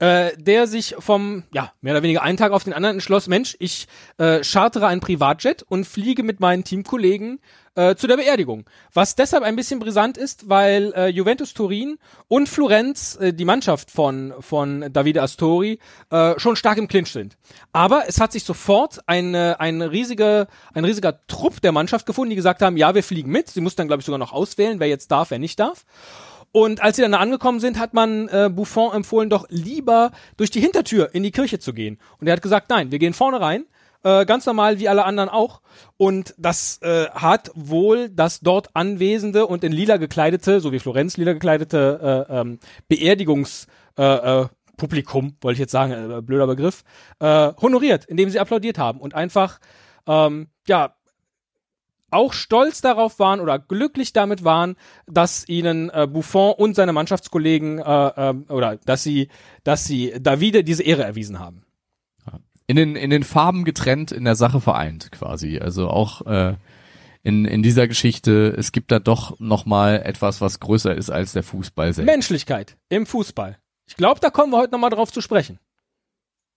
äh, 0.00 0.32
der 0.36 0.66
sich 0.66 0.96
vom, 0.98 1.44
ja, 1.52 1.72
mehr 1.80 1.94
oder 1.94 2.02
weniger 2.02 2.22
einen 2.22 2.36
Tag 2.36 2.52
auf 2.52 2.64
den 2.64 2.72
anderen 2.72 2.96
entschloss, 2.96 3.28
Mensch, 3.28 3.56
ich 3.60 3.86
äh, 4.18 4.42
chartere 4.42 4.88
ein 4.88 5.00
Privatjet 5.00 5.62
und 5.62 5.86
fliege 5.86 6.24
mit 6.24 6.40
meinen 6.40 6.64
Teamkollegen 6.64 7.40
äh, 7.76 7.94
zu 7.94 8.06
der 8.06 8.16
Beerdigung. 8.16 8.64
Was 8.92 9.14
deshalb 9.14 9.44
ein 9.44 9.56
bisschen 9.56 9.78
brisant 9.78 10.18
ist, 10.18 10.48
weil 10.48 10.92
äh, 10.94 11.08
Juventus 11.08 11.54
Turin 11.54 11.98
und 12.26 12.48
Florenz, 12.48 13.16
äh, 13.20 13.32
die 13.32 13.44
Mannschaft 13.44 13.90
von, 13.90 14.34
von 14.40 14.92
Davide 14.92 15.22
Astori, 15.22 15.78
äh, 16.10 16.38
schon 16.38 16.56
stark 16.56 16.78
im 16.78 16.88
Clinch 16.88 17.12
sind. 17.12 17.36
Aber 17.72 18.04
es 18.08 18.20
hat 18.20 18.32
sich 18.32 18.44
sofort 18.44 19.00
eine, 19.06 19.60
ein, 19.60 19.82
riesige, 19.82 20.48
ein 20.72 20.84
riesiger 20.84 21.24
Trupp 21.28 21.60
der 21.60 21.72
Mannschaft 21.72 22.06
gefunden, 22.06 22.30
die 22.30 22.36
gesagt 22.36 22.62
haben, 22.62 22.76
ja, 22.76 22.94
wir 22.94 23.04
fliegen 23.04 23.30
mit. 23.30 23.48
Sie 23.48 23.60
mussten 23.60 23.78
dann, 23.78 23.88
glaube 23.88 24.00
ich, 24.00 24.06
sogar 24.06 24.18
noch 24.18 24.32
auswählen, 24.32 24.80
wer 24.80 24.88
jetzt 24.88 25.10
darf, 25.10 25.30
wer 25.30 25.38
nicht 25.38 25.60
darf. 25.60 25.84
Und 26.56 26.84
als 26.84 26.94
sie 26.94 27.02
dann 27.02 27.14
angekommen 27.14 27.58
sind, 27.58 27.80
hat 27.80 27.94
man 27.94 28.28
äh, 28.28 28.48
Buffon 28.48 28.94
empfohlen, 28.94 29.28
doch 29.28 29.44
lieber 29.48 30.12
durch 30.36 30.52
die 30.52 30.60
Hintertür 30.60 31.12
in 31.12 31.24
die 31.24 31.32
Kirche 31.32 31.58
zu 31.58 31.72
gehen. 31.72 31.98
Und 32.20 32.28
er 32.28 32.34
hat 32.34 32.42
gesagt, 32.42 32.70
nein, 32.70 32.92
wir 32.92 33.00
gehen 33.00 33.12
vorne 33.12 33.40
rein, 33.40 33.64
äh, 34.04 34.24
ganz 34.24 34.46
normal 34.46 34.78
wie 34.78 34.88
alle 34.88 35.04
anderen 35.04 35.28
auch. 35.28 35.62
Und 35.96 36.32
das 36.38 36.80
äh, 36.82 37.08
hat 37.08 37.50
wohl 37.56 38.08
das 38.08 38.38
dort 38.38 38.68
anwesende 38.76 39.48
und 39.48 39.64
in 39.64 39.72
lila 39.72 39.96
gekleidete, 39.96 40.60
so 40.60 40.70
wie 40.70 40.78
Florenz 40.78 41.16
lila 41.16 41.32
gekleidete 41.32 42.26
äh, 42.30 42.32
ähm, 42.32 42.60
Beerdigungs 42.86 43.66
äh, 43.98 44.42
äh, 44.42 44.46
Publikum, 44.76 45.36
wollte 45.40 45.54
ich 45.54 45.58
jetzt 45.58 45.72
sagen, 45.72 45.90
äh, 45.92 46.22
blöder 46.22 46.46
Begriff, 46.46 46.84
äh, 47.18 47.52
honoriert, 47.60 48.04
indem 48.04 48.30
sie 48.30 48.38
applaudiert 48.38 48.78
haben 48.78 49.00
und 49.00 49.16
einfach 49.16 49.58
ähm, 50.06 50.46
ja 50.68 50.94
auch 52.14 52.32
stolz 52.32 52.80
darauf 52.80 53.18
waren 53.18 53.40
oder 53.40 53.58
glücklich 53.58 54.12
damit 54.12 54.44
waren, 54.44 54.76
dass 55.06 55.48
ihnen 55.48 55.90
äh, 55.90 56.06
Buffon 56.10 56.54
und 56.54 56.74
seine 56.74 56.92
Mannschaftskollegen 56.92 57.78
äh, 57.78 58.30
äh, 58.30 58.34
oder 58.48 58.76
dass 58.76 59.02
sie, 59.02 59.28
dass 59.64 59.84
sie 59.84 60.14
Davide 60.20 60.64
diese 60.64 60.82
Ehre 60.82 61.04
erwiesen 61.04 61.38
haben. 61.38 61.64
In 62.66 62.76
den, 62.76 62.96
in 62.96 63.10
den 63.10 63.24
Farben 63.24 63.64
getrennt, 63.64 64.10
in 64.10 64.24
der 64.24 64.36
Sache 64.36 64.58
vereint 64.58 65.12
quasi. 65.12 65.58
Also 65.58 65.88
auch 65.88 66.24
äh, 66.24 66.54
in, 67.22 67.44
in 67.44 67.62
dieser 67.62 67.88
Geschichte, 67.88 68.54
es 68.56 68.72
gibt 68.72 68.92
da 68.92 69.00
doch 69.00 69.38
nochmal 69.38 70.02
etwas, 70.02 70.40
was 70.40 70.60
größer 70.60 70.94
ist 70.94 71.10
als 71.10 71.32
der 71.32 71.42
Fußball 71.42 71.92
selbst. 71.92 72.06
Menschlichkeit 72.06 72.76
im 72.88 73.04
Fußball. 73.04 73.58
Ich 73.86 73.96
glaube, 73.96 74.20
da 74.20 74.30
kommen 74.30 74.52
wir 74.52 74.58
heute 74.58 74.72
nochmal 74.72 74.90
drauf 74.90 75.12
zu 75.12 75.20
sprechen. 75.20 75.58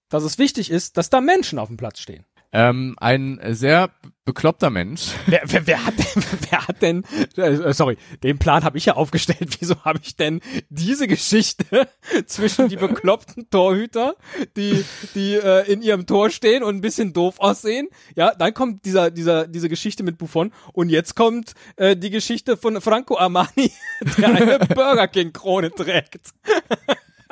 Dass 0.10 0.24
es 0.24 0.38
wichtig 0.38 0.72
ist, 0.72 0.96
dass 0.96 1.10
da 1.10 1.20
Menschen 1.20 1.60
auf 1.60 1.68
dem 1.68 1.78
Platz 1.78 2.00
stehen. 2.00 2.26
Ähm, 2.54 2.96
ein 3.00 3.40
sehr 3.50 3.92
bekloppter 4.28 4.70
Mensch. 4.70 5.14
Wer, 5.26 5.42
wer, 5.46 5.68
wer 5.68 5.86
hat 5.86 5.98
denn, 5.98 6.24
wer 6.50 6.68
hat 6.68 6.82
denn, 6.82 7.04
äh, 7.38 7.74
sorry, 7.74 7.98
den 8.24 8.38
Plan 8.38 8.64
habe 8.64 8.78
ich 8.78 8.86
ja 8.86 8.96
aufgestellt. 8.96 9.58
Wieso 9.60 9.84
habe 9.84 10.00
ich 10.04 10.16
denn 10.16 10.42
diese 10.70 11.08
Geschichte 11.08 11.88
zwischen 12.26 12.68
die 12.68 12.76
bekloppten 12.76 13.50
Torhüter, 13.50 14.16
die, 14.56 14.84
die 15.16 15.36
äh, 15.36 15.72
in 15.72 15.82
ihrem 15.82 16.06
Tor 16.06 16.30
stehen 16.30 16.62
und 16.62 16.76
ein 16.76 16.82
bisschen 16.82 17.14
doof 17.14 17.40
aussehen? 17.40 17.88
Ja, 18.16 18.34
dann 18.36 18.54
kommt 18.54 18.86
dieser, 18.86 19.12
dieser, 19.12 19.48
diese 19.48 19.70
Geschichte 19.70 20.04
mit 20.04 20.18
Buffon 20.18 20.54
und 20.74 20.90
jetzt 20.90 21.16
kommt 21.16 21.54
äh, 21.78 21.96
die 21.96 22.10
Geschichte 22.10 22.58
von 22.58 22.80
Franco 22.82 23.18
Armani, 23.18 23.72
der 24.18 24.28
eine 24.28 24.60
Burger 24.60 25.08
King 25.08 25.32
Krone 25.32 25.72
trägt. 25.72 26.34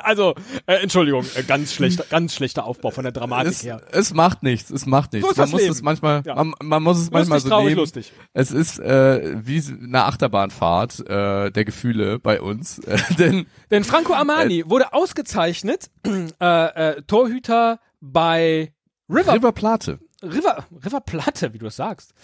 Also, 0.06 0.34
äh, 0.66 0.74
Entschuldigung, 0.76 1.24
äh, 1.34 1.42
ganz 1.42 1.72
schlechter, 1.74 2.04
ganz 2.08 2.34
schlechter 2.34 2.64
Aufbau 2.64 2.90
von 2.90 3.02
der 3.02 3.12
Dramatik 3.12 3.52
Es, 3.52 3.64
her. 3.64 3.80
es 3.90 4.14
macht 4.14 4.42
nichts, 4.44 4.70
es 4.70 4.86
macht 4.86 5.12
nichts. 5.12 5.28
So 5.28 5.34
man 5.42 5.50
muss 5.50 5.60
Leben. 5.60 5.72
es 5.72 5.82
manchmal, 5.82 6.22
Ja. 6.24 6.34
man, 6.36 6.54
man 6.62 6.82
muss 6.82 6.98
es 6.98 7.10
manchmal 7.10 7.36
Lustig, 7.38 7.42
so 7.42 7.48
traurig, 7.48 7.66
nehmen. 7.70 7.80
lustig. 7.80 8.12
Es 8.32 8.50
ist 8.52 8.78
äh, 8.78 9.34
wie 9.44 9.62
eine 9.82 10.04
Achterbahnfahrt 10.04 11.00
äh, 11.08 11.50
der 11.50 11.64
Gefühle 11.64 12.18
bei 12.20 12.40
uns, 12.40 12.78
äh, 12.80 12.96
denn 13.18 13.46
Denn 13.70 13.82
Franco 13.84 14.14
Armani 14.14 14.62
wurde 14.66 14.92
ausgezeichnet, 14.92 15.90
äh, 16.06 16.30
äh, 16.40 17.02
Torhüter 17.02 17.80
bei 18.00 18.72
River, 19.10 19.18
River, 19.18 19.34
River 19.34 19.52
Plate 19.52 19.98
River, 20.22 21.00
Platte, 21.00 21.52
wie 21.52 21.58
du 21.58 21.66
es 21.66 21.76
sagst. 21.76 22.14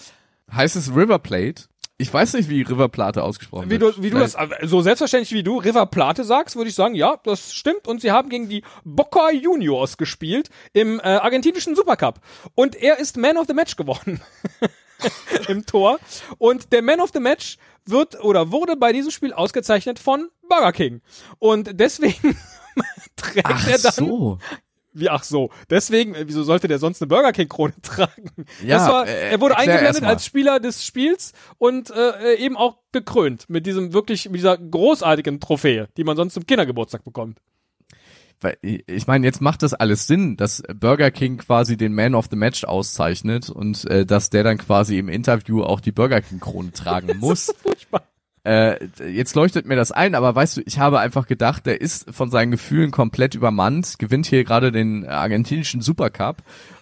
heißt 0.52 0.76
es 0.76 0.94
River 0.94 1.18
Plate. 1.18 1.64
Ich 2.02 2.12
weiß 2.12 2.34
nicht, 2.34 2.48
wie 2.48 2.62
River 2.62 2.88
Plate 2.88 3.22
ausgesprochen 3.22 3.70
Wie 3.70 3.78
du, 3.78 3.86
wird. 3.86 4.02
wie 4.02 4.10
du 4.10 4.18
das, 4.18 4.36
so 4.62 4.82
selbstverständlich 4.82 5.32
wie 5.32 5.44
du 5.44 5.58
River 5.58 5.86
Plate 5.86 6.24
sagst, 6.24 6.56
würde 6.56 6.68
ich 6.68 6.74
sagen, 6.74 6.96
ja, 6.96 7.20
das 7.22 7.54
stimmt. 7.54 7.86
Und 7.86 8.00
sie 8.00 8.10
haben 8.10 8.28
gegen 8.28 8.48
die 8.48 8.64
Boca 8.82 9.30
Juniors 9.30 9.96
gespielt 9.96 10.50
im 10.72 10.98
äh, 10.98 11.02
argentinischen 11.04 11.76
Supercup. 11.76 12.20
Und 12.56 12.74
er 12.74 12.98
ist 12.98 13.16
Man 13.16 13.36
of 13.36 13.46
the 13.46 13.54
Match 13.54 13.76
geworden. 13.76 14.20
Im 15.48 15.64
Tor. 15.64 16.00
Und 16.38 16.72
der 16.72 16.82
Man 16.82 17.00
of 17.00 17.10
the 17.14 17.20
Match 17.20 17.56
wird 17.86 18.22
oder 18.22 18.50
wurde 18.50 18.74
bei 18.74 18.92
diesem 18.92 19.12
Spiel 19.12 19.32
ausgezeichnet 19.32 20.00
von 20.00 20.28
Burger 20.48 20.72
King. 20.72 21.02
Und 21.38 21.70
deswegen 21.78 22.36
trägt 23.16 23.46
Ach 23.46 23.68
er 23.68 23.78
dann 23.78 23.92
so. 23.92 24.38
Wie, 24.94 25.08
ach 25.08 25.24
so. 25.24 25.50
Deswegen, 25.70 26.14
äh, 26.14 26.24
wieso 26.26 26.42
sollte 26.42 26.68
der 26.68 26.78
sonst 26.78 27.00
eine 27.00 27.08
Burger 27.08 27.32
King 27.32 27.48
Krone 27.48 27.74
tragen? 27.82 28.30
Ja, 28.64 28.78
das 28.78 28.88
war, 28.88 29.06
äh, 29.06 29.30
er 29.30 29.40
wurde 29.40 29.54
erklär 29.54 29.78
eingeblendet 29.78 30.04
als 30.04 30.26
Spieler 30.26 30.60
des 30.60 30.84
Spiels 30.84 31.32
und 31.58 31.90
äh, 31.90 32.34
eben 32.36 32.56
auch 32.56 32.76
gekrönt 32.92 33.48
mit 33.48 33.66
diesem 33.66 33.92
wirklich, 33.92 34.26
mit 34.26 34.36
dieser 34.36 34.58
großartigen 34.58 35.40
Trophäe, 35.40 35.88
die 35.96 36.04
man 36.04 36.16
sonst 36.16 36.34
zum 36.34 36.46
Kindergeburtstag 36.46 37.04
bekommt. 37.04 37.38
Weil, 38.42 38.58
ich 38.60 39.06
meine, 39.06 39.24
jetzt 39.24 39.40
macht 39.40 39.62
das 39.62 39.72
alles 39.72 40.06
Sinn, 40.06 40.36
dass 40.36 40.62
Burger 40.74 41.10
King 41.10 41.38
quasi 41.38 41.76
den 41.76 41.94
Man 41.94 42.14
of 42.14 42.26
the 42.30 42.36
Match 42.36 42.64
auszeichnet 42.64 43.48
und 43.48 43.88
äh, 43.88 44.04
dass 44.04 44.30
der 44.30 44.42
dann 44.42 44.58
quasi 44.58 44.98
im 44.98 45.08
Interview 45.08 45.62
auch 45.62 45.80
die 45.80 45.92
Burger 45.92 46.20
King 46.20 46.40
Krone 46.40 46.72
tragen 46.72 47.18
muss. 47.20 47.54
Furchtbar. 47.62 48.02
Äh, 48.44 48.86
jetzt 49.08 49.36
leuchtet 49.36 49.66
mir 49.66 49.76
das 49.76 49.92
ein, 49.92 50.14
aber 50.14 50.34
weißt 50.34 50.56
du, 50.56 50.62
ich 50.66 50.78
habe 50.78 50.98
einfach 50.98 51.26
gedacht, 51.26 51.64
der 51.66 51.80
ist 51.80 52.12
von 52.12 52.30
seinen 52.30 52.50
Gefühlen 52.50 52.90
komplett 52.90 53.34
übermannt, 53.34 53.98
gewinnt 53.98 54.26
hier 54.26 54.42
gerade 54.42 54.72
den 54.72 55.06
argentinischen 55.06 55.80
Supercup, 55.80 56.38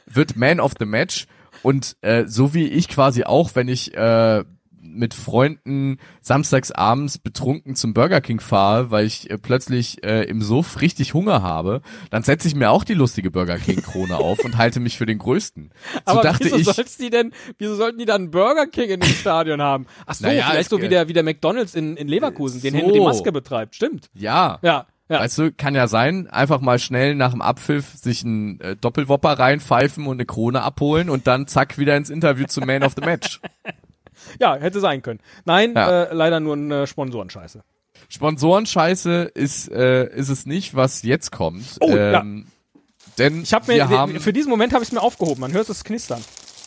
wird 0.07 0.37
Man 0.37 0.59
of 0.59 0.73
the 0.79 0.87
Match 0.87 1.27
und 1.63 1.97
äh, 2.01 2.25
so 2.27 2.55
wie 2.55 2.67
ich 2.67 2.89
quasi 2.89 3.25
auch, 3.25 3.51
wenn 3.55 3.69
ich 3.69 3.95
äh, 3.95 4.45
mit 4.81 5.15
Freunden 5.15 5.99
samstags 6.21 6.73
abends 6.73 7.19
betrunken 7.19 7.77
zum 7.77 7.95
Burger 7.95 8.21
King 8.21 8.41
fahre, 8.41 8.91
weil 8.91 9.07
ich 9.07 9.31
äh, 9.31 9.39
plötzlich 9.39 10.03
äh, 10.05 10.25
im 10.25 10.43
Suff 10.43 10.81
richtig 10.81 11.15
Hunger 11.15 11.43
habe, 11.43 11.83
dann 12.11 12.23
setze 12.23 12.49
ich 12.49 12.55
mir 12.55 12.71
auch 12.71 12.85
die 12.85 12.95
lustige 12.95 13.31
Burger 13.31 13.59
King 13.59 13.83
Krone 13.83 14.17
auf 14.17 14.45
und 14.45 14.57
halte 14.57 14.81
mich 14.81 14.97
für 14.97 15.07
den 15.07 15.19
größten. 15.19 15.71
So 15.95 16.01
Aber 16.05 16.23
dachte 16.23 16.45
wieso 16.45 16.57
ich, 16.57 16.67
soll's 16.67 16.97
die 16.97 17.11
denn, 17.11 17.33
wieso 17.59 17.75
sollten 17.75 17.99
die 17.99 18.07
dann 18.07 18.23
einen 18.23 18.31
Burger 18.31 18.67
King 18.67 18.91
in 18.91 19.01
dem 19.01 19.11
Stadion 19.11 19.61
haben? 19.61 19.87
Ach 20.07 20.15
so, 20.15 20.27
Naja, 20.27 20.47
vielleicht 20.51 20.71
so 20.71 20.81
wie 20.81 20.89
der, 20.89 21.09
wie 21.09 21.13
der 21.13 21.23
McDonalds 21.23 21.75
in, 21.75 21.97
in 21.97 22.09
Leverkusen, 22.09 22.61
den 22.61 22.75
So. 22.75 22.79
Henry 22.81 23.01
Maske 23.01 23.33
betreibt. 23.33 23.75
Stimmt. 23.75 24.11
ja, 24.15 24.59
Ja, 24.63 24.87
ja. 25.09 25.19
Weißt 25.19 25.39
du, 25.39 25.53
kann 25.53 25.75
ja 25.75 25.89
sein, 25.89 26.29
einfach 26.29 26.61
mal 26.61 26.79
schnell 26.79 27.17
nach 27.17 27.33
dem 27.33 27.43
Abpfiff 27.43 27.95
sich 27.97 28.25
einen 28.25 28.61
äh, 28.61 28.77
Doppelwopper 28.77 29.33
reinpfeifen 29.33 30.07
und 30.07 30.17
eine 30.17 30.25
Krone 30.25 30.63
abholen 30.63 31.11
und 31.11 31.27
dann 31.27 31.49
zack 31.49 31.79
wieder 31.79 31.97
ins 31.97 32.11
Interview 32.11 32.47
zum 32.47 32.65
Man 32.65 32.85
of 32.85 32.95
the 32.95 33.05
Match. 33.05 33.41
Ja, 34.39 34.57
hätte 34.57 34.81
sein 34.81 35.03
können. 35.03 35.21
Nein, 35.45 35.73
Ja. 35.75 36.05
äh, 36.05 36.15
leider 36.15 36.41
nur 36.41 36.55
eine 36.55 36.87
Sponsorenscheiße. 36.87 37.63
Sponsorenscheiße 38.09 39.31
ist, 39.35 39.71
äh, 39.71 40.07
ist 40.15 40.29
es 40.29 40.47
nicht, 40.47 40.75
was 40.75 41.03
jetzt 41.03 41.33
kommt. 41.33 41.65
Oh, 41.81 41.91
ähm, 41.91 42.47
Denn 43.19 43.43
Ich 43.43 43.53
habe 43.53 43.67
mir 43.67 43.77
wir 43.77 43.89
haben, 43.89 44.21
für 44.21 44.33
diesen 44.33 44.51
Moment 44.51 44.73
habe 44.73 44.83
ich 44.83 44.89
es 44.89 44.93
mir 44.93 45.03
aufgehoben. 45.03 45.41
Man 45.41 45.53
hört 45.53 45.69
es 45.69 45.85
knistern. 45.85 46.23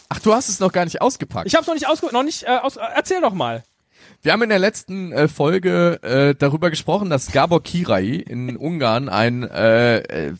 ach, 0.09 0.19
du 0.19 0.33
hast 0.33 0.49
es 0.49 0.59
noch 0.59 0.71
gar 0.71 0.83
nicht 0.85 1.01
ausgepackt. 1.01 1.47
Ich 1.47 1.55
habe 1.55 1.61
es 1.61 1.67
noch 1.67 1.73
nicht 1.73 1.87
ausge 1.87 2.07
noch 2.11 2.23
nicht 2.23 2.43
äh, 2.43 2.57
aus, 2.61 2.75
äh, 2.77 2.81
erzähl 2.95 3.21
doch 3.21 3.33
mal. 3.33 3.63
Wir 4.21 4.31
haben 4.33 4.41
in 4.43 4.49
der 4.49 4.59
letzten 4.59 5.11
äh, 5.11 5.27
Folge 5.27 6.01
äh, 6.03 6.35
darüber 6.35 6.69
gesprochen, 6.69 7.09
dass 7.09 7.31
Gabor 7.31 7.63
Kirai 7.63 8.05
in 8.25 8.55
Ungarn 8.57 9.09
ein 9.09 9.43
äh, 9.43 9.97
äh, 9.99 10.33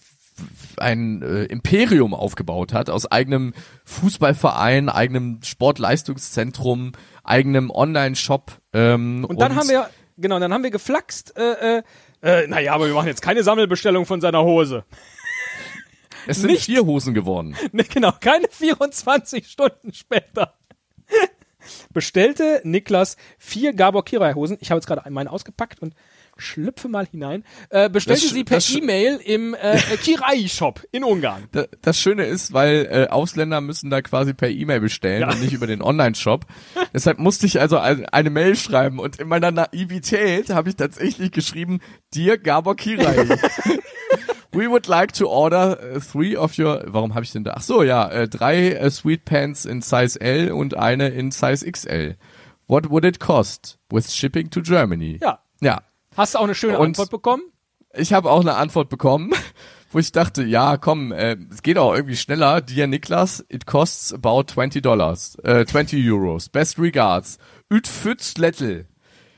ein 0.77 1.21
äh, 1.21 1.43
Imperium 1.45 2.13
aufgebaut 2.13 2.73
hat 2.73 2.89
aus 2.89 3.11
eigenem 3.11 3.53
Fußballverein, 3.85 4.89
eigenem 4.89 5.39
Sportleistungszentrum, 5.43 6.93
eigenem 7.23 7.69
Online-Shop. 7.71 8.51
Ähm, 8.73 9.25
Und 9.25 9.39
dann 9.39 9.55
haben 9.55 9.69
wir 9.69 9.89
genau, 10.17 10.39
dann 10.39 10.53
haben 10.53 10.63
wir 10.63 10.71
geflaxt. 10.71 11.35
Äh, 11.37 11.77
äh, 11.79 11.83
äh, 12.21 12.47
naja, 12.47 12.73
aber 12.73 12.87
wir 12.87 12.93
machen 12.93 13.07
jetzt 13.07 13.21
keine 13.21 13.43
Sammelbestellung 13.43 14.05
von 14.05 14.21
seiner 14.21 14.43
Hose. 14.43 14.83
es 16.27 16.37
sind 16.41 16.51
nicht- 16.51 16.65
vier 16.65 16.85
Hosen 16.85 17.13
geworden. 17.13 17.55
Ne, 17.71 17.83
genau, 17.83 18.11
keine 18.19 18.47
24 18.49 19.47
Stunden 19.47 19.93
später. 19.93 20.53
Bestellte 21.93 22.61
Niklas 22.63 23.15
vier 23.37 23.73
Gabor 23.73 24.03
Kirai 24.03 24.33
Hosen. 24.33 24.57
Ich 24.59 24.69
habe 24.71 24.79
jetzt 24.79 24.87
gerade 24.87 25.09
meine 25.09 25.31
ausgepackt 25.31 25.81
und 25.81 25.93
schlüpfe 26.37 26.87
mal 26.87 27.05
hinein. 27.05 27.43
Äh, 27.69 27.89
bestellte 27.89 28.21
Das 28.23 28.31
sie 28.31 28.43
per 28.43 28.57
das 28.57 28.73
E-Mail 28.75 29.19
im 29.23 29.53
äh, 29.53 29.77
Kirai 30.01 30.47
Shop 30.47 30.81
in 30.91 31.03
Ungarn. 31.03 31.43
Da- 31.51 31.65
Das 31.81 31.99
Schöne 31.99 32.25
ist, 32.25 32.53
weil 32.53 32.87
äh, 32.91 33.07
Ausländer 33.11 33.61
müssen 33.61 33.89
da 33.89 34.01
quasi 34.01 34.33
per 34.33 34.49
E-Mail 34.49 34.79
bestellen 34.79 35.21
Ja. 35.21 35.29
und 35.31 35.41
nicht 35.41 35.53
über 35.53 35.67
den 35.67 35.81
Online-Shop. 35.81 36.45
Deshalb 36.93 37.19
musste 37.19 37.45
ich 37.45 37.59
also 37.61 37.77
ein, 37.77 38.05
eine 38.07 38.29
Mail 38.29 38.55
schreiben 38.55 38.99
und 38.99 39.17
in 39.19 39.27
meiner 39.27 39.51
Naivität 39.51 40.49
habe 40.49 40.69
ich 40.69 40.75
tatsächlich 40.75 41.31
geschrieben, 41.31 41.79
Dear 42.15 42.37
Gabor 42.37 42.75
Kirai. 42.75 43.27
We 44.51 44.69
would 44.69 44.85
like 44.87 45.13
to 45.13 45.27
order 45.27 45.95
uh, 45.95 45.99
three 45.99 46.35
of 46.37 46.57
your, 46.59 46.83
warum 46.85 47.15
habe 47.15 47.23
ich 47.25 47.31
denn 47.31 47.43
da? 47.43 47.53
Ach 47.57 47.63
so, 47.63 47.81
ja, 47.81 48.07
äh, 48.09 48.27
drei 48.27 48.73
äh, 48.73 48.91
Sweet 48.91 49.25
Pants 49.25 49.65
in 49.65 49.81
Size 49.81 50.21
L 50.21 50.51
und 50.51 50.77
eine 50.77 51.09
in 51.09 51.31
Size 51.31 51.69
XL. 51.69 52.15
What 52.67 52.91
would 52.91 53.03
it 53.03 53.19
cost 53.19 53.79
with 53.89 54.13
shipping 54.13 54.51
to 54.51 54.61
Germany? 54.61 55.19
Ja. 55.23 55.39
Ja, 55.59 55.81
Hast 56.17 56.35
du 56.35 56.39
auch 56.39 56.43
eine 56.43 56.55
schöne 56.55 56.77
Und- 56.77 56.87
Antwort 56.87 57.09
bekommen? 57.09 57.43
ich 57.95 58.11
habe 58.13 58.29
auch 58.31 58.41
eine 58.41 58.55
Antwort 58.55 58.89
bekommen, 58.89 59.31
wo 59.91 59.99
ich 59.99 60.11
dachte, 60.11 60.43
ja, 60.43 60.77
komm, 60.77 61.11
äh, 61.11 61.37
es 61.51 61.61
geht 61.61 61.77
auch 61.77 61.93
irgendwie 61.93 62.15
schneller. 62.15 62.61
Dear 62.61 62.87
Niklas, 62.87 63.45
it 63.49 63.65
costs 63.67 64.13
about 64.13 64.45
20 64.47 64.81
Dollars, 64.81 65.37
äh, 65.43 65.65
20 65.65 66.03
Euros. 66.09 66.49
Best 66.49 66.79
regards. 66.79 67.37
Ütfütz 67.71 68.37
Lettel, 68.37 68.87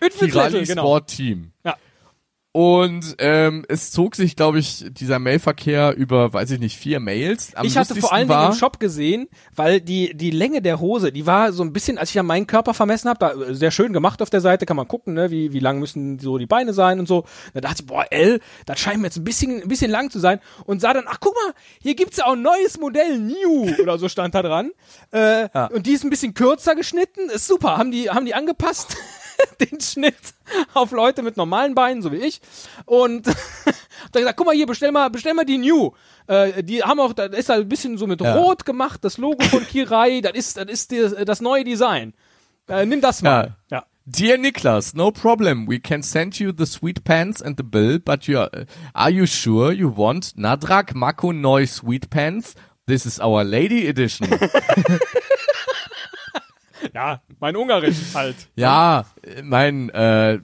Ütwitzettel, 0.02 0.30
Kirali 0.32 0.66
genau. 0.66 0.82
Sport 0.84 1.08
Team. 1.10 1.52
Ja. 1.64 1.76
Und 2.56 3.18
ähm, 3.18 3.66
es 3.68 3.92
zog 3.92 4.16
sich, 4.16 4.38
glaube 4.38 4.60
ich, 4.60 4.86
dieser 4.90 5.20
Mailverkehr 5.20 5.94
über, 5.94 6.32
weiß 6.32 6.52
ich 6.52 6.62
nicht, 6.62 6.78
vier 6.78 7.02
Mails. 7.02 7.54
Am 7.54 7.68
ich 7.68 7.76
hatte 7.76 7.96
vor 7.96 8.14
allen 8.14 8.30
Dingen 8.30 8.40
war, 8.40 8.54
im 8.54 8.56
Shop 8.56 8.80
gesehen, 8.80 9.28
weil 9.54 9.82
die, 9.82 10.16
die 10.16 10.32
Länge 10.32 10.62
der 10.62 10.80
Hose, 10.80 11.12
die 11.12 11.26
war 11.26 11.52
so 11.52 11.64
ein 11.64 11.74
bisschen, 11.74 11.98
als 11.98 12.12
ich 12.12 12.20
an 12.20 12.26
meinen 12.26 12.48
Körper 12.48 12.74
vermessen 12.74 13.10
habe, 13.10 13.20
da 13.20 13.34
äh, 13.34 13.54
sehr 13.54 13.72
schön 13.72 13.92
gemacht 13.92 14.22
auf 14.22 14.30
der 14.30 14.40
Seite, 14.40 14.66
kann 14.66 14.78
man 14.78 14.88
gucken, 14.88 15.16
ne, 15.16 15.32
wie, 15.32 15.52
wie 15.52 15.60
lang 15.60 15.80
müssen 15.80 16.18
so 16.18 16.38
die 16.38 16.46
Beine 16.46 16.72
sein 16.74 16.98
und 16.98 17.10
so. 17.10 17.26
Da 17.54 17.60
dachte 17.60 17.82
ich, 17.82 17.88
boah, 17.88 18.06
L, 18.10 18.40
das 18.66 18.80
scheint 18.80 19.02
mir 19.02 19.08
jetzt 19.08 19.18
ein 19.18 19.26
bisschen, 19.26 19.62
ein 19.62 19.68
bisschen 19.68 19.92
lang 19.92 20.10
zu 20.10 20.20
sein. 20.20 20.40
Und 20.64 20.80
sah 20.80 20.94
dann, 20.94 21.08
ach 21.10 21.18
guck 21.20 21.34
mal, 21.34 21.54
hier 21.82 21.96
gibt's 21.96 22.16
ja 22.16 22.26
auch 22.26 22.38
ein 22.38 22.42
neues 22.42 22.80
Modell, 22.80 23.20
New, 23.20 23.70
oder 23.82 23.98
so 23.98 24.08
stand 24.08 24.34
da 24.34 24.42
dran. 24.42 24.72
Äh, 25.12 25.50
Und 25.74 25.88
die 25.88 25.92
ist 25.92 26.06
ein 26.06 26.10
bisschen 26.10 26.34
kürzer 26.34 26.76
geschnitten, 26.76 27.30
ist 27.30 27.48
super, 27.48 27.76
haben 27.76 27.92
die, 27.92 28.10
haben 28.10 28.26
die 28.26 28.34
angepasst. 28.34 28.96
den 29.60 29.80
Schnitt 29.80 30.16
auf 30.74 30.92
Leute 30.92 31.24
mit 31.24 31.38
normalen 31.38 31.76
Beinen, 31.76 32.02
so 32.02 32.12
wie 32.12 32.18
ich. 32.18 32.42
Und 32.86 33.26
dann 34.12 34.22
gesagt, 34.22 34.38
guck 34.38 34.46
mal 34.46 34.56
hier, 34.56 34.68
bestell 34.68 34.92
mal, 34.92 35.10
bestell 35.10 35.34
mal 35.34 35.46
die 35.46 35.58
New. 35.58 35.92
Äh, 36.28 36.64
die 36.64 36.84
haben 36.84 37.00
auch, 37.00 37.14
da 37.14 37.26
ist 37.26 37.50
halt 37.50 37.62
ein 37.62 37.70
bisschen 37.70 37.98
so 37.98 38.08
mit 38.08 38.22
Rot 38.22 38.66
gemacht, 38.66 39.04
das 39.04 39.18
Logo 39.18 39.44
von 39.46 39.66
Kirai, 39.68 40.22
das 40.22 40.34
ist, 40.34 40.58
das 40.58 40.66
ist 40.66 40.92
die, 40.92 41.26
das 41.26 41.42
neue 41.42 41.64
Design. 41.64 42.14
Äh, 42.68 42.86
nimm 42.86 43.02
das 43.02 43.22
mal. 43.22 43.56
Ja. 43.70 43.78
ja. 43.78 43.86
Dear 44.08 44.38
Niklas, 44.38 44.94
no 44.94 45.10
problem. 45.10 45.68
We 45.68 45.80
can 45.80 46.04
send 46.04 46.40
you 46.40 46.52
the 46.56 46.68
sweet 46.68 47.04
pants 47.04 47.42
and 47.42 47.58
the 47.58 47.64
bill, 47.64 47.98
but 47.98 48.28
you 48.28 48.38
are, 48.38 48.52
are 48.94 49.10
you 49.10 49.26
sure 49.26 49.72
you 49.72 49.90
want 49.90 50.38
Nadrak 50.38 50.94
Mako 50.94 51.32
Neu 51.32 51.66
sweet 51.66 52.12
pants? 52.12 52.54
This 52.86 53.08
is 53.08 53.20
our 53.20 53.44
lady 53.44 53.88
edition. 53.88 54.28
Ja, 56.94 57.22
mein 57.40 57.56
Ungarisch 57.56 57.98
halt. 58.14 58.36
Ja, 58.56 59.06
mein, 59.44 59.90
äh, 59.90 60.40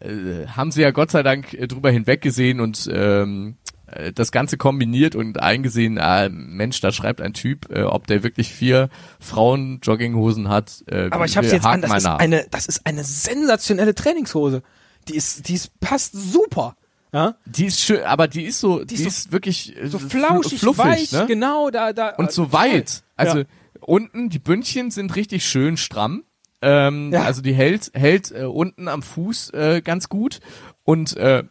äh, 0.00 0.46
haben 0.48 0.70
sie 0.70 0.82
ja 0.82 0.90
Gott 0.90 1.10
sei 1.10 1.22
Dank 1.22 1.54
äh, 1.54 1.66
drüber 1.66 1.90
hinweggesehen 1.90 2.60
und 2.60 2.88
ähm, 2.92 3.56
äh, 3.86 4.12
das 4.12 4.32
Ganze 4.32 4.56
kombiniert 4.56 5.14
und 5.14 5.40
eingesehen, 5.40 5.98
ah, 5.98 6.28
Mensch, 6.30 6.80
da 6.80 6.92
schreibt 6.92 7.20
ein 7.20 7.32
Typ, 7.32 7.70
äh, 7.70 7.82
ob 7.82 8.06
der 8.06 8.22
wirklich 8.22 8.52
vier 8.52 8.90
Frauen 9.20 9.80
Jogginghosen 9.82 10.48
hat. 10.48 10.84
Äh, 10.86 11.08
Aber 11.10 11.24
ich 11.24 11.36
habe 11.36 11.46
jetzt 11.46 11.64
an, 11.64 11.80
das 11.80 11.96
ist 11.96 12.06
eine, 12.06 12.46
das 12.50 12.66
ist 12.66 12.86
eine 12.86 13.04
sensationelle 13.04 13.94
Trainingshose. 13.94 14.62
Die 15.08 15.16
ist, 15.16 15.48
die 15.48 15.54
ist, 15.54 15.78
passt 15.80 16.12
super. 16.12 16.76
Ja? 17.12 17.36
Die 17.46 17.66
ist 17.66 17.80
schön, 17.80 18.02
aber 18.02 18.28
die 18.28 18.44
ist 18.44 18.60
so, 18.60 18.84
die, 18.84 18.96
die 18.96 19.04
ist, 19.04 19.24
so, 19.24 19.32
wirklich 19.32 19.74
äh, 19.76 19.88
so 19.88 19.98
flauschig, 19.98 20.60
fluffig, 20.60 20.84
weich, 20.84 21.12
ne? 21.12 21.24
genau, 21.26 21.70
da, 21.70 21.94
da. 21.94 22.10
Und 22.10 22.32
so 22.32 22.52
weit. 22.52 23.02
Also 23.16 23.38
ja. 23.38 23.44
Unten, 23.88 24.28
die 24.28 24.38
Bündchen 24.38 24.90
sind 24.90 25.16
richtig 25.16 25.44
schön 25.44 25.76
stramm. 25.76 26.24
Ähm, 26.60 27.12
ja. 27.12 27.22
Also 27.22 27.42
die 27.42 27.54
hält, 27.54 27.90
hält 27.94 28.32
äh, 28.32 28.44
unten 28.44 28.88
am 28.88 29.02
Fuß 29.02 29.50
äh, 29.50 29.80
ganz 29.82 30.08
gut. 30.08 30.40
Und 30.84 31.16
äh, 31.16 31.44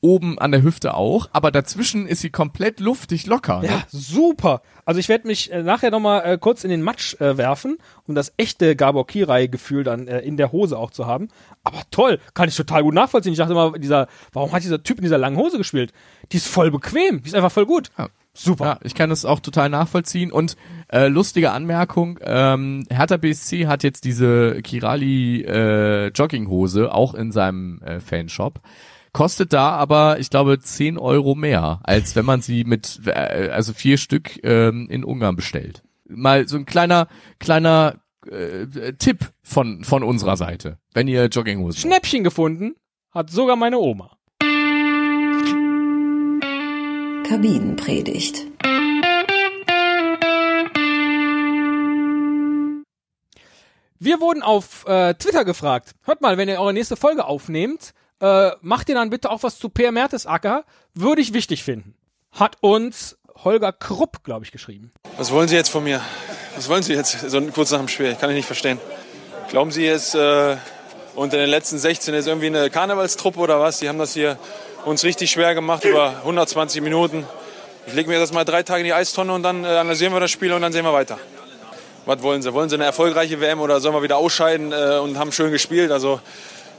oben 0.00 0.38
an 0.38 0.52
der 0.52 0.62
Hüfte 0.62 0.94
auch, 0.94 1.28
aber 1.32 1.50
dazwischen 1.50 2.06
ist 2.06 2.20
sie 2.20 2.30
komplett 2.30 2.80
luftig 2.80 3.26
locker. 3.26 3.60
Ne? 3.60 3.68
Ja, 3.68 3.82
super. 3.88 4.62
Also 4.84 5.00
ich 5.00 5.08
werde 5.08 5.26
mich 5.26 5.50
äh, 5.50 5.62
nachher 5.62 5.90
nochmal 5.90 6.24
äh, 6.24 6.38
kurz 6.38 6.64
in 6.64 6.70
den 6.70 6.82
Matsch 6.82 7.14
äh, 7.20 7.36
werfen, 7.36 7.78
um 8.06 8.14
das 8.14 8.32
echte 8.36 8.76
Gabor 8.76 9.06
Kirai-Gefühl 9.06 9.84
dann 9.84 10.06
äh, 10.06 10.20
in 10.20 10.36
der 10.36 10.52
Hose 10.52 10.78
auch 10.78 10.90
zu 10.90 11.06
haben. 11.06 11.28
Aber 11.64 11.82
toll, 11.90 12.20
kann 12.34 12.48
ich 12.48 12.56
total 12.56 12.82
gut 12.82 12.94
nachvollziehen. 12.94 13.32
Ich 13.32 13.38
dachte 13.38 13.52
immer, 13.52 13.78
dieser, 13.78 14.06
warum 14.32 14.52
hat 14.52 14.62
dieser 14.62 14.82
Typ 14.82 14.98
in 14.98 15.02
dieser 15.02 15.18
langen 15.18 15.38
Hose 15.38 15.58
gespielt? 15.58 15.92
Die 16.30 16.36
ist 16.36 16.46
voll 16.46 16.70
bequem, 16.70 17.22
die 17.22 17.28
ist 17.28 17.34
einfach 17.34 17.52
voll 17.52 17.66
gut. 17.66 17.90
Ja. 17.98 18.08
Super. 18.36 18.64
Ja, 18.64 18.78
ich 18.82 18.94
kann 18.94 19.10
das 19.10 19.24
auch 19.24 19.40
total 19.40 19.68
nachvollziehen. 19.70 20.30
Und 20.30 20.56
äh, 20.88 21.08
lustige 21.08 21.52
Anmerkung, 21.52 22.18
ähm, 22.22 22.84
Hertha 22.90 23.16
BSC 23.16 23.66
hat 23.66 23.82
jetzt 23.82 24.04
diese 24.04 24.60
Kirali 24.62 25.42
äh, 25.42 26.08
Jogginghose 26.08 26.92
auch 26.92 27.14
in 27.14 27.32
seinem 27.32 27.80
äh, 27.82 28.00
Fanshop 28.00 28.60
kostet 29.16 29.54
da 29.54 29.70
aber, 29.70 30.20
ich 30.20 30.28
glaube, 30.28 30.58
10 30.58 30.98
Euro 30.98 31.34
mehr, 31.34 31.80
als 31.84 32.16
wenn 32.16 32.26
man 32.26 32.42
sie 32.42 32.64
mit, 32.64 33.00
äh, 33.06 33.48
also 33.48 33.72
vier 33.72 33.96
Stück 33.96 34.44
ähm, 34.44 34.88
in 34.90 35.04
Ungarn 35.04 35.36
bestellt. 35.36 35.82
Mal 36.06 36.46
so 36.46 36.58
ein 36.58 36.66
kleiner, 36.66 37.08
kleiner 37.38 37.94
äh, 38.30 38.92
Tipp 38.98 39.32
von, 39.42 39.84
von 39.84 40.02
unserer 40.02 40.36
Seite, 40.36 40.78
wenn 40.92 41.08
ihr 41.08 41.28
Jogginghosen 41.28 41.80
Schnäppchen 41.80 42.24
gefunden, 42.24 42.74
hat 43.10 43.30
sogar 43.30 43.56
meine 43.56 43.78
Oma. 43.78 44.15
Kabinenpredigt. 47.28 48.44
Wir 53.98 54.20
wurden 54.20 54.42
auf 54.42 54.86
äh, 54.86 55.14
Twitter 55.14 55.44
gefragt. 55.44 55.90
Hört 56.04 56.20
mal, 56.20 56.38
wenn 56.38 56.48
ihr 56.48 56.60
eure 56.60 56.72
nächste 56.72 56.94
Folge 56.94 57.24
aufnehmt, 57.24 57.94
äh, 58.20 58.52
macht 58.60 58.88
ihr 58.88 58.94
dann 58.94 59.10
bitte 59.10 59.30
auch 59.30 59.42
was 59.42 59.58
zu 59.58 59.70
Per 59.70 59.90
Mertesacker, 59.90 60.64
würde 60.94 61.20
ich 61.20 61.32
wichtig 61.32 61.64
finden. 61.64 61.96
Hat 62.30 62.58
uns 62.60 63.18
Holger 63.42 63.72
Krupp, 63.72 64.22
glaube 64.22 64.44
ich, 64.44 64.52
geschrieben. 64.52 64.92
Was 65.16 65.32
wollen 65.32 65.48
Sie 65.48 65.56
jetzt 65.56 65.70
von 65.70 65.82
mir? 65.82 66.00
Was 66.54 66.68
wollen 66.68 66.84
Sie 66.84 66.92
jetzt 66.92 67.18
so 67.28 67.40
kurz 67.48 67.72
nach 67.72 67.80
dem 67.80 67.88
Spiel? 67.88 68.14
Kann 68.14 68.30
ich 68.30 68.36
nicht 68.36 68.46
verstehen. 68.46 68.78
Glauben 69.48 69.72
Sie 69.72 69.84
jetzt, 69.84 70.14
äh, 70.14 70.56
unter 71.16 71.38
den 71.38 71.50
letzten 71.50 71.78
16 71.78 72.14
ist 72.14 72.28
irgendwie 72.28 72.46
eine 72.46 72.70
Karnevalstruppe 72.70 73.40
oder 73.40 73.58
was? 73.58 73.80
Die 73.80 73.88
haben 73.88 73.98
das 73.98 74.14
hier 74.14 74.38
uns 74.86 75.02
richtig 75.02 75.32
schwer 75.32 75.54
gemacht 75.54 75.84
über 75.84 76.18
120 76.18 76.80
Minuten. 76.80 77.26
Ich 77.88 77.94
lege 77.94 78.08
mir 78.08 78.20
das 78.20 78.32
mal 78.32 78.44
drei 78.44 78.62
Tage 78.62 78.80
in 78.80 78.84
die 78.84 78.92
Eistonne 78.92 79.32
und 79.32 79.42
dann 79.42 79.64
äh, 79.64 79.68
analysieren 79.68 80.12
wir 80.12 80.20
das 80.20 80.30
Spiel 80.30 80.52
und 80.52 80.62
dann 80.62 80.72
sehen 80.72 80.84
wir 80.84 80.92
weiter. 80.92 81.18
Was 82.04 82.22
wollen 82.22 82.40
Sie? 82.40 82.54
Wollen 82.54 82.68
Sie 82.68 82.76
eine 82.76 82.84
erfolgreiche 82.84 83.40
WM 83.40 83.60
oder 83.60 83.80
sollen 83.80 83.94
wir 83.96 84.02
wieder 84.02 84.16
ausscheiden 84.16 84.72
äh, 84.72 84.98
und 84.98 85.18
haben 85.18 85.32
schön 85.32 85.50
gespielt? 85.50 85.90
Also 85.90 86.20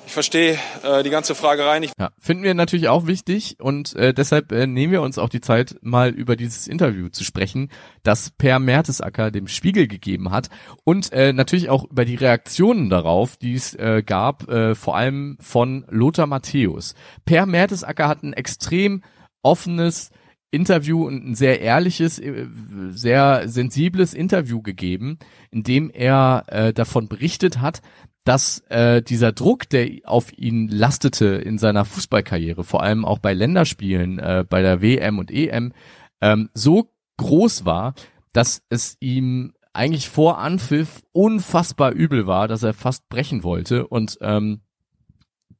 ich 0.07 0.13
verstehe 0.13 0.57
äh, 0.83 1.03
die 1.03 1.09
ganze 1.09 1.35
Fragerei 1.35 1.79
nicht. 1.79 1.93
Ja, 1.99 2.11
finden 2.17 2.43
wir 2.43 2.53
natürlich 2.53 2.87
auch 2.87 3.07
wichtig 3.07 3.57
und 3.59 3.93
äh, 3.97 4.13
deshalb 4.13 4.53
äh, 4.53 4.65
nehmen 4.65 4.93
wir 4.93 5.01
uns 5.01 5.17
auch 5.17 5.27
die 5.27 5.41
Zeit, 5.41 5.75
mal 5.81 6.11
über 6.11 6.37
dieses 6.37 6.67
Interview 6.67 7.09
zu 7.09 7.25
sprechen, 7.25 7.69
das 8.03 8.31
Per 8.31 8.59
Mertesacker 8.59 9.31
dem 9.31 9.47
Spiegel 9.47 9.87
gegeben 9.87 10.31
hat 10.31 10.49
und 10.85 11.11
äh, 11.11 11.33
natürlich 11.33 11.69
auch 11.69 11.83
über 11.91 12.05
die 12.05 12.15
Reaktionen 12.15 12.89
darauf, 12.89 13.35
die 13.35 13.53
es 13.53 13.75
äh, 13.75 14.01
gab, 14.03 14.49
äh, 14.49 14.75
vor 14.75 14.95
allem 14.95 15.37
von 15.41 15.85
Lothar 15.89 16.25
Matthäus. 16.25 16.95
Per 17.25 17.45
Mertesacker 17.45 18.07
hat 18.07 18.23
ein 18.23 18.31
extrem 18.31 19.03
offenes 19.43 20.11
Interview 20.51 21.05
und 21.05 21.31
ein 21.31 21.35
sehr 21.35 21.59
ehrliches, 21.59 22.17
äh, 22.17 22.47
sehr 22.91 23.49
sensibles 23.49 24.13
Interview 24.13 24.61
gegeben, 24.61 25.19
in 25.51 25.63
dem 25.63 25.89
er 25.89 26.45
äh, 26.47 26.71
davon 26.71 27.09
berichtet 27.09 27.59
hat, 27.59 27.81
dass 28.27 28.59
äh, 28.67 29.01
dieser 29.01 29.31
Druck, 29.31 29.69
der 29.69 29.89
auf 30.03 30.37
ihn 30.37 30.67
lastete 30.67 31.27
in 31.27 31.57
seiner 31.57 31.85
Fußballkarriere, 31.85 32.65
vor 32.65 32.83
allem 32.83 33.05
auch 33.05 33.19
bei 33.19 33.33
Länderspielen, 33.33 34.19
äh, 34.19 34.43
bei 34.47 34.61
der 34.61 34.81
WM 34.81 35.17
und 35.17 35.31
EM, 35.31 35.71
ähm, 36.19 36.49
so 36.53 36.91
groß 37.15 37.63
war, 37.63 37.93
dass 38.33 38.63
es 38.69 38.97
ihm 38.99 39.53
eigentlich 39.71 40.09
vor 40.09 40.39
Anpfiff 40.39 41.03
unfassbar 41.13 41.93
übel 41.93 42.27
war, 42.27 42.49
dass 42.49 42.63
er 42.63 42.73
fast 42.73 43.07
brechen 43.07 43.43
wollte 43.43 43.87
und 43.87 44.17
ähm, 44.19 44.59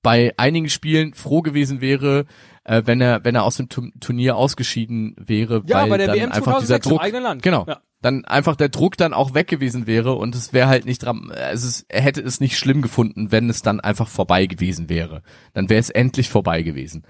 bei 0.01 0.33
einigen 0.35 0.67
Spielen 0.67 1.13
froh 1.13 1.41
gewesen 1.41 1.79
wäre, 1.79 2.25
äh, 2.65 2.81
wenn 2.83 2.99
er 2.99 3.23
wenn 3.23 3.35
er 3.35 3.43
aus 3.43 3.55
dem 3.55 3.69
Turnier 3.69 4.35
ausgeschieden 4.35 5.15
wäre, 5.17 5.63
ja, 5.65 5.83
weil 5.83 5.89
bei 5.89 5.97
der 5.97 6.07
dann 6.07 6.17
WM 6.17 6.31
einfach 6.33 6.59
dieser 6.59 6.79
Druck, 6.79 7.01
genau, 7.41 7.65
ja 7.65 7.79
dann 8.01 8.25
einfach 8.25 8.55
der 8.55 8.69
Druck 8.69 8.97
dann 8.97 9.13
auch 9.13 9.33
weg 9.33 9.47
gewesen 9.47 9.87
wäre 9.87 10.13
und 10.13 10.35
es 10.35 10.53
wäre 10.53 10.67
halt 10.67 10.85
nicht 10.85 10.99
dran, 10.99 11.31
also 11.31 11.67
es, 11.67 11.85
er 11.89 12.01
hätte 12.01 12.21
es 12.21 12.39
nicht 12.39 12.57
schlimm 12.57 12.81
gefunden, 12.81 13.31
wenn 13.31 13.49
es 13.49 13.61
dann 13.61 13.79
einfach 13.79 14.07
vorbei 14.07 14.45
gewesen 14.45 14.89
wäre. 14.89 15.23
Dann 15.53 15.69
wäre 15.69 15.79
es 15.79 15.89
endlich 15.89 16.29
vorbei 16.29 16.61
gewesen. 16.61 17.03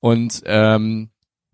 Und 0.00 0.42
ähm, 0.46 1.10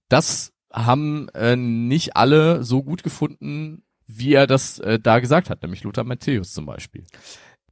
das 0.09 0.53
haben 0.72 1.29
äh, 1.35 1.57
nicht 1.57 2.16
alle 2.16 2.64
so 2.64 2.83
gut 2.83 3.03
gefunden, 3.03 3.83
wie 4.07 4.33
er 4.33 4.46
das 4.46 4.79
äh, 4.79 4.98
da 4.98 5.18
gesagt 5.18 5.51
hat, 5.51 5.62
nämlich 5.62 5.83
Lothar 5.85 6.05
Matthäus 6.05 6.53
zum 6.53 6.64
Beispiel. 6.64 7.05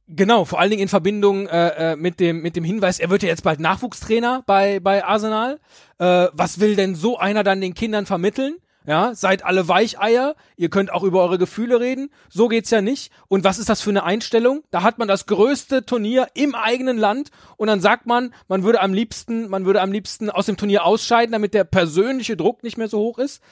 Genau, 0.09 0.45
vor 0.45 0.59
allen 0.59 0.69
Dingen 0.69 0.83
in 0.83 0.87
Verbindung 0.87 1.47
äh, 1.47 1.93
äh 1.93 1.95
mit 1.97 2.19
dem 2.19 2.41
mit 2.41 2.55
dem 2.55 2.63
Hinweis, 2.63 2.99
er 2.99 3.09
wird 3.09 3.23
ja 3.23 3.29
jetzt 3.29 3.43
bald 3.43 3.59
Nachwuchstrainer 3.59 4.43
bei 4.45 4.79
bei 4.79 5.03
Arsenal. 5.03 5.59
Äh, 5.97 6.27
was 6.31 6.59
will 6.59 6.75
denn 6.75 6.95
so 6.95 7.17
einer 7.17 7.43
dann 7.43 7.59
den 7.59 7.73
Kindern 7.73 8.05
vermitteln? 8.05 8.55
Ja, 8.87 9.13
seid 9.13 9.43
alle 9.43 9.67
Weicheier. 9.67 10.35
Ihr 10.55 10.69
könnt 10.69 10.93
auch 10.93 11.03
über 11.03 11.21
eure 11.21 11.37
Gefühle 11.37 11.81
reden. 11.81 12.09
So 12.29 12.47
geht's 12.47 12.69
ja 12.69 12.81
nicht. 12.81 13.11
Und 13.27 13.43
was 13.43 13.59
ist 13.59 13.67
das 13.67 13.81
für 13.81 13.89
eine 13.89 14.05
Einstellung? 14.05 14.63
Da 14.71 14.81
hat 14.81 14.97
man 14.97 15.09
das 15.09 15.25
größte 15.25 15.85
Turnier 15.85 16.29
im 16.35 16.55
eigenen 16.55 16.97
Land 16.97 17.29
und 17.57 17.67
dann 17.67 17.81
sagt 17.81 18.05
man, 18.05 18.33
man 18.47 18.63
würde 18.63 18.79
am 18.79 18.93
liebsten, 18.93 19.49
man 19.49 19.65
würde 19.65 19.81
am 19.81 19.91
liebsten 19.91 20.29
aus 20.29 20.45
dem 20.45 20.55
Turnier 20.55 20.85
ausscheiden, 20.85 21.33
damit 21.33 21.53
der 21.53 21.65
persönliche 21.65 22.37
Druck 22.37 22.63
nicht 22.63 22.77
mehr 22.77 22.87
so 22.87 22.99
hoch 22.99 23.19
ist. 23.19 23.43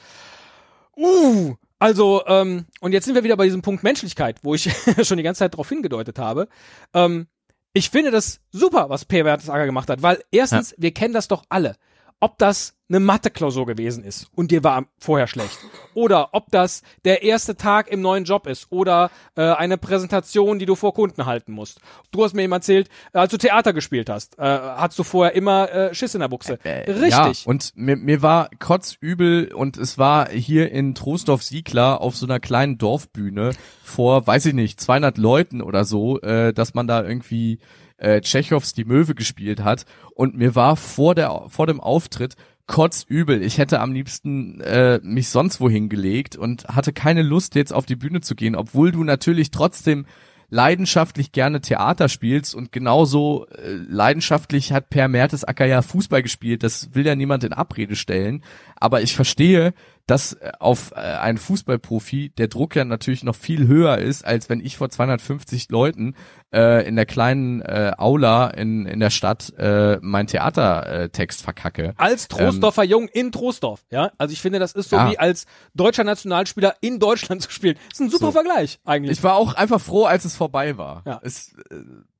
Uh, 0.95 1.55
also, 1.79 2.23
ähm, 2.27 2.67
und 2.79 2.93
jetzt 2.93 3.03
sind 3.03 3.15
wir 3.15 3.25
wieder 3.25 3.35
bei 3.35 3.43
diesem 3.43 3.61
Punkt 3.61 3.83
Menschlichkeit, 3.83 4.37
wo 4.41 4.55
ich 4.55 4.73
schon 5.05 5.17
die 5.17 5.23
ganze 5.23 5.39
Zeit 5.39 5.53
darauf 5.53 5.67
hingedeutet 5.67 6.17
habe. 6.17 6.47
Ähm, 6.93 7.27
ich 7.73 7.89
finde 7.89 8.09
das 8.09 8.39
super, 8.53 8.89
was 8.89 9.03
Per 9.03 9.25
Mertesacker 9.25 9.65
gemacht 9.65 9.89
hat, 9.89 10.01
weil 10.01 10.23
erstens, 10.31 10.71
ja. 10.71 10.77
wir 10.79 10.93
kennen 10.93 11.13
das 11.13 11.27
doch 11.27 11.43
alle 11.49 11.75
ob 12.19 12.37
das 12.37 12.75
eine 12.87 12.99
Mathe-Klausur 12.99 13.65
gewesen 13.65 14.03
ist 14.03 14.29
und 14.35 14.51
dir 14.51 14.63
war 14.63 14.85
vorher 14.99 15.25
schlecht. 15.25 15.57
Oder 15.95 16.29
ob 16.33 16.51
das 16.51 16.83
der 17.03 17.23
erste 17.23 17.55
Tag 17.55 17.87
im 17.89 18.01
neuen 18.01 18.25
Job 18.25 18.45
ist 18.45 18.67
oder 18.69 19.09
äh, 19.35 19.41
eine 19.41 19.77
Präsentation, 19.77 20.59
die 20.59 20.67
du 20.67 20.75
vor 20.75 20.93
Kunden 20.93 21.25
halten 21.25 21.51
musst. 21.51 21.79
Du 22.11 22.23
hast 22.23 22.33
mir 22.35 22.43
eben 22.43 22.51
erzählt, 22.51 22.89
äh, 23.13 23.17
als 23.17 23.31
du 23.31 23.37
Theater 23.37 23.73
gespielt 23.73 24.09
hast, 24.09 24.37
äh, 24.37 24.43
hattest 24.43 24.99
du 24.99 25.03
vorher 25.03 25.33
immer 25.33 25.71
äh, 25.71 25.95
Schiss 25.95 26.13
in 26.13 26.21
der 26.21 26.27
Buchse. 26.27 26.59
Äh, 26.63 26.83
äh, 26.83 26.91
Richtig. 26.91 27.45
Ja, 27.45 27.49
und 27.49 27.71
mir, 27.75 27.95
mir 27.95 28.21
war 28.21 28.49
kotzübel 28.59 29.51
und 29.51 29.77
es 29.77 29.97
war 29.97 30.29
hier 30.29 30.71
in 30.71 30.93
Trostorf-Siegler 30.93 32.01
auf 32.01 32.15
so 32.15 32.27
einer 32.27 32.39
kleinen 32.39 32.77
Dorfbühne 32.77 33.51
vor, 33.83 34.27
weiß 34.27 34.45
ich 34.45 34.53
nicht, 34.53 34.79
200 34.79 35.17
Leuten 35.17 35.61
oder 35.61 35.85
so, 35.85 36.21
äh, 36.21 36.53
dass 36.53 36.75
man 36.75 36.85
da 36.85 37.03
irgendwie 37.03 37.59
äh, 37.97 38.21
Tschechows 38.21 38.73
Die 38.73 38.85
Möwe 38.85 39.15
gespielt 39.15 39.63
hat 39.63 39.85
und 40.13 40.35
mir 40.35 40.55
war 40.55 40.75
vor 40.75 41.15
der 41.15 41.43
vor 41.47 41.67
dem 41.67 41.79
Auftritt 41.79 42.35
kotzübel. 42.67 43.43
Ich 43.43 43.57
hätte 43.57 43.79
am 43.79 43.93
liebsten 43.93 44.59
äh, 44.61 44.99
mich 45.03 45.29
sonst 45.29 45.61
wohin 45.61 45.89
gelegt 45.89 46.35
und 46.35 46.65
hatte 46.67 46.93
keine 46.93 47.21
Lust 47.21 47.55
jetzt 47.55 47.73
auf 47.73 47.85
die 47.85 47.95
Bühne 47.95 48.21
zu 48.21 48.35
gehen, 48.35 48.55
obwohl 48.55 48.91
du 48.91 49.03
natürlich 49.03 49.51
trotzdem 49.51 50.05
leidenschaftlich 50.49 51.31
gerne 51.31 51.61
Theater 51.61 52.07
spielst 52.09 52.55
und 52.55 52.71
genauso 52.71 53.47
äh, 53.47 53.71
leidenschaftlich 53.71 54.71
hat 54.71 54.89
Per 54.89 55.07
Mertesacker 55.07 55.65
ja 55.65 55.81
Fußball 55.81 56.23
gespielt. 56.23 56.63
Das 56.63 56.93
will 56.95 57.05
ja 57.05 57.15
niemand 57.15 57.43
in 57.43 57.53
Abrede 57.53 57.95
stellen. 57.95 58.43
Aber 58.75 59.01
ich 59.01 59.15
verstehe, 59.15 59.73
dass 60.07 60.33
äh, 60.33 60.51
auf 60.59 60.91
äh, 60.91 60.95
einen 60.99 61.37
Fußballprofi 61.37 62.29
der 62.37 62.47
Druck 62.47 62.75
ja 62.75 62.85
natürlich 62.85 63.23
noch 63.23 63.35
viel 63.35 63.67
höher 63.67 63.97
ist, 63.97 64.23
als 64.23 64.49
wenn 64.49 64.59
ich 64.59 64.77
vor 64.77 64.89
250 64.89 65.69
Leuten 65.69 66.15
äh, 66.53 66.87
in 66.87 66.95
der 66.95 67.05
kleinen 67.05 67.61
äh, 67.61 67.91
Aula 67.97 68.47
in, 68.49 68.85
in 68.85 68.99
der 68.99 69.09
Stadt 69.09 69.51
äh, 69.57 69.97
mein 70.01 70.27
Theatertext 70.27 71.41
verkacke. 71.41 71.93
Als 71.97 72.27
Troisdorfer 72.27 72.83
Jung 72.83 73.07
in 73.07 73.31
Troisdorf, 73.31 73.83
ja. 73.89 74.11
Also 74.17 74.33
ich 74.33 74.41
finde, 74.41 74.59
das 74.59 74.73
ist 74.73 74.89
so 74.89 74.95
Ja. 74.95 75.09
wie 75.11 75.17
als 75.17 75.45
deutscher 75.73 76.03
Nationalspieler 76.03 76.75
in 76.81 76.99
Deutschland 76.99 77.41
zu 77.41 77.51
spielen. 77.51 77.77
ist 77.91 77.99
ein 77.99 78.09
super 78.09 78.27
So. 78.27 78.31
Vergleich 78.33 78.79
eigentlich. 78.85 79.17
Ich 79.17 79.23
war 79.23 79.35
auch 79.35 79.53
einfach 79.55 79.81
froh, 79.81 80.05
als 80.05 80.25
es 80.25 80.35
vorbei 80.35 80.77
war. 80.77 81.01
Ja. 81.05 81.19
Es, 81.23 81.53
äh, 81.71 81.75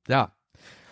ja. 0.08 0.32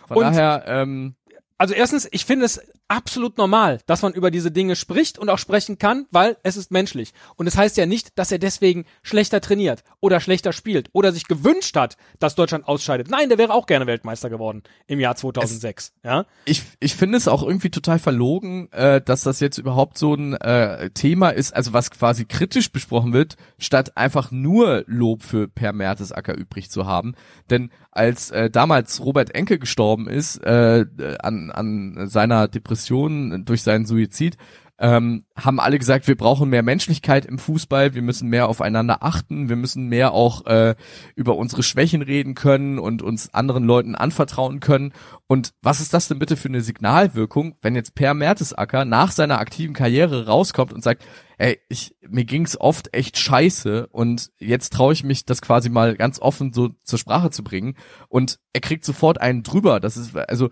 Von 0.07 0.17
Und- 0.17 0.23
daher, 0.23 0.63
ähm, 0.67 1.15
also 1.57 1.73
erstens, 1.73 2.07
ich 2.11 2.25
finde 2.25 2.45
es 2.45 2.61
absolut 2.87 3.37
normal, 3.37 3.79
dass 3.87 4.01
man 4.01 4.13
über 4.13 4.29
diese 4.29 4.51
Dinge 4.51 4.75
spricht 4.75 5.17
und 5.17 5.29
auch 5.29 5.39
sprechen 5.39 5.77
kann, 5.77 6.05
weil 6.11 6.37
es 6.43 6.57
ist 6.57 6.71
menschlich. 6.71 7.13
Und 7.35 7.47
es 7.47 7.57
heißt 7.57 7.77
ja 7.77 7.85
nicht, 7.85 8.17
dass 8.19 8.31
er 8.31 8.39
deswegen 8.39 8.85
schlechter 9.01 9.41
trainiert 9.41 9.83
oder 10.01 10.19
schlechter 10.19 10.53
spielt 10.53 10.89
oder 10.93 11.11
sich 11.11 11.27
gewünscht 11.27 11.75
hat, 11.75 11.97
dass 12.19 12.35
Deutschland 12.35 12.67
ausscheidet. 12.67 13.09
Nein, 13.09 13.29
der 13.29 13.37
wäre 13.37 13.53
auch 13.53 13.65
gerne 13.65 13.87
Weltmeister 13.87 14.29
geworden 14.29 14.63
im 14.87 14.99
Jahr 14.99 15.15
2006. 15.15 15.93
ja. 16.03 16.25
ich, 16.45 16.63
ich 16.79 16.95
finde 16.95 17.17
es 17.17 17.27
auch 17.27 17.41
irgendwie 17.41 17.71
total 17.71 17.99
verlogen, 17.99 18.71
äh, 18.71 19.01
dass 19.01 19.21
das 19.21 19.39
jetzt 19.39 19.57
überhaupt 19.57 19.97
so 19.97 20.13
ein 20.13 20.33
äh, 20.33 20.89
Thema 20.91 21.29
ist, 21.29 21.55
also 21.55 21.73
was 21.73 21.89
quasi 21.89 22.25
kritisch 22.25 22.71
besprochen 22.71 23.13
wird, 23.13 23.35
statt 23.57 23.97
einfach 23.97 24.31
nur 24.31 24.83
Lob 24.87 25.23
für 25.23 25.47
Per 25.47 25.73
Mertesacker 25.73 26.37
übrig 26.37 26.69
zu 26.69 26.85
haben. 26.85 27.15
Denn 27.49 27.71
als 27.91 28.29
äh, 28.31 28.49
damals 28.49 29.03
Robert 29.03 29.33
Enke 29.33 29.57
gestorben 29.57 30.07
ist 30.07 30.37
äh, 30.43 30.85
an, 31.19 31.44
an 31.51 32.07
seiner 32.07 32.47
Depression 32.47 33.45
durch 33.45 33.63
seinen 33.63 33.85
Suizid, 33.85 34.37
ähm, 34.77 35.23
haben 35.37 35.61
alle 35.61 35.79
gesagt, 35.79 36.07
wir 36.07 36.17
brauchen 36.17 36.49
mehr 36.49 36.63
Menschlichkeit 36.63 37.25
im 37.25 37.39
Fußball, 37.39 37.95
wir 37.95 38.01
müssen 38.01 38.29
mehr 38.29 38.49
aufeinander 38.49 39.03
achten, 39.03 39.47
wir 39.47 39.55
müssen 39.55 39.87
mehr 39.87 40.11
auch 40.11 40.45
äh, 40.47 40.75
über 41.15 41.37
unsere 41.37 41.63
Schwächen 41.63 42.01
reden 42.01 42.35
können 42.35 42.77
und 42.77 43.01
uns 43.01 43.33
anderen 43.33 43.63
Leuten 43.63 43.95
anvertrauen 43.95 44.59
können. 44.59 44.91
Und 45.27 45.53
was 45.61 45.79
ist 45.79 45.93
das 45.93 46.09
denn 46.09 46.19
bitte 46.19 46.35
für 46.35 46.49
eine 46.49 46.59
Signalwirkung, 46.59 47.55
wenn 47.61 47.75
jetzt 47.75 47.95
Per 47.95 48.13
Mertesacker 48.13 48.83
nach 48.83 49.11
seiner 49.11 49.39
aktiven 49.39 49.73
Karriere 49.73 50.25
rauskommt 50.25 50.73
und 50.73 50.83
sagt, 50.83 51.05
ey, 51.37 51.57
ich, 51.69 51.95
mir 52.07 52.25
ging's 52.25 52.59
oft 52.59 52.93
echt 52.93 53.17
scheiße 53.17 53.87
und 53.87 54.31
jetzt 54.39 54.73
traue 54.73 54.91
ich 54.91 55.05
mich, 55.05 55.23
das 55.23 55.41
quasi 55.41 55.69
mal 55.69 55.95
ganz 55.95 56.19
offen 56.19 56.51
so 56.51 56.71
zur 56.83 56.99
Sprache 56.99 57.29
zu 57.29 57.43
bringen 57.43 57.75
und 58.09 58.39
er 58.51 58.61
kriegt 58.61 58.83
sofort 58.83 59.21
einen 59.21 59.43
drüber. 59.43 59.79
Das 59.79 59.95
ist, 59.95 60.17
also, 60.17 60.49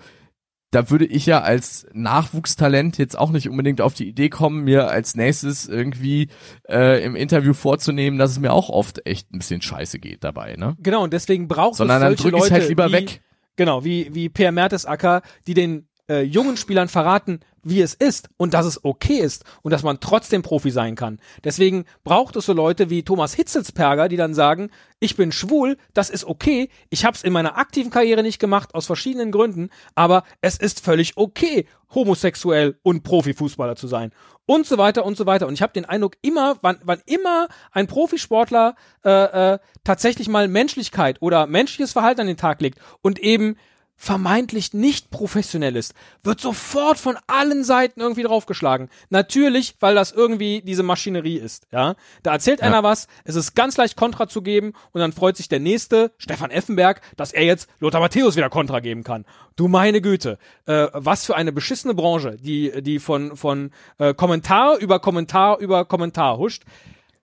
da 0.74 0.90
würde 0.90 1.06
ich 1.06 1.26
ja 1.26 1.42
als 1.42 1.86
Nachwuchstalent 1.94 2.98
jetzt 2.98 3.18
auch 3.18 3.30
nicht 3.30 3.48
unbedingt 3.48 3.80
auf 3.80 3.94
die 3.94 4.08
Idee 4.08 4.30
kommen, 4.30 4.64
mir 4.64 4.88
als 4.90 5.16
nächstes 5.16 5.68
irgendwie 5.68 6.30
äh, 6.68 7.04
im 7.04 7.16
Interview 7.16 7.54
vorzunehmen, 7.54 8.18
dass 8.18 8.32
es 8.32 8.40
mir 8.40 8.52
auch 8.52 8.70
oft 8.70 9.06
echt 9.06 9.32
ein 9.32 9.40
bisschen 9.40 9.62
scheiße 9.62 10.00
geht 10.00 10.24
dabei, 10.24 10.56
ne? 10.56 10.76
Genau, 10.80 11.04
und 11.04 11.14
deswegen 11.14 11.48
braucht 11.48 11.76
Sondern 11.76 11.98
es 11.98 12.02
dann 12.02 12.18
solche 12.18 12.24
drück 12.24 12.34
ich's 12.34 12.50
Leute 12.50 12.54
halt 12.62 12.70
lieber 12.70 12.90
wie, 12.90 12.94
weg. 12.94 13.22
Genau, 13.56 13.86
wie, 13.86 14.14
wie 14.16 14.30
Per 14.30 14.52
Mertesacker, 14.52 15.22
die 15.46 15.54
den 15.54 15.88
äh, 16.14 16.22
jungen 16.22 16.58
Spielern 16.58 16.90
verraten, 16.90 17.40
wie 17.64 17.82
es 17.82 17.94
ist 17.94 18.30
und 18.38 18.54
dass 18.54 18.66
es 18.66 18.84
okay 18.84 19.18
ist 19.18 19.46
und 19.62 19.72
dass 19.72 19.84
man 19.84 20.00
trotzdem 20.00 20.42
Profi 20.42 20.70
sein 20.70 20.96
kann. 20.96 21.20
Deswegen 21.44 21.86
braucht 22.04 22.36
es 22.36 22.46
so 22.46 22.54
Leute 22.54 22.90
wie 22.90 23.04
Thomas 23.04 23.34
Hitzelsperger, 23.34 24.10
die 24.10 24.18
dann 24.18 24.34
sagen, 24.34 24.70
ich 25.00 25.16
bin 25.16 25.32
schwul, 25.32 25.78
das 25.94 26.10
ist 26.10 26.26
okay, 26.26 26.70
ich 26.90 27.06
habe 27.06 27.16
es 27.16 27.24
in 27.24 27.34
meiner 27.34 27.58
aktiven 27.58 27.90
Karriere 27.90 28.22
nicht 28.22 28.40
gemacht, 28.40 28.76
aus 28.76 28.86
verschiedenen 28.86 29.32
Gründen, 29.32 29.70
aber 29.96 30.24
es 30.42 30.58
ist 30.58 30.82
völlig 30.82 31.14
okay, 31.16 31.66
homosexuell 31.94 32.78
und 32.84 33.04
Profifußballer 33.04 33.76
zu 33.76 33.88
sein 33.88 34.12
und 34.46 34.66
so 34.66 34.78
weiter 34.78 35.06
und 35.06 35.16
so 35.16 35.26
weiter. 35.26 35.48
Und 35.48 35.54
ich 35.54 35.62
habe 35.62 35.74
den 35.74 35.86
Eindruck, 35.86 36.18
immer, 36.22 36.58
wann, 36.62 36.78
wann 36.84 37.02
immer 37.06 37.48
ein 37.72 37.88
Profisportler 37.88 38.76
äh, 39.06 39.54
äh, 39.54 39.60
tatsächlich 39.84 40.28
mal 40.28 40.48
Menschlichkeit 40.48 41.22
oder 41.22 41.48
menschliches 41.48 41.94
Verhalten 41.94 42.22
an 42.22 42.28
den 42.28 42.38
Tag 42.38 42.62
legt 42.62 42.80
und 43.02 43.20
eben 43.20 43.56
vermeintlich 44.04 44.74
nicht 44.74 45.12
professionell 45.12 45.78
ist, 45.78 45.94
wird 46.26 46.42
sofort 46.42 46.98
von 47.00 47.18
allen 47.28 47.64
Seiten 47.64 48.02
irgendwie 48.02 48.24
draufgeschlagen. 48.24 48.90
Natürlich, 49.10 49.78
weil 49.80 49.96
das 49.96 50.12
irgendwie 50.12 50.62
diese 50.62 50.84
Maschinerie 50.84 51.38
ist, 51.38 51.68
ja. 51.72 51.96
Da 52.22 52.34
erzählt 52.34 52.60
Ja. 52.60 52.66
einer 52.68 52.84
was, 52.84 53.08
es 53.24 53.36
ist 53.36 53.56
ganz 53.56 53.78
leicht 53.78 53.96
Kontra 53.96 54.28
zu 54.28 54.42
geben 54.42 54.74
und 54.92 55.00
dann 55.00 55.14
freut 55.14 55.38
sich 55.38 55.48
der 55.48 55.62
nächste, 55.62 56.12
Stefan 56.18 56.52
Effenberg, 56.52 57.00
dass 57.16 57.32
er 57.32 57.46
jetzt 57.46 57.70
Lothar 57.80 58.02
Matthäus 58.02 58.36
wieder 58.36 58.50
Kontra 58.50 58.82
geben 58.82 59.06
kann. 59.06 59.24
Du 59.56 59.70
meine 59.70 60.02
Güte, 60.02 60.38
äh, 60.66 60.88
was 60.92 61.26
für 61.26 61.38
eine 61.38 61.54
beschissene 61.54 61.94
Branche, 61.94 62.36
die, 62.36 62.82
die 62.82 63.00
von, 63.00 63.38
von 63.38 63.72
äh, 64.00 64.14
Kommentar 64.14 64.80
über 64.80 65.00
Kommentar 65.00 65.60
über 65.60 65.86
Kommentar 65.86 66.38
huscht. 66.38 66.64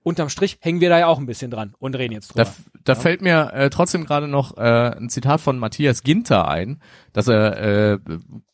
Unterm 0.03 0.31
Strich 0.31 0.59
hängen 0.63 0.81
wir 0.81 0.89
da 0.89 0.99
ja 0.99 1.07
auch 1.09 1.19
ein 1.19 1.27
bisschen 1.27 1.51
dran 1.51 1.75
und 1.79 1.95
reden 1.95 2.15
jetzt 2.15 2.31
Da, 2.35 2.45
drüber. 2.45 2.57
da 2.85 2.95
fällt 2.95 3.21
mir 3.21 3.53
äh, 3.53 3.69
trotzdem 3.69 4.07
gerade 4.07 4.29
noch 4.29 4.57
äh, 4.57 4.97
ein 4.97 5.11
Zitat 5.11 5.41
von 5.43 5.59
Matthias 5.59 6.03
Ginter 6.03 6.49
ein, 6.49 6.81
das 7.13 7.29
er 7.29 7.93
äh, 7.93 7.99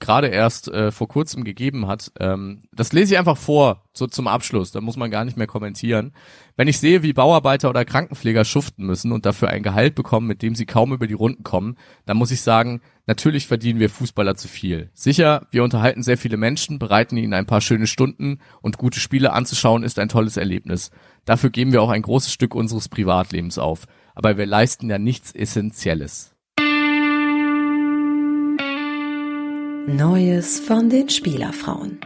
gerade 0.00 0.26
erst 0.26 0.66
äh, 0.68 0.90
vor 0.90 1.06
kurzem 1.08 1.44
gegeben 1.44 1.86
hat. 1.86 2.10
Ähm, 2.18 2.62
das 2.72 2.92
lese 2.92 3.14
ich 3.14 3.18
einfach 3.18 3.36
vor, 3.36 3.84
so 3.92 4.06
zum 4.08 4.26
Abschluss. 4.26 4.72
Da 4.72 4.80
muss 4.80 4.96
man 4.96 5.10
gar 5.10 5.24
nicht 5.24 5.36
mehr 5.36 5.46
kommentieren. 5.46 6.12
Wenn 6.56 6.66
ich 6.68 6.78
sehe, 6.80 7.02
wie 7.02 7.12
Bauarbeiter 7.12 7.70
oder 7.70 7.84
Krankenpfleger 7.84 8.44
schuften 8.44 8.84
müssen 8.84 9.12
und 9.12 9.24
dafür 9.24 9.48
ein 9.50 9.62
Gehalt 9.62 9.94
bekommen, 9.94 10.26
mit 10.26 10.42
dem 10.42 10.54
sie 10.56 10.66
kaum 10.66 10.92
über 10.92 11.06
die 11.06 11.14
Runden 11.14 11.44
kommen, 11.44 11.76
dann 12.06 12.16
muss 12.16 12.30
ich 12.32 12.40
sagen, 12.40 12.80
natürlich 13.06 13.46
verdienen 13.46 13.80
wir 13.80 13.90
Fußballer 13.90 14.34
zu 14.36 14.48
viel. 14.48 14.90
Sicher, 14.94 15.46
wir 15.50 15.64
unterhalten 15.64 16.02
sehr 16.02 16.18
viele 16.18 16.36
Menschen, 16.36 16.78
bereiten 16.78 17.16
ihnen 17.16 17.34
ein 17.34 17.46
paar 17.46 17.60
schöne 17.60 17.86
Stunden 17.86 18.38
und 18.60 18.78
gute 18.78 19.00
Spiele 19.00 19.32
anzuschauen 19.32 19.82
ist 19.82 19.98
ein 19.98 20.08
tolles 20.08 20.36
Erlebnis. 20.36 20.90
Dafür 21.24 21.50
geben 21.50 21.72
wir 21.72 21.82
auch 21.82 21.90
ein 21.90 22.02
großes 22.02 22.32
Stück 22.32 22.54
unseres 22.54 22.88
Privatlebens 22.88 23.58
auf. 23.58 23.86
Aber 24.14 24.38
wir 24.38 24.46
leisten 24.46 24.88
ja 24.88 24.98
nichts 24.98 25.32
Essentielles. 25.32 26.32
Neues 29.88 30.58
von 30.58 30.90
den 30.90 31.08
Spielerfrauen. 31.08 32.00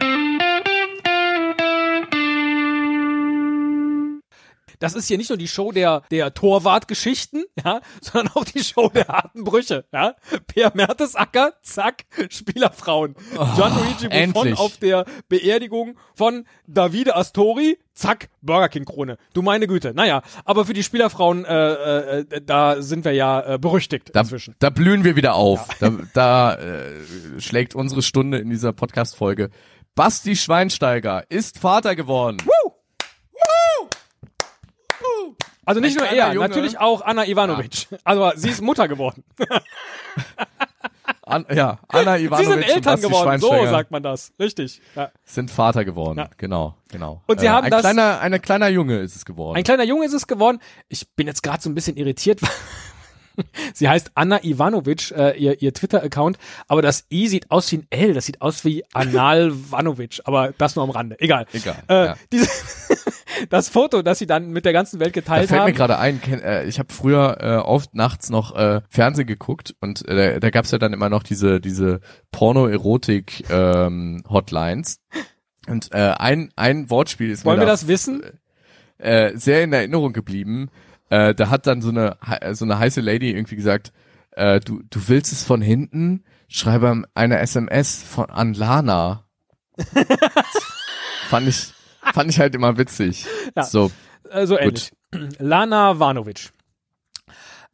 Das 4.81 4.95
ist 4.95 5.07
hier 5.07 5.17
nicht 5.17 5.29
nur 5.29 5.37
die 5.37 5.47
Show 5.47 5.71
der, 5.71 6.01
der 6.11 6.33
Torwartgeschichten, 6.33 7.45
ja, 7.63 7.81
sondern 8.01 8.33
auch 8.35 8.43
die 8.43 8.63
Show 8.63 8.89
der 8.89 9.07
harten 9.07 9.43
Brüche, 9.43 9.85
ja. 9.93 10.15
Per 10.47 10.71
Mertesacker, 10.75 11.53
zack, 11.61 12.03
Spielerfrauen. 12.29 13.15
John 13.57 13.73
Luigi 13.75 14.07
Buffon 14.07 14.11
endlich. 14.11 14.59
auf 14.59 14.77
der 14.77 15.05
Beerdigung 15.29 15.97
von 16.15 16.45
Davide 16.67 17.15
Astori, 17.15 17.77
zack, 17.93 18.29
Burger 18.41 18.69
King 18.69 18.85
Krone. 18.85 19.17
Du 19.33 19.41
meine 19.41 19.67
Güte. 19.67 19.93
Naja, 19.93 20.21
aber 20.45 20.65
für 20.65 20.73
die 20.73 20.83
Spielerfrauen, 20.83 21.45
äh, 21.45 22.19
äh, 22.19 22.41
da 22.43 22.81
sind 22.81 23.05
wir 23.05 23.13
ja 23.13 23.53
äh, 23.55 23.59
berüchtigt 23.59 24.09
Da, 24.13 24.21
inzwischen. 24.21 24.55
da 24.59 24.69
blühen 24.69 25.03
wir 25.03 25.15
wieder 25.15 25.35
auf. 25.35 25.67
Da, 25.79 25.91
da 26.13 26.55
äh, 26.55 26.91
schlägt 27.39 27.75
unsere 27.75 28.01
Stunde 28.01 28.39
in 28.39 28.49
dieser 28.49 28.73
Podcast-Folge. 28.73 29.49
Basti 29.93 30.35
Schweinsteiger 30.37 31.25
ist 31.29 31.59
Vater 31.59 31.95
geworden. 31.95 32.37
Also 35.65 35.79
nicht 35.79 35.97
nur 35.97 36.07
er, 36.07 36.33
Junge. 36.33 36.47
natürlich 36.47 36.79
auch 36.79 37.01
Anna 37.01 37.25
Ivanovic. 37.27 37.87
Also 38.03 38.31
sie 38.35 38.49
ist 38.49 38.61
Mutter 38.61 38.87
geworden. 38.87 39.23
An, 41.23 41.45
ja, 41.53 41.79
Anna 41.87 42.17
Sie 42.17 42.25
Ivanovic 42.25 42.47
sind 42.47 42.57
und 42.63 42.63
Eltern 42.69 43.01
geworden, 43.01 43.39
so 43.39 43.49
sagt 43.67 43.91
man 43.91 44.01
das. 44.03 44.33
Richtig. 44.39 44.81
Ja. 44.95 45.11
sind 45.23 45.51
Vater 45.51 45.85
geworden. 45.85 46.17
Ja. 46.19 46.29
Genau, 46.37 46.75
genau. 46.89 47.21
Und 47.27 47.39
sie 47.39 47.49
haben 47.49 47.65
ein 47.65 47.71
das- 47.71 47.81
kleiner, 47.81 48.19
ein 48.19 48.41
kleiner 48.41 48.67
Junge 48.69 48.99
ist 48.99 49.15
es 49.15 49.23
geworden. 49.25 49.57
Ein 49.57 49.63
kleiner 49.63 49.83
Junge 49.83 50.05
ist 50.05 50.13
es 50.13 50.27
geworden. 50.27 50.59
Ich 50.89 51.07
bin 51.15 51.27
jetzt 51.27 51.43
gerade 51.43 51.61
so 51.61 51.69
ein 51.69 51.75
bisschen 51.75 51.95
irritiert. 51.97 52.41
Sie 53.73 53.87
heißt 53.87 54.11
Anna 54.13 54.43
Ivanovic, 54.43 55.11
äh, 55.11 55.37
ihr, 55.37 55.61
ihr 55.61 55.73
Twitter-Account, 55.73 56.37
aber 56.67 56.81
das 56.81 57.05
I 57.09 57.27
sieht 57.29 57.49
aus 57.49 57.71
wie 57.71 57.77
ein 57.77 57.87
L, 57.89 58.13
das 58.13 58.25
sieht 58.25 58.41
aus 58.41 58.65
wie 58.65 58.83
Anal 58.93 59.51
Vanovic, 59.53 60.19
aber 60.25 60.51
das 60.57 60.75
nur 60.75 60.83
am 60.83 60.89
Rande. 60.89 61.15
Egal. 61.19 61.45
Egal, 61.53 61.77
Äh, 61.87 62.05
ja. 62.07 62.15
diese, 62.31 62.49
das 63.51 63.69
Foto, 63.69 64.01
das 64.01 64.17
sie 64.17 64.25
dann 64.25 64.49
mit 64.49 64.65
der 64.65 64.73
ganzen 64.73 64.99
Welt 64.99 65.15
Da 65.15 65.19
geteilt 65.21 65.49
fällt 65.49 65.61
mir 65.61 65.65
haben. 65.67 65.73
gerade 65.75 65.99
ein, 65.99 66.19
äh, 66.41 66.63
ich 66.65 66.79
habe 66.79 66.91
früher 66.91 67.37
äh, 67.39 67.55
oft 67.57 67.93
nachts 67.93 68.29
noch 68.31 68.55
äh, 68.55 68.81
Fernsehen 68.89 69.27
geguckt 69.27 69.75
und 69.81 70.07
äh, 70.07 70.33
da, 70.33 70.39
da 70.39 70.49
gab's 70.49 70.71
ja 70.71 70.77
dann 70.79 70.93
immer 70.93 71.09
noch 71.09 71.21
diese 71.21 71.59
diese 71.61 71.99
Porno-Erotik 72.31 73.43
ähm, 73.51 74.23
und 75.67 75.91
äh, 75.93 76.15
ein 76.17 76.49
ein 76.55 76.89
Wortspiel 76.89 77.29
ist 77.29 77.45
Wollen 77.45 77.57
mir 77.57 77.61
wir 77.63 77.65
da 77.67 77.71
das 77.73 77.87
wissen? 77.87 78.23
äh, 78.97 79.31
sehr 79.37 79.63
in 79.63 79.71
Erinnerung 79.73 80.13
geblieben. 80.13 80.69
Äh, 81.09 81.35
da 81.35 81.49
hat 81.49 81.67
dann 81.67 81.81
so 81.81 81.89
eine 81.89 82.17
he- 82.25 82.53
so 82.55 82.65
eine 82.65 82.79
heiße 82.79 83.01
Lady 83.01 83.31
irgendwie 83.31 83.55
gesagt, 83.57 83.91
äh, 84.31 84.59
du 84.59 84.81
du 84.89 85.07
willst 85.07 85.31
es 85.33 85.43
von 85.43 85.61
hinten? 85.61 86.23
Schreibe 86.47 87.03
eine 87.13 87.39
SMS 87.39 88.01
von 88.03 88.29
an 88.29 88.53
Lana. 88.53 89.25
fand 91.29 91.47
ich 91.47 91.73
fand 92.13 92.29
ich 92.29 92.39
halt 92.39 92.55
immer 92.55 92.77
witzig. 92.77 93.25
Ja. 93.55 93.63
So 93.63 93.91
Äh, 94.29 94.47
so 94.47 94.57
ähnlich. 94.57 94.91
Lana 95.39 95.99
Vanovic. 95.99 96.51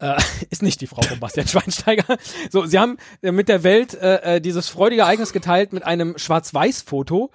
Äh, 0.00 0.20
ist 0.50 0.62
nicht 0.62 0.80
die 0.80 0.86
Frau 0.86 1.02
von 1.02 1.20
Bastian 1.20 1.48
Schweinsteiger. 1.48 2.18
So, 2.50 2.66
sie 2.66 2.78
haben 2.78 2.98
äh, 3.22 3.32
mit 3.32 3.48
der 3.48 3.62
Welt 3.62 3.94
äh, 3.94 4.36
äh, 4.36 4.40
dieses 4.40 4.68
freudige 4.68 5.02
Ereignis 5.02 5.32
geteilt 5.32 5.72
mit 5.72 5.84
einem 5.84 6.18
Schwarz-Weiß-Foto. 6.18 7.30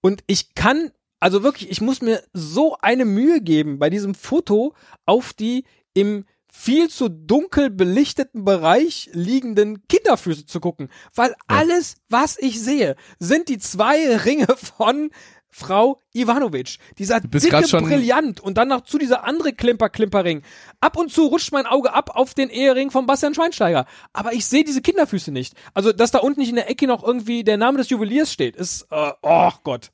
Und 0.00 0.22
ich 0.26 0.54
kann, 0.54 0.90
also 1.20 1.42
wirklich, 1.42 1.70
ich 1.70 1.80
muss 1.80 2.02
mir 2.02 2.22
so 2.32 2.76
eine 2.80 3.04
Mühe 3.04 3.40
geben 3.40 3.78
bei 3.78 3.90
diesem 3.90 4.14
Foto 4.14 4.74
auf 5.06 5.32
die 5.32 5.64
im 5.94 6.24
viel 6.56 6.88
zu 6.88 7.08
dunkel 7.08 7.68
belichteten 7.68 8.44
Bereich 8.44 9.10
liegenden 9.12 9.88
Kinderfüße 9.88 10.46
zu 10.46 10.60
gucken, 10.60 10.88
weil 11.12 11.34
alles, 11.48 11.96
was 12.08 12.38
ich 12.38 12.60
sehe, 12.62 12.94
sind 13.18 13.48
die 13.48 13.58
zwei 13.58 14.16
Ringe 14.18 14.46
von 14.56 15.10
Frau 15.56 16.00
Ivanovic. 16.12 16.78
Dieser 16.98 17.20
dicke 17.20 17.62
Brillant 17.78 18.40
und 18.40 18.58
dann 18.58 18.66
noch 18.66 18.80
zu 18.80 18.98
dieser 18.98 19.22
andere 19.22 19.52
Klimper-Klimper-Ring. 19.52 20.42
Ab 20.80 20.96
und 20.96 21.12
zu 21.12 21.26
rutscht 21.26 21.52
mein 21.52 21.64
Auge 21.66 21.92
ab 21.94 22.10
auf 22.16 22.34
den 22.34 22.48
Ehering 22.50 22.90
von 22.90 23.06
Bastian 23.06 23.34
Schweinsteiger. 23.36 23.86
Aber 24.12 24.32
ich 24.32 24.46
sehe 24.46 24.64
diese 24.64 24.82
Kinderfüße 24.82 25.30
nicht. 25.30 25.54
Also, 25.72 25.92
dass 25.92 26.10
da 26.10 26.18
unten 26.18 26.40
nicht 26.40 26.48
in 26.48 26.56
der 26.56 26.68
Ecke 26.68 26.88
noch 26.88 27.04
irgendwie 27.04 27.44
der 27.44 27.56
Name 27.56 27.78
des 27.78 27.88
Juweliers 27.88 28.32
steht, 28.32 28.56
ist, 28.56 28.88
äh, 28.90 29.12
oh 29.22 29.52
Gott. 29.62 29.92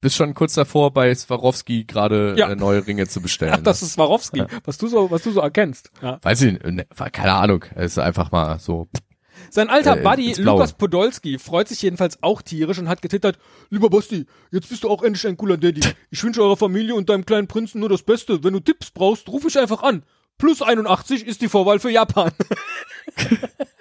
Bist 0.00 0.16
schon 0.16 0.34
kurz 0.34 0.54
davor, 0.54 0.92
bei 0.92 1.14
Swarovski 1.14 1.84
gerade 1.84 2.34
Ja. 2.36 2.50
äh, 2.50 2.56
neue 2.56 2.84
Ringe 2.84 3.06
zu 3.06 3.20
bestellen. 3.22 3.54
Ach, 3.56 3.60
das 3.62 3.80
ist 3.80 3.92
Swarovski, 3.92 4.42
was 4.64 4.76
du 4.76 4.88
so, 4.88 5.08
was 5.08 5.22
du 5.22 5.30
so 5.30 5.38
erkennst. 5.40 5.92
Ja. 6.02 6.18
Weiß 6.20 6.42
ich, 6.42 6.60
ne, 6.64 6.84
keine 7.12 7.34
Ahnung. 7.34 7.64
Es 7.76 7.92
ist 7.92 7.98
einfach 7.98 8.32
mal 8.32 8.58
so. 8.58 8.88
Sein 9.50 9.68
alter 9.68 9.98
Äh, 9.98 10.02
Buddy 10.02 10.28
ins 10.28 10.38
Blaue. 10.38 10.56
Lukas 10.56 10.72
Podolski 10.72 11.38
freut 11.38 11.68
sich 11.68 11.82
jedenfalls 11.82 12.22
auch 12.22 12.42
tierisch 12.42 12.78
und 12.78 12.88
hat 12.88 13.02
getwittert, 13.02 13.38
lieber 13.70 13.90
Basti, 13.90 14.26
jetzt 14.50 14.68
bist 14.68 14.84
du 14.84 14.90
auch 14.90 15.02
endlich 15.02 15.26
ein 15.26 15.36
cooler 15.36 15.56
Daddy. 15.56 15.80
Ich 16.10 16.22
wünsche 16.22 16.42
eurer 16.42 16.56
Familie 16.56 16.94
und 16.94 17.08
deinem 17.08 17.26
kleinen 17.26 17.46
Prinzen 17.46 17.80
nur 17.80 17.88
das 17.88 18.02
Beste. 18.02 18.42
Wenn 18.44 18.52
du 18.52 18.60
Tipps 18.60 18.90
brauchst, 18.90 19.28
ruf 19.28 19.44
ich 19.46 19.58
einfach 19.58 19.82
an. 19.82 20.04
Plus 20.38 20.62
81 20.62 21.26
ist 21.26 21.42
die 21.42 21.48
Vorwahl 21.48 21.78
für 21.78 21.90
Japan. 21.90 22.32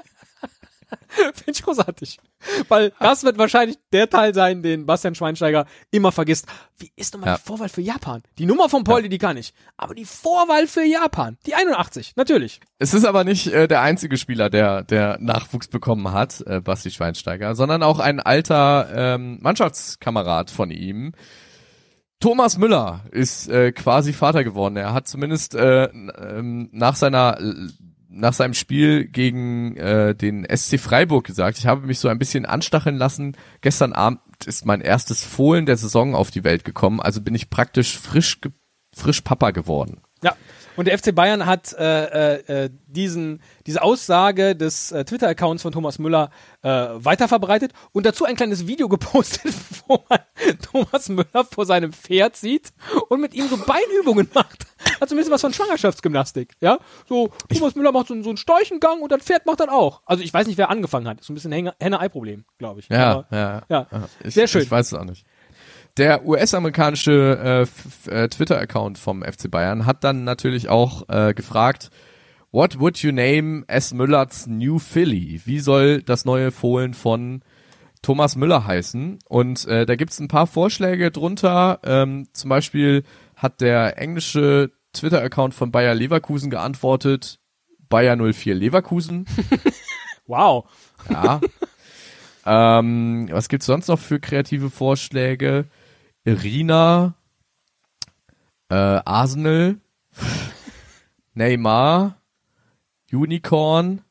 Finde 1.34 1.51
ich 1.51 1.64
großartig. 1.64 2.18
Weil 2.68 2.91
das 2.99 3.24
wird 3.24 3.38
wahrscheinlich 3.38 3.78
der 3.91 4.09
Teil 4.09 4.34
sein, 4.34 4.61
den 4.64 4.86
Bastian 4.86 5.16
Schweinsteiger 5.16 5.66
immer 5.91 6.11
vergisst. 6.11 6.47
Wie 6.78 6.91
ist 6.95 7.14
nochmal 7.14 7.30
Ja. 7.32 7.38
die 7.38 7.43
Vorwahl 7.43 7.70
für 7.70 7.82
Japan? 7.82 8.24
Die 8.38 8.45
Nummer 8.45 8.70
von 8.70 8.84
Pauli, 8.84 9.09
die 9.09 9.18
kann 9.18 9.38
ich. 9.38 9.53
Aber 9.78 9.95
die 9.95 10.05
Vorwahl 10.05 10.68
für 10.68 10.84
Japan, 10.84 11.38
die 11.45 11.55
81, 11.55 12.16
natürlich. 12.16 12.59
Es 12.80 12.93
ist 12.93 13.05
aber 13.05 13.24
nicht 13.24 13.47
äh, 13.47 13.68
der 13.68 13.82
einzige 13.82 14.18
Spieler, 14.18 14.49
der 14.49 14.84
der 14.84 15.18
Nachwuchs 15.20 15.68
bekommen 15.68 16.11
hat, 16.11 16.41
äh, 16.47 16.59
Basti 16.61 16.91
Schweinsteiger, 16.91 17.55
sondern 17.55 17.84
auch 17.84 17.99
ein 17.99 18.20
alter 18.20 18.89
ähm, 18.93 19.39
Mannschaftskamerad 19.41 20.51
von 20.51 20.72
ihm. 20.72 21.14
Thomas 22.20 22.57
Müller 22.57 23.01
ist 23.11 23.49
äh, 23.49 23.72
quasi 23.74 24.14
Vater 24.14 24.43
geworden. 24.45 24.78
Er 24.78 24.93
hat 24.93 25.07
zumindest 25.09 25.55
äh, 25.55 25.86
ähm, 25.86 26.70
nach 26.72 26.95
seiner 26.95 27.38
nach 28.14 28.34
seinem 28.34 28.53
Spiel 28.53 29.05
gegen 29.05 29.76
äh, 29.78 30.16
den 30.16 30.45
SC 30.45 30.80
Freiburg 30.80 31.26
gesagt, 31.26 31.57
ich 31.57 31.68
habe 31.68 31.86
mich 31.88 31.99
so 31.99 32.07
ein 32.07 32.20
bisschen 32.20 32.45
anstacheln 32.45 32.97
lassen. 32.97 33.36
Gestern 33.61 33.93
Abend 33.93 34.20
ist 34.45 34.66
mein 34.66 34.82
erstes 34.82 35.24
Fohlen 35.24 35.66
der 35.66 35.78
Saison 35.78 36.16
auf 36.16 36.32
die 36.32 36.43
Welt 36.43 36.64
gekommen, 36.64 36.99
also 36.99 37.22
bin 37.22 37.36
ich 37.36 37.49
praktisch 37.49 37.97
frisch 37.97 38.39
frisch 38.95 39.22
Papa 39.22 39.51
geworden. 39.51 40.01
Ja. 40.22 40.36
Und 40.76 40.88
der 40.88 40.98
FC 40.98 41.14
Bayern 41.14 41.46
hat 41.46 41.74
äh, 41.74 42.36
äh, 42.38 42.64
äh, 42.66 42.70
diesen, 42.88 43.42
diese 43.68 43.82
Aussage 43.82 44.56
des 44.56 44.92
äh, 44.92 45.06
Twitter-Accounts 45.06 45.62
von 45.64 45.72
Thomas 45.72 46.00
Müller 46.00 46.32
äh, 46.62 46.70
weiterverbreitet 46.70 47.74
und 47.92 48.06
dazu 48.06 48.26
ein 48.26 48.36
kleines 48.36 48.68
Video 48.68 48.88
gepostet, 48.90 49.54
wo 49.88 50.00
man 50.10 50.20
Thomas 50.62 51.10
Müller 51.10 51.46
vor 51.50 51.66
seinem 51.66 51.94
Pferd 51.94 52.36
sieht 52.36 52.74
und 53.10 53.22
mit 53.22 53.34
ihm 53.34 53.48
so 53.48 53.58
Beinübungen 53.58 54.30
macht. 54.34 54.66
Hat 55.00 55.10
so 55.10 55.16
ein 55.16 55.18
bisschen 55.18 55.32
was 55.32 55.42
von 55.42 55.54
Schwangerschaftsgymnastik. 55.54 56.54
Ja, 56.62 56.80
so 57.08 57.30
Thomas 57.54 57.76
Müller 57.76 57.92
macht 57.92 58.08
so, 58.08 58.14
einen- 58.14 58.24
so 58.24 58.30
einen 58.30 58.38
Storchengang 58.38 59.02
und 59.02 59.12
das 59.12 59.24
Pferd 59.24 59.46
macht 59.46 59.60
dann 59.60 59.70
auch. 59.70 60.02
Also 60.06 60.24
ich 60.24 60.34
weiß 60.34 60.48
nicht, 60.48 60.58
wer 60.58 60.70
angefangen 60.70 61.08
hat. 61.08 61.24
So 61.24 61.32
ein 61.32 61.36
bisschen 61.36 61.52
Henne- 61.52 61.76
Henne-Ei-Problem, 61.80 62.46
glaube 62.58 62.80
ich. 62.82 62.90
Ja, 62.90 63.12
Aber, 63.12 63.28
ja, 63.32 63.62
ja. 63.70 63.88
Ich, 64.24 64.34
Sehr 64.34 64.48
schön. 64.48 64.62
Ich 64.64 64.72
weiß 64.72 64.88
es 64.88 64.94
auch 64.94 65.06
nicht. 65.06 65.26
Der 65.98 66.26
US-amerikanische 66.26 67.68
äh, 68.10 68.12
äh, 68.12 68.28
Twitter-Account 68.28 68.98
vom 68.98 69.22
FC 69.22 69.52
Bayern 69.52 69.86
hat 69.86 70.04
dann 70.04 70.24
natürlich 70.24 70.70
auch 70.70 71.08
äh, 71.08 71.34
gefragt, 71.36 71.91
What 72.52 72.80
would 72.80 73.00
you 73.00 73.12
name 73.12 73.64
S. 73.68 73.94
Müller's 73.94 74.48
New 74.48 74.80
Philly? 74.80 75.41
Wie 75.46 75.60
soll 75.60 76.02
das 76.02 76.26
neue 76.26 76.52
Fohlen 76.52 76.94
von 76.94 77.44
Thomas 78.02 78.36
Müller 78.36 78.66
heißen? 78.66 79.20
Und 79.28 79.66
äh, 79.68 79.86
da 79.86 79.96
gibt's 79.96 80.20
ein 80.20 80.28
paar 80.28 80.48
Vorschläge 80.48 81.12
drunter. 81.12 81.80
Ähm, 81.84 82.28
zum 82.32 82.50
Beispiel 82.50 83.04
hat 83.36 83.62
der 83.62 83.98
englische 84.00 84.72
Twitter-Account 84.94 85.54
von 85.54 85.72
Bayer 85.72 85.96
Leverkusen 85.96 86.50
geantwortet, 86.50 87.39
Bayer 87.89 88.16
04 88.16 88.56
Leverkusen. 88.56 89.26
Wow. 90.26 90.70
Ja. 91.10 91.41
ähm, 92.80 93.28
was 93.30 93.50
gibt's 93.50 93.66
sonst 93.66 93.89
noch 93.89 94.00
für 94.00 94.22
kreative 94.22 94.70
Vorschläge? 94.70 95.66
Irina, 96.26 97.14
äh, 98.70 98.76
Arsenal, 98.76 99.78
Neymar, 101.34 102.18
Unicorn. 103.12 104.02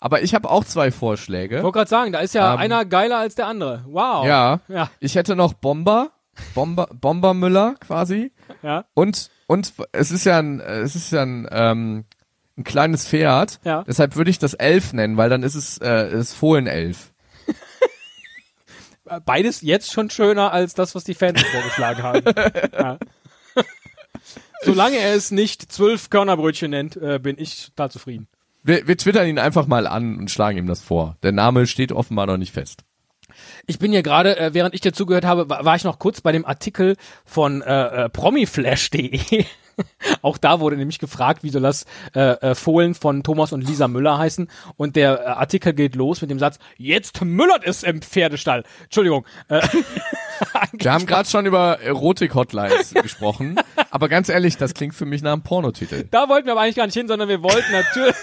Aber 0.00 0.22
ich 0.22 0.34
habe 0.34 0.50
auch 0.50 0.64
zwei 0.64 0.90
Vorschläge. 0.90 1.58
Ich 1.58 1.62
wollte 1.62 1.78
gerade 1.78 1.90
sagen, 1.90 2.12
da 2.12 2.18
ist 2.20 2.34
ja 2.34 2.54
Ähm, 2.54 2.60
einer 2.60 2.84
geiler 2.84 3.18
als 3.18 3.34
der 3.36 3.46
andere. 3.46 3.84
Wow. 3.86 4.26
Ja. 4.26 4.60
Ja. 4.68 4.90
Ich 5.00 5.14
hätte 5.14 5.34
noch 5.34 5.54
Bomber, 5.54 6.10
Bomber, 6.54 6.88
Bomber 6.92 7.32
Müller 7.32 7.74
quasi. 7.80 8.32
Ja. 8.62 8.84
Und 8.92 9.30
und 9.46 9.72
es 9.92 10.10
ist 10.10 10.24
ja 10.24 10.38
ein, 10.38 10.60
es 10.60 10.94
ist 10.94 11.12
ja 11.12 11.22
ein, 11.22 11.48
ähm, 11.50 12.04
ein 12.58 12.64
kleines 12.64 13.08
Pferd. 13.08 13.60
Ja. 13.64 13.82
Deshalb 13.84 14.16
würde 14.16 14.30
ich 14.30 14.38
das 14.38 14.52
Elf 14.54 14.92
nennen, 14.92 15.16
weil 15.16 15.30
dann 15.30 15.42
ist 15.42 15.54
es 15.54 15.78
äh, 15.78 16.10
das 16.10 16.34
Fohlenelf. 16.34 17.13
Beides 19.24 19.60
jetzt 19.60 19.92
schon 19.92 20.10
schöner 20.10 20.52
als 20.52 20.74
das, 20.74 20.94
was 20.94 21.04
die 21.04 21.14
Fans 21.14 21.42
vorgeschlagen 21.42 22.02
haben. 22.02 22.34
ja. 22.72 22.98
Solange 24.62 24.96
er 24.96 25.14
es 25.14 25.30
nicht 25.30 25.70
zwölf 25.70 26.10
Körnerbrötchen 26.10 26.70
nennt, 26.70 26.96
äh, 26.96 27.18
bin 27.18 27.36
ich 27.38 27.66
total 27.66 27.90
zufrieden. 27.90 28.28
Wir, 28.62 28.86
wir 28.88 28.96
twittern 28.96 29.26
ihn 29.26 29.38
einfach 29.38 29.66
mal 29.66 29.86
an 29.86 30.16
und 30.16 30.30
schlagen 30.30 30.56
ihm 30.56 30.66
das 30.66 30.80
vor. 30.80 31.18
Der 31.22 31.32
Name 31.32 31.66
steht 31.66 31.92
offenbar 31.92 32.26
noch 32.26 32.38
nicht 32.38 32.52
fest. 32.52 32.84
Ich 33.66 33.78
bin 33.78 33.92
hier 33.92 34.02
gerade, 34.02 34.38
äh, 34.38 34.54
während 34.54 34.74
ich 34.74 34.80
dir 34.80 34.92
zugehört 34.92 35.24
habe, 35.24 35.48
war, 35.48 35.64
war 35.64 35.76
ich 35.76 35.84
noch 35.84 35.98
kurz 35.98 36.20
bei 36.20 36.32
dem 36.32 36.44
Artikel 36.44 36.96
von 37.24 37.62
äh, 37.62 38.04
äh, 38.04 38.08
promiflash.de. 38.08 39.44
Auch 40.22 40.38
da 40.38 40.60
wurde 40.60 40.76
nämlich 40.76 40.98
gefragt, 40.98 41.42
wie 41.42 41.50
soll 41.50 41.62
das 41.62 41.84
äh, 42.14 42.20
äh, 42.20 42.54
Fohlen 42.54 42.94
von 42.94 43.22
Thomas 43.22 43.52
und 43.52 43.62
Lisa 43.62 43.88
Müller 43.88 44.18
heißen. 44.18 44.48
Und 44.76 44.96
der 44.96 45.20
äh, 45.20 45.26
Artikel 45.26 45.72
geht 45.72 45.94
los 45.94 46.20
mit 46.20 46.30
dem 46.30 46.38
Satz, 46.38 46.58
jetzt 46.76 47.22
müllert 47.24 47.64
es 47.64 47.82
im 47.82 48.02
Pferdestall. 48.02 48.64
Entschuldigung. 48.84 49.26
Äh, 49.48 49.60
Wir 50.72 50.92
haben 50.92 51.06
gerade 51.06 51.28
schon 51.28 51.46
über 51.46 51.80
Erotik-Hotlines 51.80 52.94
gesprochen, 53.02 53.56
aber 53.90 54.08
ganz 54.08 54.28
ehrlich, 54.28 54.56
das 54.56 54.74
klingt 54.74 54.94
für 54.94 55.06
mich 55.06 55.22
nach 55.22 55.32
einem 55.32 55.42
Pornotitel. 55.42 56.04
da 56.10 56.28
wollten 56.28 56.46
wir 56.46 56.52
aber 56.52 56.62
eigentlich 56.62 56.74
gar 56.74 56.86
nicht 56.86 56.96
hin, 56.96 57.06
sondern 57.06 57.28
wir 57.28 57.42
wollten 57.42 57.70
natürlich, 57.70 58.16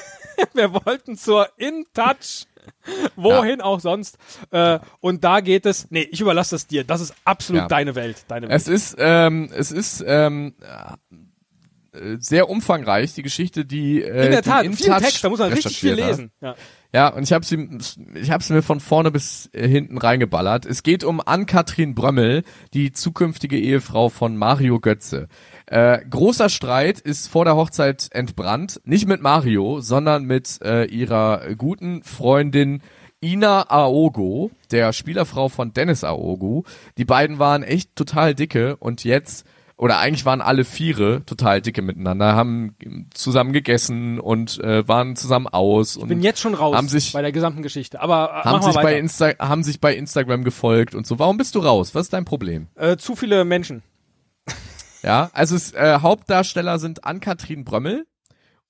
wir 0.53 0.73
wollten 0.73 1.17
zur 1.17 1.47
InTouch. 1.57 2.47
Wohin 3.15 3.61
auch 3.61 3.79
sonst. 3.79 4.17
Äh, 4.51 4.79
und 4.99 5.23
da 5.23 5.39
geht 5.41 5.65
es. 5.65 5.87
Nee, 5.89 6.07
ich 6.11 6.21
überlasse 6.21 6.55
das 6.55 6.67
dir. 6.67 6.83
Das 6.83 7.01
ist 7.01 7.13
absolut 7.25 7.63
Ja. 7.63 7.67
deine 7.67 7.95
Welt. 7.95 8.25
Deine 8.27 8.49
Welt. 8.49 8.55
Es 8.55 8.67
ist, 8.67 8.95
ähm, 8.99 9.49
es 9.55 9.71
ist 9.71 10.03
ähm, 10.07 10.53
äh, 11.93 12.17
sehr 12.19 12.49
umfangreich, 12.49 13.13
die 13.13 13.21
Geschichte, 13.21 13.65
die 13.65 14.01
äh, 14.01 14.25
In 14.25 14.31
der 14.31 14.43
Tat, 14.43 14.65
viel 14.65 14.93
Text, 14.97 15.23
da 15.23 15.29
muss 15.29 15.39
man 15.39 15.51
richtig 15.51 15.77
viel 15.77 15.93
lesen. 15.93 16.31
Ja. 16.41 16.55
Ja, 16.93 17.07
und 17.07 17.23
ich 17.23 17.31
habe 17.31 17.45
sie, 17.45 17.69
ich 18.15 18.31
habe 18.31 18.43
mir 18.53 18.61
von 18.61 18.81
vorne 18.81 19.11
bis 19.11 19.49
äh, 19.53 19.65
hinten 19.65 19.97
reingeballert. 19.97 20.65
Es 20.65 20.83
geht 20.83 21.05
um 21.05 21.21
Ann-Kathrin 21.25 21.95
Brömmel, 21.95 22.43
die 22.73 22.91
zukünftige 22.91 23.57
Ehefrau 23.57 24.09
von 24.09 24.35
Mario 24.35 24.79
Götze. 24.81 25.29
Äh, 25.71 26.03
großer 26.09 26.49
Streit 26.49 26.99
ist 26.99 27.29
vor 27.29 27.45
der 27.45 27.55
Hochzeit 27.55 28.09
entbrannt, 28.11 28.81
nicht 28.83 29.07
mit 29.07 29.21
Mario, 29.21 29.79
sondern 29.79 30.25
mit 30.25 30.61
äh, 30.61 30.83
ihrer 30.83 31.55
guten 31.55 32.03
Freundin 32.03 32.81
Ina 33.23 33.69
Aogo, 33.69 34.51
der 34.71 34.91
Spielerfrau 34.91 35.47
von 35.47 35.71
Dennis 35.71 36.03
Aogo. 36.03 36.65
Die 36.97 37.05
beiden 37.05 37.39
waren 37.39 37.63
echt 37.63 37.95
total 37.95 38.35
dicke 38.35 38.75
und 38.75 39.05
jetzt 39.05 39.45
oder 39.77 39.99
eigentlich 39.99 40.25
waren 40.25 40.41
alle 40.41 40.65
Viere 40.65 41.23
total 41.25 41.61
dicke 41.61 41.81
miteinander, 41.81 42.35
haben 42.35 42.75
zusammen 43.13 43.53
gegessen 43.53 44.19
und 44.19 44.59
äh, 44.59 44.85
waren 44.89 45.15
zusammen 45.15 45.47
aus 45.47 45.95
und 45.95 46.09
bin 46.09 46.21
jetzt 46.21 46.41
schon 46.41 46.53
raus 46.53 46.75
haben 46.75 46.89
sich 46.89 47.13
bei 47.13 47.21
der 47.21 47.31
gesamten 47.31 47.63
Geschichte. 47.63 48.01
Aber 48.01 48.43
äh, 48.43 48.47
haben 48.49 48.61
sich 48.61 48.75
bei. 48.75 48.99
Insta 48.99 49.31
haben 49.39 49.63
sich 49.63 49.79
bei 49.79 49.95
Instagram 49.95 50.43
gefolgt 50.43 50.95
und 50.95 51.07
so. 51.07 51.17
Warum 51.17 51.37
bist 51.37 51.55
du 51.55 51.59
raus? 51.59 51.95
Was 51.95 52.07
ist 52.07 52.13
dein 52.13 52.25
Problem? 52.25 52.67
Äh, 52.75 52.97
zu 52.97 53.15
viele 53.15 53.45
Menschen. 53.45 53.83
Ja, 55.03 55.29
also 55.33 55.55
es, 55.55 55.73
äh, 55.73 55.99
Hauptdarsteller 56.01 56.79
sind 56.79 57.03
Ann-Kathrin 57.05 57.63
Brömmel 57.65 58.05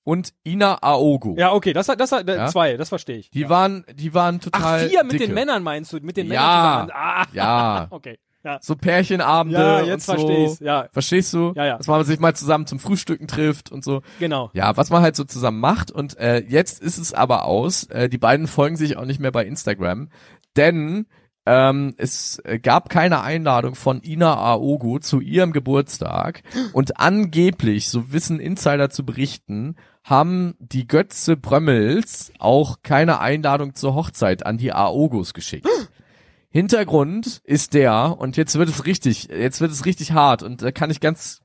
und 0.04 0.32
Ina 0.44 0.78
Aogo. 0.82 1.34
Ja, 1.38 1.52
okay, 1.52 1.72
das 1.72 1.86
das, 1.86 1.96
das 2.10 2.24
Ja. 2.26 2.46
zwei, 2.48 2.76
das 2.76 2.88
verstehe 2.88 3.18
ich. 3.18 3.30
Die 3.30 3.40
ja. 3.42 3.48
waren 3.48 3.84
die 3.94 4.14
waren 4.14 4.36
Ach, 4.40 4.44
total 4.50 4.88
vier 4.88 5.04
mit 5.04 5.12
dicke. 5.12 5.26
den 5.26 5.34
Männern 5.34 5.62
meinst 5.62 5.92
du? 5.92 5.98
Mit 6.00 6.16
den 6.16 6.26
Ja. 6.30 6.86
Männern. 6.86 6.90
Ah, 6.94 7.26
Ja. 7.32 7.86
okay. 7.90 8.18
Ja. 8.44 8.58
So 8.60 8.74
Pärchenabende 8.74 9.56
Ja, 9.60 9.82
jetzt 9.82 10.08
und 10.08 10.18
so. 10.18 10.26
verstehe 10.26 10.46
ich's, 10.46 10.58
ja. 10.58 10.88
Verstehst 10.90 11.32
du? 11.32 11.52
Ja, 11.54 11.64
ja. 11.64 11.76
Dass 11.78 11.86
man 11.86 12.02
sich 12.04 12.18
mal 12.18 12.34
zusammen 12.34 12.66
zum 12.66 12.80
Frühstücken 12.80 13.28
trifft 13.28 13.70
und 13.70 13.84
so. 13.84 14.02
Genau. 14.18 14.50
Ja, 14.52 14.76
was 14.76 14.90
man 14.90 15.00
halt 15.00 15.14
so 15.14 15.22
zusammen 15.22 15.60
macht. 15.60 15.92
Und 15.92 16.18
äh, 16.18 16.38
jetzt 16.48 16.82
ist 16.82 16.98
es 16.98 17.14
aber 17.14 17.44
aus. 17.44 17.84
Äh, 17.84 18.08
die 18.08 18.18
beiden 18.18 18.48
folgen 18.48 18.74
sich 18.76 18.96
auch 18.96 19.04
nicht 19.04 19.20
mehr 19.20 19.30
bei 19.30 19.46
Instagram. 19.46 20.08
Denn 20.56 21.06
Ähm, 21.44 21.94
es 21.96 22.40
gab 22.62 22.88
keine 22.88 23.22
Einladung 23.22 23.74
von 23.74 24.00
Ina 24.02 24.36
Aogo 24.36 25.00
zu 25.00 25.20
ihrem 25.20 25.52
Geburtstag 25.52 26.42
und 26.72 27.00
angeblich, 27.00 27.88
so 27.88 28.12
wissen 28.12 28.38
Insider 28.38 28.90
zu 28.90 29.04
berichten, 29.04 29.76
haben 30.04 30.54
die 30.58 30.86
Götze 30.86 31.36
Brömmels 31.36 32.32
auch 32.38 32.78
keine 32.82 33.20
Einladung 33.20 33.74
zur 33.74 33.94
Hochzeit 33.94 34.46
an 34.46 34.58
die 34.58 34.72
Aogos 34.72 35.34
geschickt. 35.34 35.68
Hintergrund 36.50 37.40
ist 37.44 37.72
der, 37.72 38.18
und 38.18 38.36
jetzt 38.36 38.56
wird 38.56 38.68
es 38.68 38.84
richtig, 38.84 39.28
jetzt 39.28 39.60
wird 39.62 39.72
es 39.72 39.86
richtig 39.86 40.12
hart 40.12 40.42
und 40.42 40.60
da 40.60 40.70
kann 40.70 40.90
ich 40.90 41.00
ganz 41.00 41.40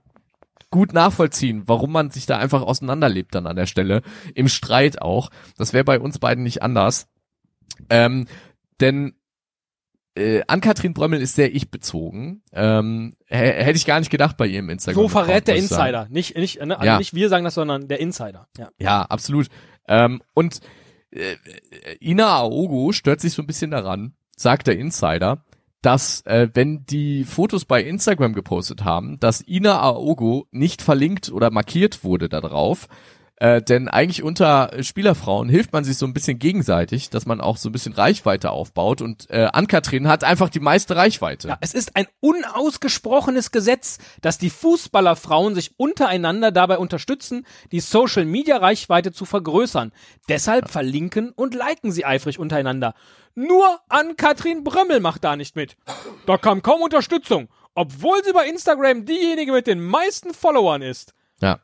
gut 0.69 0.93
nachvollziehen, 0.93 1.63
warum 1.65 1.91
man 1.91 2.11
sich 2.11 2.25
da 2.25 2.37
einfach 2.37 2.61
auseinanderlebt 2.61 3.33
dann 3.33 3.47
an 3.47 3.55
der 3.55 3.67
Stelle, 3.67 4.01
im 4.35 4.49
Streit 4.49 5.01
auch. 5.01 5.29
Das 5.57 5.71
wäre 5.71 5.85
bei 5.85 5.99
uns 5.99 6.19
beiden 6.19 6.43
nicht 6.43 6.61
anders. 6.61 7.07
Ähm, 7.89 8.25
denn 8.81 9.13
äh, 10.17 10.43
Ann-Kathrin 10.47 10.93
Brömmel 10.93 11.21
ist 11.21 11.35
sehr 11.35 11.53
ich-bezogen. 11.53 12.43
Ähm, 12.51 13.13
hätte 13.27 13.77
ich 13.77 13.85
gar 13.85 13.99
nicht 13.99 14.09
gedacht 14.09 14.37
bei 14.37 14.47
ihrem 14.47 14.69
Instagram. 14.69 15.03
So 15.03 15.07
verrät 15.07 15.47
der 15.47 15.55
Insider. 15.55 16.07
Nicht, 16.09 16.35
nicht, 16.35 16.59
ne? 16.63 16.77
also 16.77 16.85
Ja. 16.85 16.97
nicht 16.97 17.13
wir 17.13 17.29
sagen 17.29 17.45
das, 17.45 17.53
sondern 17.53 17.87
der 17.87 17.99
Insider. 17.99 18.47
Ja. 18.57 18.69
Ja, 18.79 19.01
absolut. 19.03 19.47
Ähm, 19.87 20.21
und 20.33 20.59
äh, 21.11 21.35
Ina 22.01 22.37
Aogo 22.37 22.91
stört 22.91 23.21
sich 23.21 23.33
so 23.33 23.41
ein 23.41 23.47
bisschen 23.47 23.71
daran, 23.71 24.13
sagt 24.35 24.67
der 24.67 24.77
Insider, 24.77 25.45
dass 25.81 26.21
äh, 26.25 26.49
wenn 26.53 26.85
die 26.85 27.23
Fotos 27.23 27.65
bei 27.65 27.81
Instagram 27.83 28.33
gepostet 28.33 28.83
haben, 28.83 29.19
dass 29.19 29.47
Ina 29.47 29.79
Aogo 29.81 30.47
nicht 30.51 30.81
verlinkt 30.81 31.31
oder 31.31 31.51
markiert 31.51 32.03
wurde 32.03 32.29
da 32.29 32.41
drauf. 32.41 32.87
Äh, 33.39 33.61
denn 33.61 33.87
eigentlich 33.87 34.23
unter 34.23 34.71
Spielerfrauen 34.81 35.47
hilft 35.47 35.71
man 35.71 35.83
sich 35.83 35.97
so 35.97 36.07
ein 36.07 36.13
bisschen 36.13 36.39
gegenseitig, 36.39 37.11
dass 37.11 37.27
man 37.27 37.39
auch 37.39 37.57
so 37.57 37.69
ein 37.69 37.71
bisschen 37.71 37.93
Reichweite 37.93 38.49
aufbaut. 38.49 39.01
Und 39.01 39.29
äh, 39.29 39.47
Ann-Kathrin 39.53 40.07
hat 40.07 40.23
einfach 40.23 40.49
die 40.49 40.59
meiste 40.59 40.95
Reichweite. 40.95 41.49
Ja, 41.49 41.57
es 41.61 41.75
ist 41.75 41.95
ein 41.95 42.07
unausgesprochenes 42.19 43.51
Gesetz, 43.51 43.99
dass 44.21 44.39
die 44.39 44.49
Fußballerfrauen 44.49 45.53
sich 45.53 45.71
untereinander 45.77 46.51
dabei 46.51 46.79
unterstützen, 46.79 47.45
die 47.71 47.79
Social 47.79 48.25
Media 48.25 48.57
Reichweite 48.57 49.11
zu 49.11 49.25
vergrößern. 49.25 49.91
Deshalb 50.29 50.71
verlinken 50.71 51.31
und 51.35 51.53
liken 51.53 51.91
sie 51.91 52.05
eifrig 52.05 52.39
untereinander. 52.39 52.95
Nur 53.35 53.79
Ann-Kathrin 53.87 54.63
Brömmel 54.63 54.99
macht 54.99 55.23
da 55.23 55.35
nicht 55.35 55.55
mit. 55.55 55.77
Da 56.25 56.39
kam 56.39 56.63
kaum 56.63 56.81
Unterstützung, 56.81 57.49
obwohl 57.75 58.23
sie 58.23 58.33
bei 58.33 58.47
Instagram 58.47 59.05
diejenige 59.05 59.51
mit 59.51 59.67
den 59.67 59.79
meisten 59.79 60.33
Followern 60.33 60.81
ist. 60.81 61.13
Ja. 61.39 61.59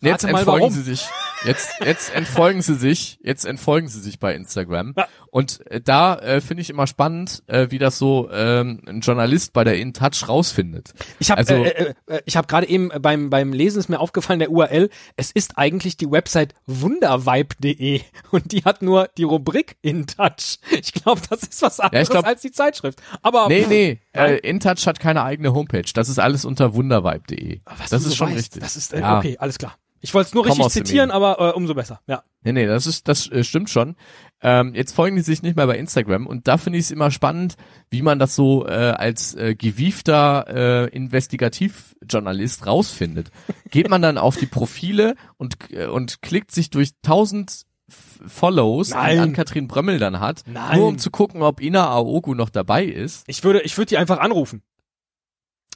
Und 0.00 0.08
jetzt 0.08 0.24
Rate 0.24 0.32
mal, 0.32 0.46
warum. 0.46 0.72
sie 0.72 0.82
sich. 0.82 1.06
Jetzt, 1.44 1.70
jetzt 1.84 2.14
entfolgen 2.14 2.62
sie 2.62 2.74
sich. 2.76 3.18
Jetzt 3.22 3.44
entfolgen 3.44 3.88
sie 3.88 4.00
sich 4.00 4.18
bei 4.20 4.34
Instagram. 4.34 4.94
Ja. 4.96 5.08
Und 5.30 5.66
äh, 5.70 5.80
da 5.80 6.16
äh, 6.18 6.40
finde 6.40 6.60
ich 6.60 6.70
immer 6.70 6.86
spannend, 6.86 7.42
äh, 7.46 7.68
wie 7.70 7.78
das 7.78 7.98
so 7.98 8.28
ähm, 8.30 8.82
ein 8.86 9.00
Journalist 9.00 9.52
bei 9.52 9.64
der 9.64 9.76
InTouch 9.78 10.28
rausfindet. 10.28 10.92
Ich 11.18 11.30
habe 11.30 11.38
Also- 11.38 11.54
äh, 11.54 11.68
äh, 11.68 11.94
äh, 12.06 12.20
ich 12.26 12.36
habe 12.36 12.46
gerade 12.46 12.68
eben 12.68 12.90
beim 13.00 13.30
beim 13.30 13.52
Lesen 13.52 13.78
ist 13.78 13.88
mir 13.88 13.98
aufgefallen 14.00 14.38
der 14.38 14.50
URL, 14.50 14.88
es 15.16 15.30
ist 15.32 15.58
eigentlich 15.58 15.96
die 15.96 16.10
Website 16.10 16.54
wundervibe.de 16.66 18.00
und 18.30 18.52
die 18.52 18.64
hat 18.64 18.82
nur 18.82 19.08
die 19.16 19.24
Rubrik 19.24 19.76
in 19.82 20.06
Touch. 20.06 20.58
Ich 20.70 20.92
glaube, 20.92 21.20
das 21.28 21.42
ist 21.42 21.62
was 21.62 21.80
anderes 21.80 22.08
glaub- 22.10 22.26
als 22.26 22.42
die 22.42 22.52
Zeitschrift. 22.52 23.00
Aber 23.22 23.48
Nee, 23.48 23.66
nee, 23.68 24.00
äh, 24.12 24.36
InTouch 24.38 24.86
hat 24.86 25.00
keine 25.00 25.22
eigene 25.22 25.52
Homepage. 25.54 25.84
Das 25.94 26.08
ist 26.08 26.18
alles 26.18 26.44
unter 26.44 26.74
wundervibe.de. 26.74 27.60
Das 27.90 27.92
ist 27.92 28.10
so 28.10 28.14
schon 28.14 28.28
weißt, 28.28 28.38
richtig. 28.38 28.62
Das 28.62 28.76
ist 28.76 28.92
äh, 28.92 29.00
Ja. 29.00 29.18
okay, 29.18 29.36
alles 29.38 29.58
klar. 29.58 29.76
Ich 30.02 30.12
wollte 30.14 30.28
es 30.28 30.34
nur 30.34 30.42
Komm 30.44 30.60
richtig 30.60 30.72
zitieren, 30.72 31.12
aber 31.12 31.38
äh, 31.38 31.52
umso 31.52 31.74
besser. 31.74 32.00
Ja. 32.08 32.24
Nee, 32.42 32.52
nee, 32.52 32.66
das 32.66 32.88
ist, 32.88 33.06
das 33.06 33.30
äh, 33.30 33.44
stimmt 33.44 33.70
schon. 33.70 33.94
Ähm, 34.42 34.74
jetzt 34.74 34.92
folgen 34.92 35.14
die 35.14 35.22
sich 35.22 35.42
nicht 35.42 35.56
mehr 35.56 35.68
bei 35.68 35.78
Instagram 35.78 36.26
und 36.26 36.48
da 36.48 36.58
finde 36.58 36.80
ich 36.80 36.86
es 36.86 36.90
immer 36.90 37.12
spannend, 37.12 37.54
wie 37.88 38.02
man 38.02 38.18
das 38.18 38.34
so 38.34 38.66
äh, 38.66 38.70
als 38.70 39.34
äh, 39.36 39.54
gewiefter 39.54 40.46
äh, 40.48 40.88
Investigativjournalist 40.88 42.66
rausfindet. 42.66 43.30
Geht 43.70 43.88
man 43.88 44.02
dann 44.02 44.18
auf 44.18 44.36
die 44.36 44.46
Profile 44.46 45.14
und 45.36 45.70
äh, 45.70 45.86
und 45.86 46.20
klickt 46.20 46.50
sich 46.50 46.70
durch 46.70 46.90
tausend 47.02 47.62
Follows, 47.88 48.90
Nein. 48.90 49.16
die 49.16 49.22
Ann-Kathrin 49.22 49.68
Brömmel 49.68 49.98
dann 49.98 50.18
hat, 50.18 50.42
Nein. 50.46 50.78
nur 50.78 50.88
um 50.88 50.98
zu 50.98 51.10
gucken, 51.10 51.42
ob 51.42 51.60
Ina 51.60 51.88
Aogo 51.88 52.34
noch 52.34 52.50
dabei 52.50 52.84
ist. 52.84 53.24
Ich 53.28 53.44
würde 53.44 53.60
ich 53.62 53.76
würde 53.76 53.90
die 53.90 53.98
einfach 53.98 54.18
anrufen. 54.18 54.62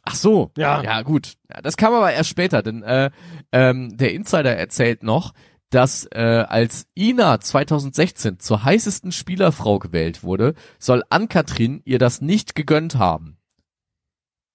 Ach 0.06 0.14
so. 0.14 0.52
Ja. 0.56 0.82
Ja, 0.82 1.02
gut. 1.02 1.34
Ja, 1.52 1.60
das 1.60 1.76
kam 1.76 1.92
aber 1.92 2.12
erst 2.12 2.30
später, 2.30 2.62
denn 2.62 2.82
äh, 2.82 3.10
ähm, 3.52 3.96
der 3.96 4.14
Insider 4.14 4.56
erzählt 4.56 5.02
noch, 5.02 5.32
dass 5.70 6.06
äh, 6.12 6.44
als 6.48 6.86
Ina 6.96 7.40
2016 7.40 8.38
zur 8.38 8.62
heißesten 8.64 9.10
Spielerfrau 9.10 9.80
gewählt 9.80 10.22
wurde, 10.22 10.54
soll 10.78 11.02
Ann-Kathrin 11.10 11.82
ihr 11.84 11.98
das 11.98 12.20
nicht 12.20 12.54
gegönnt 12.54 12.94
haben. 12.96 13.36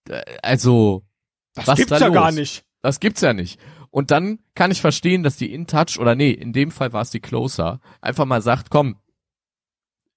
Äh, 0.10 0.22
Also, 0.42 1.04
Das 1.54 1.68
Was 1.68 1.78
gibt's 1.78 1.90
da 1.90 2.00
ja 2.00 2.08
los? 2.08 2.16
gar 2.16 2.32
nicht. 2.32 2.64
das 2.82 3.00
gibt's 3.02 3.20
ja 3.22 3.34
nicht. 3.34 3.60
Und 3.90 4.10
dann 4.10 4.40
kann 4.56 4.72
ich 4.72 4.80
verstehen, 4.80 5.22
dass 5.22 5.36
die 5.36 5.54
InTouch, 5.54 6.00
oder 6.00 6.16
nee, 6.16 6.32
in 6.32 6.54
dem 6.54 6.72
Fall 6.72 6.94
war 6.94 7.02
es 7.02 7.10
die 7.10 7.20
Closer, 7.20 7.82
einfach 8.00 8.24
mal 8.24 8.42
sagt, 8.42 8.70
komm, 8.70 8.96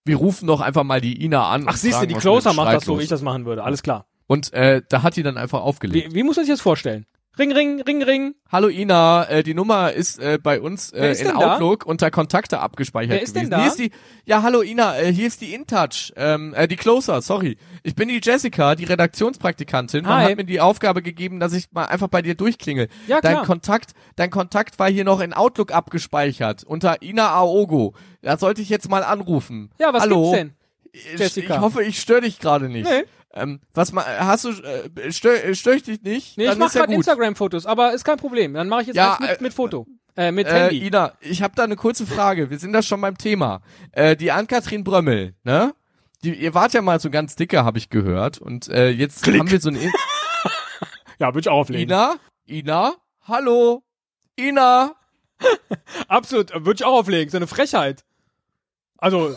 wir 0.05 0.17
rufen 0.17 0.47
doch 0.47 0.61
einfach 0.61 0.85
mal 0.85 1.01
die 1.01 1.25
Ina 1.25 1.49
an. 1.49 1.65
Ach, 1.67 1.77
siehst 1.77 2.01
du, 2.01 2.07
die 2.07 2.15
Closer 2.15 2.53
macht 2.53 2.73
das 2.73 2.85
so, 2.85 2.99
wie 2.99 3.03
ich 3.03 3.09
das 3.09 3.23
machen 3.23 3.47
würde. 3.47 3.65
Alles 3.65 3.83
klar. 3.83 4.07
Und 4.27 4.53
äh, 4.53 4.83
da 4.89 5.03
hat 5.03 5.17
die 5.17 5.23
dann 5.23 5.37
einfach 5.37 5.61
aufgelegt. 5.63 6.13
Wie, 6.13 6.15
wie 6.15 6.23
muss 6.23 6.37
man 6.37 6.45
sich 6.45 6.53
das 6.55 6.61
vorstellen? 6.61 7.07
Ring, 7.37 7.51
ring, 7.51 7.81
ring, 7.81 8.01
ring. 8.05 8.35
Hallo 8.53 8.69
Ina, 8.69 9.25
äh, 9.25 9.43
die 9.43 9.55
Nummer 9.55 9.93
ist 9.93 10.21
äh, 10.21 10.39
bei 10.41 10.61
uns 10.61 10.93
äh, 10.93 11.11
in 11.19 11.27
denn 11.27 11.39
da? 11.41 11.55
Outlook 11.55 11.85
unter 11.85 12.13
Kontakte 12.13 12.61
abgespeichert 12.61 13.11
Wer 13.11 13.23
ist 13.23 13.35
denn 13.35 13.51
gewesen. 13.51 13.51
da? 13.51 13.59
Hier 13.59 13.67
ist 13.67 13.79
die, 13.81 13.91
ja 14.25 14.43
hallo 14.45 14.63
Ina, 14.63 14.97
äh, 14.97 15.13
hier 15.13 15.27
ist 15.27 15.41
die 15.41 15.53
InTouch, 15.53 16.13
ähm, 16.17 16.55
äh, 16.55 16.69
die 16.69 16.77
Closer, 16.77 17.21
sorry. 17.23 17.59
Ich 17.83 17.97
bin 17.97 18.09
die 18.09 18.21
Jessica, 18.23 18.77
die 18.77 18.85
Redaktionspraktikantin. 18.85 20.05
Man 20.05 20.23
Hi. 20.23 20.31
hat 20.31 20.37
mir 20.37 20.45
die 20.45 20.61
Aufgabe 20.61 21.03
gegeben, 21.03 21.41
dass 21.41 21.55
ich 21.55 21.73
mal 21.73 21.87
einfach 21.87 22.07
bei 22.07 22.23
dir 22.23 22.37
durchklingel. 22.37 22.87
Ja, 23.09 23.21
dein 23.21 23.33
klar. 23.33 23.47
Kontakt, 23.47 23.95
dein 24.15 24.31
Kontakt 24.31 24.79
war 24.79 24.89
hier 24.89 25.05
noch 25.05 25.19
in 25.21 25.33
Outlook 25.33 25.73
abgespeichert 25.73 26.63
unter 26.63 27.03
Ina 27.03 27.31
Aogo. 27.31 27.95
Da 28.23 28.39
sollte 28.39 28.63
ich 28.63 28.69
jetzt 28.69 28.89
mal 28.89 29.03
anrufen. 29.03 29.71
Ja, 29.81 29.93
was 29.93 30.03
hallo? 30.03 30.31
gibt's 30.31 30.39
denn? 30.39 30.55
Ich, 30.95 31.19
Jessica? 31.19 31.55
ich 31.57 31.61
hoffe, 31.61 31.83
ich 31.83 32.01
störe 32.01 32.21
dich 32.21 32.39
gerade 32.39 32.69
nicht. 32.69 32.89
Nee. 32.89 33.05
Ähm, 33.33 33.61
was 33.73 33.91
ma, 33.93 34.05
hast 34.05 34.45
du, 34.45 34.51
äh, 34.51 35.11
stör, 35.11 35.55
stör 35.57 35.73
ich 35.75 35.83
dich 35.83 36.03
nicht? 36.03 36.39
Nee, 36.39 36.45
ich 36.45 36.51
Dann 36.51 36.59
mach 36.61 36.69
ist 36.69 36.75
ja 36.75 36.83
gerade 36.83 36.93
gut. 36.93 36.99
Instagram-Fotos, 37.01 37.67
aber 37.67 37.93
ist 37.93 38.05
kein 38.05 38.17
Problem. 38.17 38.55
Dann 38.55 38.69
mache 38.69 38.83
ich 38.83 38.87
jetzt 38.89 38.97
Ja, 38.97 39.19
mit, 39.21 39.29
äh, 39.29 39.37
mit 39.41 39.53
Foto. 39.53 39.87
Äh, 40.17 40.31
mit 40.31 40.47
Äh, 40.47 40.51
Handy. 40.53 40.87
Ina, 40.87 41.15
ich 41.21 41.43
habe 41.43 41.55
da 41.57 41.65
eine 41.65 41.75
kurze 41.75 42.07
Frage. 42.07 42.49
Wir 42.51 42.59
sind 42.61 42.73
da 42.73 42.81
schon 42.81 43.01
beim 43.01 43.19
Thema. 43.19 43.61
Äh, 43.91 44.15
die 44.15 44.31
Ann-Kathrin 44.31 44.85
Brömmel, 44.85 45.35
ne? 45.43 45.75
Die, 46.23 46.33
ihr 46.33 46.55
wart 46.55 46.73
ja 46.75 46.81
mal 46.83 47.01
so 47.01 47.11
ganz 47.11 47.35
dicke, 47.35 47.65
habe 47.65 47.77
ich 47.79 47.91
gehört. 47.91 48.39
Und 48.39 48.69
äh, 48.69 48.91
jetzt 48.91 49.27
haben 49.27 49.51
wir 49.51 49.61
so 49.61 49.71
ein 49.71 49.77
In 49.77 49.91
Ja, 51.19 51.29
würde 51.35 51.41
ich 51.41 51.49
auch 51.49 51.59
auflegen. 51.59 51.91
Ina, 51.91 52.15
Ina, 52.49 52.95
hallo, 53.23 53.83
Ina. 54.39 54.95
Absolut, 56.09 56.53
würde 56.55 56.75
ich 56.75 56.85
auch 56.85 57.01
auflegen. 57.01 57.31
So 57.31 57.37
eine 57.39 57.49
Frechheit. 57.49 58.05
Also, 58.99 59.37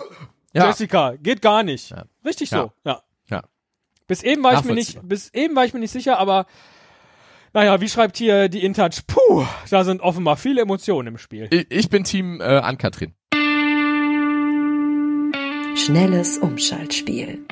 Ja. 0.54 0.68
Jessica, 0.68 1.16
geht 1.18 1.42
gar 1.42 1.64
nicht. 1.64 1.92
Ja. 1.92 2.06
Richtig 2.26 2.52
Ja. 2.52 2.58
so, 2.64 2.72
ja. 2.86 3.02
Ja. 3.30 3.44
Bis 4.08 4.24
eben 4.24 4.44
war 4.44 4.54
ich 4.54 4.64
mir 4.64 4.74
nicht, 4.74 5.00
bis 5.04 5.34
eben 5.34 5.56
war 5.56 5.66
ich 5.66 5.74
mir 5.74 5.80
nicht 5.80 5.92
sicher, 5.92 6.18
aber 6.20 6.46
naja, 7.54 7.80
wie 7.82 7.90
schreibt 7.90 8.18
hier 8.18 8.50
die 8.50 8.64
InTouch? 8.64 9.06
Puh, 9.08 9.46
da 9.70 9.84
sind 9.84 10.02
offenbar 10.02 10.38
viele 10.38 10.62
Emotionen 10.62 11.08
im 11.10 11.18
Spiel. 11.18 11.48
Ich, 11.52 11.66
ich 11.70 11.90
bin 11.90 12.04
Team 12.04 12.40
äh, 12.42 12.44
Ann-Kathrin. 12.44 13.14
Schnelles 15.76 16.38
Umschaltspiel. 16.40 17.46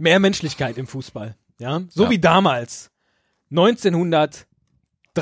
Mehr 0.00 0.20
Menschlichkeit 0.20 0.78
im 0.78 0.86
Fußball, 0.86 1.34
ja, 1.58 1.82
so 1.88 2.04
Ja. 2.04 2.10
wie 2.10 2.18
damals 2.20 2.90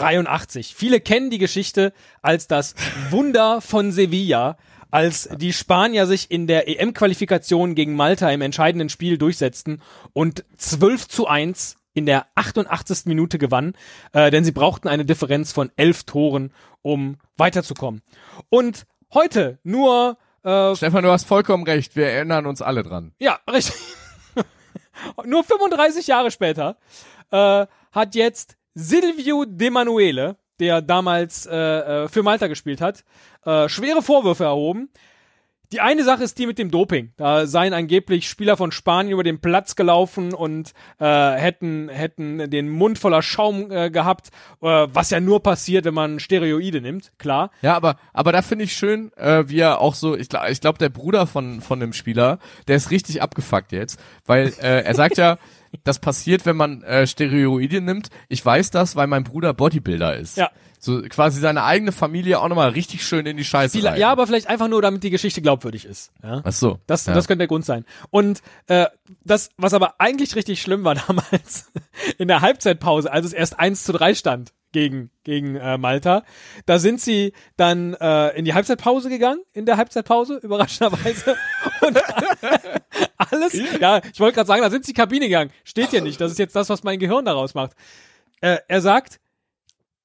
1983. 0.02 0.74
Viele 0.74 1.00
kennen 1.00 1.30
die 1.30 1.38
Geschichte 1.38 1.92
als 2.22 2.46
das 2.46 2.74
Wunder 3.10 3.60
von 3.60 3.92
Sevilla, 3.92 4.56
als 4.90 5.28
die 5.36 5.52
Spanier 5.52 6.06
sich 6.06 6.30
in 6.30 6.46
der 6.46 6.68
EM-Qualifikation 6.68 7.74
gegen 7.74 7.96
Malta 7.96 8.30
im 8.30 8.40
entscheidenden 8.40 8.88
Spiel 8.88 9.18
durchsetzten 9.18 9.82
und 10.12 10.44
12 10.56 11.08
zu 11.08 11.26
1 11.26 11.76
in 11.92 12.06
der 12.06 12.26
88. 12.34 13.06
Minute 13.06 13.38
gewannen, 13.38 13.74
äh, 14.12 14.30
denn 14.30 14.44
sie 14.44 14.52
brauchten 14.52 14.88
eine 14.88 15.04
Differenz 15.04 15.52
von 15.52 15.70
11 15.76 16.04
Toren, 16.04 16.52
um 16.82 17.16
weiterzukommen. 17.36 18.02
Und 18.50 18.86
heute 19.12 19.58
nur 19.64 20.18
äh, 20.46 20.76
Stefan, 20.76 21.02
du 21.02 21.10
hast 21.10 21.26
vollkommen 21.26 21.64
recht. 21.64 21.96
Wir 21.96 22.06
erinnern 22.06 22.46
uns 22.46 22.62
alle 22.62 22.84
dran. 22.84 23.12
ja, 23.18 23.38
richtig. 23.50 23.74
Nur 25.24 25.42
35 25.42 26.06
Jahre 26.06 26.30
später 26.30 26.76
äh, 27.30 27.66
hat 27.92 28.14
jetzt 28.14 28.56
Silvio 28.78 29.46
De 29.46 29.70
Manuele, 29.70 30.36
der 30.60 30.82
damals 30.82 31.46
äh, 31.46 31.56
äh, 31.56 32.08
für 32.08 32.22
Malta 32.22 32.46
gespielt 32.46 32.82
hat, 32.82 33.04
äh, 33.46 33.70
schwere 33.70 34.02
Vorwürfe 34.02 34.44
erhoben. 34.44 34.90
Die 35.72 35.80
eine 35.80 36.04
Sache 36.04 36.22
ist 36.22 36.38
die 36.38 36.46
mit 36.46 36.58
dem 36.58 36.70
Doping. 36.70 37.12
Da 37.16 37.46
seien 37.46 37.72
angeblich 37.72 38.28
Spieler 38.28 38.56
von 38.56 38.70
Spanien 38.70 39.14
über 39.14 39.24
den 39.24 39.40
Platz 39.40 39.76
gelaufen 39.76 40.32
und 40.34 40.74
äh, 41.00 41.32
hätten, 41.32 41.88
hätten 41.88 42.50
den 42.50 42.68
Mund 42.68 42.98
voller 42.98 43.22
Schaum 43.22 43.72
äh, 43.72 43.90
gehabt, 43.90 44.28
äh, 44.60 44.86
was 44.92 45.10
ja 45.10 45.20
nur 45.20 45.42
passiert, 45.42 45.86
wenn 45.86 45.94
man 45.94 46.20
Steroide 46.20 46.82
nimmt, 46.82 47.12
klar. 47.18 47.50
Ja, 47.62 47.74
aber 47.76 47.96
aber 48.12 48.30
da 48.30 48.42
finde 48.42 48.64
ich 48.64 48.74
schön, 48.74 49.10
äh, 49.16 49.48
wie 49.48 49.58
er 49.58 49.80
auch 49.80 49.94
so, 49.94 50.16
ich 50.16 50.28
glaube, 50.28 50.50
ich 50.50 50.60
glaub, 50.60 50.78
der 50.78 50.90
Bruder 50.90 51.26
von 51.26 51.62
von 51.62 51.80
dem 51.80 51.94
Spieler, 51.94 52.38
der 52.68 52.76
ist 52.76 52.90
richtig 52.90 53.22
abgefuckt 53.22 53.72
jetzt, 53.72 53.98
weil 54.26 54.52
äh, 54.60 54.82
er 54.84 54.94
sagt 54.94 55.16
ja, 55.16 55.38
das 55.84 55.98
passiert, 55.98 56.46
wenn 56.46 56.56
man 56.56 56.82
äh, 56.82 57.06
Steroide 57.06 57.80
nimmt. 57.80 58.08
Ich 58.28 58.44
weiß 58.44 58.70
das, 58.70 58.96
weil 58.96 59.06
mein 59.06 59.24
Bruder 59.24 59.54
Bodybuilder 59.54 60.16
ist. 60.16 60.36
Ja. 60.36 60.50
So 60.78 61.02
quasi 61.02 61.40
seine 61.40 61.64
eigene 61.64 61.90
Familie 61.90 62.40
auch 62.40 62.48
nochmal 62.48 62.70
richtig 62.70 63.04
schön 63.04 63.26
in 63.26 63.36
die 63.36 63.44
Scheiße 63.44 63.82
rein. 63.82 63.98
ja, 63.98 64.10
aber 64.10 64.26
vielleicht 64.26 64.48
einfach 64.48 64.68
nur, 64.68 64.82
damit 64.82 65.02
die 65.02 65.10
Geschichte 65.10 65.42
glaubwürdig 65.42 65.84
ist. 65.84 66.12
Ja? 66.22 66.42
Ach 66.44 66.52
so. 66.52 66.78
Das, 66.86 67.06
ja. 67.06 67.14
das 67.14 67.26
könnte 67.26 67.40
der 67.40 67.48
Grund 67.48 67.64
sein. 67.64 67.84
Und 68.10 68.42
äh, 68.66 68.86
das, 69.24 69.50
was 69.56 69.74
aber 69.74 69.94
eigentlich 69.98 70.36
richtig 70.36 70.60
schlimm 70.60 70.84
war 70.84 70.94
damals 71.06 71.72
in 72.18 72.28
der 72.28 72.40
Halbzeitpause, 72.40 73.10
als 73.10 73.26
es 73.26 73.32
erst 73.32 73.58
1 73.58 73.84
zu 73.84 73.92
3 73.92 74.14
stand 74.14 74.52
gegen, 74.72 75.10
gegen 75.24 75.56
äh, 75.56 75.78
Malta, 75.78 76.22
da 76.66 76.78
sind 76.78 77.00
sie 77.00 77.32
dann 77.56 77.94
äh, 77.94 78.36
in 78.36 78.44
die 78.44 78.52
Halbzeitpause 78.52 79.08
gegangen, 79.08 79.40
in 79.54 79.64
der 79.64 79.78
Halbzeitpause, 79.78 80.36
überraschenderweise. 80.42 81.36
Und 81.80 81.98
alles, 83.16 83.52
ja, 83.80 84.00
ich 84.12 84.20
wollte 84.20 84.36
gerade 84.36 84.46
sagen, 84.46 84.62
da 84.62 84.70
sind 84.70 84.84
sie 84.84 84.92
die 84.92 85.00
Kabine 85.00 85.26
gegangen. 85.26 85.52
Steht 85.64 85.90
hier 85.90 86.02
nicht. 86.02 86.20
Das 86.20 86.32
ist 86.32 86.38
jetzt 86.38 86.56
das, 86.56 86.68
was 86.68 86.84
mein 86.84 86.98
Gehirn 86.98 87.24
daraus 87.24 87.54
macht. 87.54 87.72
Äh, 88.40 88.58
er 88.68 88.80
sagt, 88.80 89.20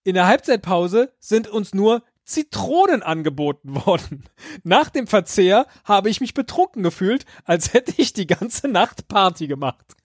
in 0.03 0.15
der 0.15 0.28
Halbzeitpause 0.28 1.13
sind 1.19 1.47
uns 1.47 1.74
nur 1.74 2.03
Zitronen 2.24 3.03
angeboten 3.03 3.76
worden. 3.86 4.24
Nach 4.63 4.89
dem 4.89 5.07
Verzehr 5.07 5.67
habe 5.84 6.09
ich 6.09 6.22
mich 6.22 6.34
betrunken 6.34 6.84
gefühlt, 6.84 7.26
als 7.45 7.74
hätte 7.74 7.93
ich 7.97 8.13
die 8.13 8.28
ganze 8.28 8.67
Nacht 8.67 9.07
Party 9.07 9.47
gemacht. 9.47 9.95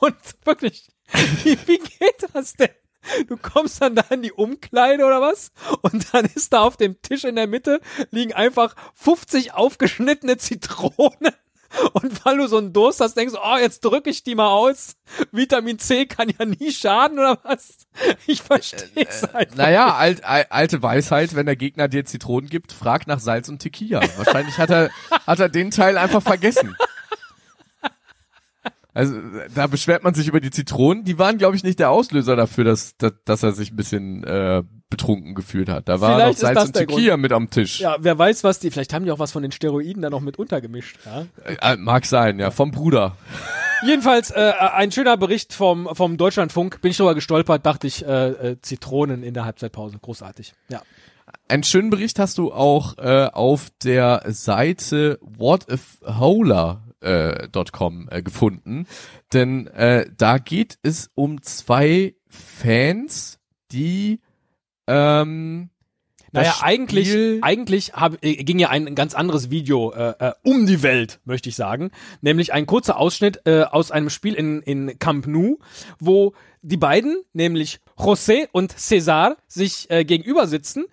Und 0.00 0.16
wirklich, 0.44 0.88
wie, 1.44 1.58
wie 1.66 1.78
geht 1.78 2.26
das 2.32 2.54
denn? 2.54 2.70
Du 3.28 3.36
kommst 3.36 3.80
dann 3.82 3.94
da 3.94 4.04
in 4.10 4.22
die 4.22 4.32
Umkleide 4.32 5.04
oder 5.04 5.20
was? 5.20 5.52
Und 5.82 6.12
dann 6.12 6.24
ist 6.26 6.52
da 6.52 6.62
auf 6.62 6.76
dem 6.76 7.00
Tisch 7.02 7.24
in 7.24 7.36
der 7.36 7.46
Mitte 7.46 7.80
liegen 8.10 8.32
einfach 8.32 8.74
50 8.94 9.54
aufgeschnittene 9.54 10.36
Zitronen. 10.38 11.32
Und 11.92 12.24
weil 12.24 12.38
du 12.38 12.46
so 12.46 12.58
einen 12.58 12.72
Durst 12.72 13.00
hast, 13.00 13.16
denkst 13.16 13.34
du, 13.34 13.40
oh, 13.42 13.56
jetzt 13.58 13.84
drücke 13.84 14.08
ich 14.08 14.22
die 14.22 14.34
mal 14.34 14.48
aus. 14.48 14.94
Vitamin 15.32 15.78
C 15.78 16.06
kann 16.06 16.32
ja 16.38 16.44
nie 16.46 16.70
schaden 16.70 17.18
oder 17.18 17.38
was? 17.42 17.78
Ich 18.26 18.40
verstehe 18.40 19.06
es 19.06 19.24
einfach. 19.24 19.56
Naja, 19.56 19.94
alt, 19.94 20.24
al- 20.24 20.46
alte 20.48 20.82
Weisheit, 20.82 21.34
wenn 21.34 21.44
der 21.46 21.56
Gegner 21.56 21.88
dir 21.88 22.04
Zitronen 22.04 22.48
gibt, 22.48 22.72
frag 22.72 23.06
nach 23.06 23.18
Salz 23.20 23.48
und 23.48 23.58
Tequila. 23.58 24.00
Wahrscheinlich 24.16 24.56
hat 24.58 24.70
er, 24.70 24.90
hat 25.26 25.40
er 25.40 25.48
den 25.48 25.70
Teil 25.70 25.98
einfach 25.98 26.22
vergessen. 26.22 26.76
Also 28.96 29.14
da 29.54 29.66
beschwert 29.66 30.04
man 30.04 30.14
sich 30.14 30.26
über 30.26 30.40
die 30.40 30.50
Zitronen. 30.50 31.04
Die 31.04 31.18
waren, 31.18 31.36
glaube 31.36 31.54
ich, 31.54 31.62
nicht 31.62 31.78
der 31.78 31.90
Auslöser 31.90 32.34
dafür, 32.34 32.64
dass, 32.64 32.96
dass, 32.96 33.12
dass 33.26 33.42
er 33.42 33.52
sich 33.52 33.70
ein 33.70 33.76
bisschen 33.76 34.24
äh, 34.24 34.62
betrunken 34.88 35.34
gefühlt 35.34 35.68
hat. 35.68 35.86
Da 35.90 36.00
war 36.00 36.14
Vielleicht 36.14 36.42
noch 36.42 36.54
Salz 36.54 36.64
und 36.68 36.72
Tequila 36.72 37.18
mit 37.18 37.30
am 37.30 37.50
Tisch. 37.50 37.78
Ja, 37.78 37.96
wer 38.00 38.18
weiß, 38.18 38.42
was 38.42 38.58
die, 38.58 38.70
vielleicht 38.70 38.94
haben 38.94 39.04
die 39.04 39.10
auch 39.10 39.18
was 39.18 39.32
von 39.32 39.42
den 39.42 39.52
Steroiden 39.52 40.00
da 40.00 40.08
noch 40.08 40.22
mit 40.22 40.38
untergemischt. 40.38 40.98
Ja? 41.04 41.26
Äh, 41.44 41.76
mag 41.76 42.06
sein, 42.06 42.38
ja, 42.38 42.50
vom 42.50 42.70
Bruder. 42.70 43.18
Jedenfalls 43.84 44.30
äh, 44.30 44.54
ein 44.58 44.90
schöner 44.90 45.18
Bericht 45.18 45.52
vom, 45.52 45.90
vom 45.92 46.16
Deutschlandfunk. 46.16 46.80
Bin 46.80 46.90
ich 46.90 46.96
drüber 46.96 47.14
gestolpert, 47.14 47.66
dachte 47.66 47.86
ich, 47.86 48.02
äh, 48.02 48.28
äh, 48.28 48.60
Zitronen 48.62 49.22
in 49.22 49.34
der 49.34 49.44
Halbzeitpause. 49.44 49.98
Großartig. 50.00 50.54
Ja. 50.70 50.80
Einen 51.48 51.64
schönen 51.64 51.90
Bericht 51.90 52.18
hast 52.18 52.38
du 52.38 52.50
auch 52.50 52.96
äh, 52.96 53.26
auf 53.26 53.66
der 53.82 54.22
Seite 54.28 55.18
whatifola 55.20 56.85
äh, 57.00 57.48
.com 57.72 58.08
äh, 58.10 58.22
gefunden, 58.22 58.86
denn 59.32 59.66
äh, 59.68 60.06
da 60.16 60.38
geht 60.38 60.78
es 60.82 61.10
um 61.14 61.42
zwei 61.42 62.14
Fans, 62.28 63.38
die 63.72 64.20
ähm, 64.86 65.70
Naja, 66.32 66.56
eigentlich, 66.60 67.08
Spiel- 67.08 67.38
eigentlich 67.42 67.92
hab, 67.94 68.22
äh, 68.24 68.36
ging 68.36 68.58
ja 68.58 68.68
ein 68.68 68.94
ganz 68.94 69.14
anderes 69.14 69.50
Video 69.50 69.92
äh, 69.92 70.14
äh, 70.18 70.32
um 70.42 70.66
die 70.66 70.82
Welt, 70.82 71.20
möchte 71.24 71.48
ich 71.48 71.56
sagen. 71.56 71.90
Nämlich 72.20 72.52
ein 72.52 72.66
kurzer 72.66 72.98
Ausschnitt 72.98 73.40
äh, 73.46 73.62
aus 73.62 73.90
einem 73.90 74.10
Spiel 74.10 74.34
in, 74.34 74.62
in 74.62 74.98
Camp 74.98 75.26
Nou, 75.26 75.58
wo 75.98 76.34
die 76.62 76.76
beiden, 76.76 77.22
nämlich 77.32 77.80
José 77.96 78.48
und 78.52 78.72
César, 78.74 79.36
sich 79.46 79.90
äh, 79.90 80.04
gegenüber 80.04 80.46
sitzen. 80.46 80.84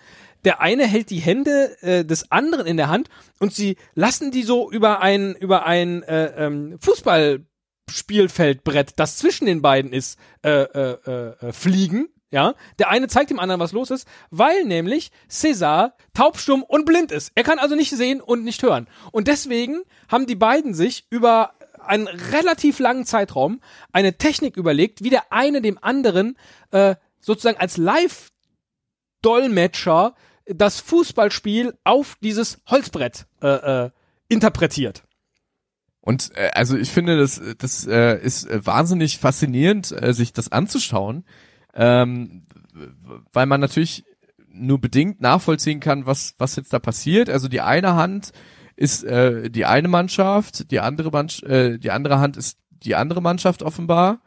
Der 0.45 0.61
eine 0.61 0.85
hält 0.85 1.09
die 1.09 1.19
Hände 1.19 1.75
äh, 1.81 2.05
des 2.05 2.31
anderen 2.31 2.67
in 2.67 2.77
der 2.77 2.89
Hand 2.89 3.09
und 3.39 3.53
sie 3.53 3.75
lassen 3.95 4.31
die 4.31 4.43
so 4.43 4.71
über 4.71 5.01
ein, 5.01 5.35
über 5.35 5.65
ein 5.65 6.03
äh, 6.03 6.45
ähm, 6.45 6.77
Fußballspielfeldbrett, 6.81 8.93
das 8.97 9.17
zwischen 9.17 9.45
den 9.45 9.61
beiden 9.61 9.91
ist, 9.93 10.19
äh, 10.43 10.63
äh, 10.63 11.33
äh, 11.41 11.53
fliegen. 11.53 12.09
Ja, 12.31 12.55
der 12.79 12.89
eine 12.89 13.07
zeigt 13.07 13.29
dem 13.29 13.37
anderen, 13.37 13.61
was 13.61 13.73
los 13.73 13.91
ist, 13.91 14.07
weil 14.31 14.63
nämlich 14.63 15.11
César 15.29 15.91
taubstumm 16.15 16.63
und 16.63 16.85
blind 16.85 17.11
ist. 17.11 17.31
Er 17.35 17.43
kann 17.43 17.59
also 17.59 17.75
nicht 17.75 17.91
sehen 17.91 18.21
und 18.21 18.43
nicht 18.43 18.63
hören. 18.63 18.87
Und 19.11 19.27
deswegen 19.27 19.83
haben 20.09 20.25
die 20.25 20.33
beiden 20.33 20.73
sich 20.73 21.05
über 21.11 21.53
einen 21.85 22.07
relativ 22.07 22.79
langen 22.79 23.05
Zeitraum 23.05 23.61
eine 23.91 24.17
Technik 24.17 24.57
überlegt, 24.57 25.03
wie 25.03 25.11
der 25.11 25.31
eine 25.31 25.61
dem 25.61 25.77
anderen 25.81 26.35
äh, 26.71 26.95
sozusagen 27.19 27.59
als 27.59 27.77
Live-Dolmetscher 27.77 30.15
das 30.45 30.79
Fußballspiel 30.79 31.73
auf 31.83 32.17
dieses 32.21 32.61
Holzbrett 32.67 33.25
äh, 33.41 33.85
äh, 33.85 33.89
interpretiert. 34.27 35.03
Und 36.01 36.31
äh, 36.35 36.51
also 36.53 36.77
ich 36.77 36.89
finde, 36.89 37.17
das, 37.17 37.41
das 37.57 37.87
äh, 37.87 38.21
ist 38.21 38.49
äh, 38.49 38.65
wahnsinnig 38.65 39.19
faszinierend, 39.19 39.91
äh, 39.91 40.13
sich 40.13 40.33
das 40.33 40.51
anzuschauen, 40.51 41.23
ähm, 41.73 42.45
weil 43.31 43.45
man 43.45 43.61
natürlich 43.61 44.03
nur 44.51 44.79
bedingt 44.79 45.21
nachvollziehen 45.21 45.79
kann, 45.79 46.05
was 46.05 46.35
was 46.37 46.55
jetzt 46.55 46.73
da 46.73 46.79
passiert. 46.79 47.29
Also 47.29 47.47
die 47.47 47.61
eine 47.61 47.95
Hand 47.95 48.31
ist 48.75 49.03
äh, 49.03 49.49
die 49.49 49.65
eine 49.65 49.87
Mannschaft, 49.87 50.71
die 50.71 50.79
andere 50.79 51.09
Mannschaft, 51.09 51.49
äh, 51.49 51.79
die 51.79 51.91
andere 51.91 52.19
Hand 52.19 52.37
ist 52.37 52.57
die 52.69 52.95
andere 52.95 53.21
Mannschaft 53.21 53.63
offenbar. 53.63 54.21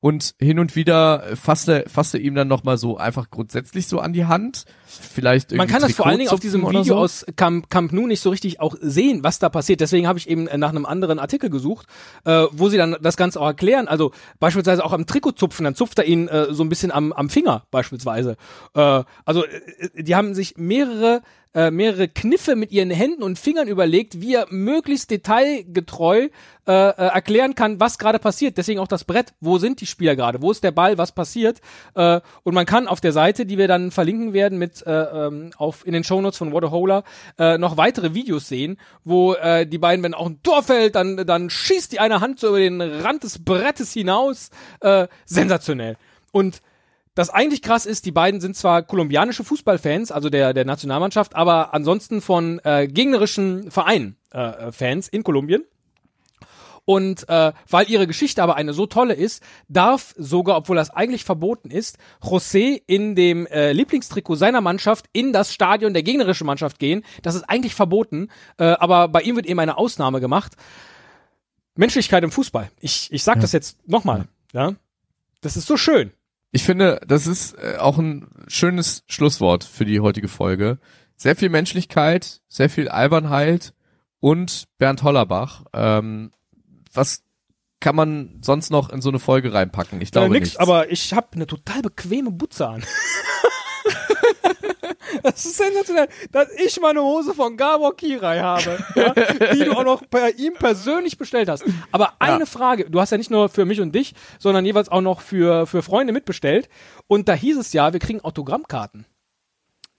Und 0.00 0.34
hin 0.38 0.58
und 0.58 0.76
wieder 0.76 1.36
fasst 1.36 1.68
er, 1.68 1.88
fasst 1.88 2.14
er 2.14 2.20
ihm 2.20 2.34
dann 2.34 2.48
nochmal 2.48 2.78
so 2.78 2.96
einfach 2.96 3.30
grundsätzlich 3.30 3.86
so 3.86 4.00
an 4.00 4.14
die 4.14 4.24
Hand. 4.24 4.64
Vielleicht 4.86 5.50
Man 5.50 5.60
irgendwie 5.60 5.72
kann 5.72 5.82
das 5.82 5.92
vor 5.92 6.06
allen 6.06 6.18
Dingen 6.18 6.30
auf 6.30 6.40
diesem 6.40 6.66
Video 6.66 6.82
so. 6.82 6.96
aus 6.96 7.26
Camp, 7.36 7.68
Camp 7.68 7.92
Nou 7.92 8.06
nicht 8.06 8.20
so 8.20 8.30
richtig 8.30 8.60
auch 8.60 8.74
sehen, 8.80 9.22
was 9.22 9.38
da 9.38 9.50
passiert. 9.50 9.80
Deswegen 9.80 10.08
habe 10.08 10.18
ich 10.18 10.28
eben 10.28 10.44
nach 10.44 10.70
einem 10.70 10.86
anderen 10.86 11.18
Artikel 11.18 11.50
gesucht, 11.50 11.86
äh, 12.24 12.46
wo 12.50 12.70
sie 12.70 12.78
dann 12.78 12.96
das 13.02 13.18
Ganze 13.18 13.40
auch 13.40 13.46
erklären. 13.46 13.88
Also 13.88 14.12
beispielsweise 14.38 14.84
auch 14.84 14.92
am 14.92 15.04
Trikot 15.04 15.32
zupfen, 15.32 15.64
dann 15.64 15.74
zupft 15.74 15.98
er 15.98 16.06
ihn 16.06 16.28
äh, 16.28 16.52
so 16.54 16.64
ein 16.64 16.70
bisschen 16.70 16.92
am, 16.92 17.12
am 17.12 17.28
Finger 17.28 17.64
beispielsweise. 17.70 18.36
Äh, 18.74 19.04
also 19.26 19.44
äh, 19.44 20.02
die 20.02 20.16
haben 20.16 20.34
sich 20.34 20.56
mehrere 20.56 21.20
äh, 21.54 21.70
mehrere 21.70 22.08
Kniffe 22.08 22.56
mit 22.56 22.72
ihren 22.72 22.90
Händen 22.90 23.22
und 23.22 23.38
Fingern 23.38 23.68
überlegt, 23.68 24.20
wie 24.20 24.34
er 24.34 24.46
möglichst 24.50 25.10
detailgetreu 25.10 26.28
äh, 26.66 26.72
äh, 26.72 26.92
erklären 26.92 27.54
kann, 27.54 27.80
was 27.80 27.98
gerade 27.98 28.18
passiert. 28.18 28.56
Deswegen 28.56 28.78
auch 28.78 28.86
das 28.86 29.04
Brett. 29.04 29.32
Wo 29.40 29.58
sind 29.58 29.80
die 29.80 29.86
Spieler 29.86 30.14
gerade? 30.14 30.42
Wo 30.42 30.50
ist 30.52 30.62
der 30.62 30.70
Ball? 30.70 30.98
Was 30.98 31.12
passiert? 31.12 31.60
Äh, 31.94 32.20
und 32.44 32.54
man 32.54 32.66
kann 32.66 32.86
auf 32.86 33.00
der 33.00 33.12
Seite, 33.12 33.46
die 33.46 33.58
wir 33.58 33.66
dann 33.66 33.90
verlinken 33.90 34.32
werden, 34.32 34.58
mit 34.58 34.86
äh, 34.86 34.92
ähm, 34.92 35.50
auf 35.56 35.86
in 35.86 35.92
den 35.92 36.04
Shownotes 36.04 36.38
von 36.38 36.52
Waterholer 36.52 37.02
äh, 37.38 37.58
noch 37.58 37.76
weitere 37.76 38.14
Videos 38.14 38.46
sehen, 38.46 38.78
wo 39.02 39.34
äh, 39.34 39.66
die 39.66 39.78
beiden, 39.78 40.04
wenn 40.04 40.14
auch 40.14 40.26
ein 40.26 40.42
Tor 40.42 40.62
fällt, 40.62 40.94
dann 40.94 41.16
dann 41.26 41.50
schießt 41.50 41.92
die 41.92 41.98
eine 41.98 42.20
Hand 42.20 42.38
so 42.38 42.48
über 42.48 42.60
den 42.60 42.80
Rand 42.80 43.24
des 43.24 43.44
Brettes 43.44 43.92
hinaus. 43.92 44.50
Äh, 44.80 45.08
sensationell. 45.24 45.96
Und 46.32 46.62
das 47.14 47.30
eigentlich 47.30 47.62
krass 47.62 47.86
ist, 47.86 48.06
die 48.06 48.12
beiden 48.12 48.40
sind 48.40 48.56
zwar 48.56 48.82
kolumbianische 48.82 49.44
Fußballfans, 49.44 50.12
also 50.12 50.30
der, 50.30 50.54
der 50.54 50.64
Nationalmannschaft, 50.64 51.34
aber 51.34 51.74
ansonsten 51.74 52.20
von 52.20 52.60
äh, 52.64 52.86
gegnerischen 52.86 53.70
Vereinen 53.70 54.16
äh, 54.30 54.70
Fans 54.72 55.08
in 55.08 55.22
Kolumbien. 55.22 55.64
Und 56.84 57.28
äh, 57.28 57.52
weil 57.68 57.90
ihre 57.90 58.06
Geschichte 58.06 58.42
aber 58.42 58.56
eine 58.56 58.72
so 58.72 58.86
tolle 58.86 59.14
ist, 59.14 59.42
darf 59.68 60.14
sogar, 60.16 60.56
obwohl 60.56 60.76
das 60.76 60.90
eigentlich 60.90 61.24
verboten 61.24 61.70
ist, 61.70 61.98
José 62.20 62.82
in 62.86 63.14
dem 63.14 63.46
äh, 63.46 63.72
Lieblingstrikot 63.72 64.36
seiner 64.36 64.60
Mannschaft 64.60 65.06
in 65.12 65.32
das 65.32 65.52
Stadion 65.52 65.92
der 65.92 66.02
gegnerischen 66.02 66.46
Mannschaft 66.46 66.78
gehen. 66.78 67.04
Das 67.22 67.34
ist 67.34 67.44
eigentlich 67.44 67.74
verboten, 67.74 68.28
äh, 68.58 68.64
aber 68.64 69.08
bei 69.08 69.20
ihm 69.22 69.36
wird 69.36 69.46
eben 69.46 69.60
eine 69.60 69.78
Ausnahme 69.78 70.20
gemacht. 70.20 70.56
Menschlichkeit 71.76 72.24
im 72.24 72.32
Fußball. 72.32 72.70
Ich, 72.80 73.12
ich 73.12 73.22
sag 73.22 73.40
das 73.40 73.52
jetzt 73.52 73.86
nochmal. 73.88 74.26
Ja. 74.52 74.74
Das 75.42 75.56
ist 75.56 75.66
so 75.66 75.76
schön. 75.76 76.12
Ich 76.52 76.64
finde, 76.64 77.00
das 77.06 77.26
ist 77.26 77.54
äh, 77.54 77.76
auch 77.78 77.98
ein 77.98 78.28
schönes 78.48 79.04
Schlusswort 79.06 79.64
für 79.64 79.84
die 79.84 80.00
heutige 80.00 80.28
Folge. 80.28 80.78
Sehr 81.16 81.36
viel 81.36 81.48
Menschlichkeit, 81.48 82.40
sehr 82.48 82.70
viel 82.70 82.88
Albernheit 82.88 83.72
und 84.18 84.64
Bernd 84.78 85.02
Hollerbach. 85.02 85.64
Ähm, 85.72 86.32
was 86.92 87.22
kann 87.78 87.96
man 87.96 88.40
sonst 88.42 88.70
noch 88.70 88.90
in 88.90 89.00
so 89.00 89.08
eine 89.10 89.18
Folge 89.18 89.52
reinpacken? 89.52 90.00
Ich 90.00 90.10
glaube 90.10 90.26
äh, 90.26 90.30
nix, 90.30 90.48
nichts. 90.48 90.56
aber 90.58 90.90
ich 90.90 91.12
habe 91.12 91.28
eine 91.32 91.46
total 91.46 91.82
bequeme 91.82 92.30
Butze 92.30 92.68
an. 92.68 92.84
Das 95.22 95.44
ist 95.44 95.56
sensationell, 95.56 96.08
dass 96.32 96.48
ich 96.64 96.80
meine 96.80 97.02
Hose 97.02 97.34
von 97.34 97.56
Gabor 97.56 97.96
Kirai 97.96 98.40
habe, 98.40 98.78
ja, 98.94 99.14
die 99.52 99.64
du 99.64 99.72
auch 99.72 99.84
noch 99.84 100.04
bei 100.06 100.30
ihm 100.30 100.54
persönlich 100.54 101.18
bestellt 101.18 101.48
hast. 101.48 101.64
Aber 101.92 102.14
eine 102.18 102.46
Frage, 102.46 102.88
du 102.88 103.00
hast 103.00 103.10
ja 103.10 103.18
nicht 103.18 103.30
nur 103.30 103.48
für 103.48 103.64
mich 103.64 103.80
und 103.80 103.94
dich, 103.94 104.14
sondern 104.38 104.64
jeweils 104.64 104.88
auch 104.88 105.00
noch 105.00 105.20
für, 105.20 105.66
für 105.66 105.82
Freunde 105.82 106.12
mitbestellt. 106.12 106.68
Und 107.06 107.28
da 107.28 107.34
hieß 107.34 107.56
es 107.58 107.72
ja, 107.72 107.92
wir 107.92 108.00
kriegen 108.00 108.20
Autogrammkarten. 108.20 109.06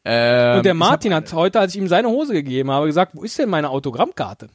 Ähm, 0.04 0.58
und 0.58 0.66
der 0.66 0.74
Martin 0.74 1.14
hab, 1.14 1.26
hat 1.26 1.34
heute, 1.34 1.60
als 1.60 1.76
ich 1.76 1.82
ihm 1.82 1.88
seine 1.88 2.10
Hose 2.10 2.34
gegeben 2.34 2.72
habe, 2.72 2.88
gesagt, 2.88 3.14
wo 3.16 3.24
ist 3.24 3.38
denn 3.38 3.50
meine 3.50 3.70
Autogrammkarte? 3.70 4.50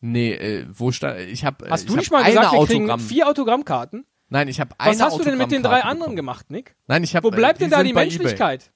Nee, 0.00 0.32
äh, 0.32 0.66
wo 0.70 0.92
stand, 0.92 1.20
ich 1.20 1.44
habe 1.44 1.68
Hast 1.70 1.88
du 1.88 1.96
nicht 1.96 2.10
mal 2.10 2.24
gesagt, 2.24 2.52
wir 2.52 2.66
kriegen 2.66 2.84
Autogramm. 2.84 3.00
vier 3.00 3.28
Autogrammkarten? 3.28 4.06
Nein, 4.28 4.48
ich 4.48 4.60
habe 4.60 4.74
eine 4.78 4.92
Was 4.92 5.02
hast 5.02 5.18
du 5.18 5.24
denn 5.24 5.38
mit 5.38 5.50
den 5.50 5.62
drei 5.62 5.80
anderen 5.80 5.98
bekommen. 5.98 6.16
gemacht, 6.16 6.50
Nick? 6.50 6.76
Nein, 6.86 7.02
ich 7.02 7.16
habe 7.16 7.26
Wo 7.26 7.30
bleibt 7.30 7.58
äh, 7.58 7.64
denn 7.64 7.70
da 7.70 7.82
die. 7.82 7.92
Menschlichkeit? 7.92 8.70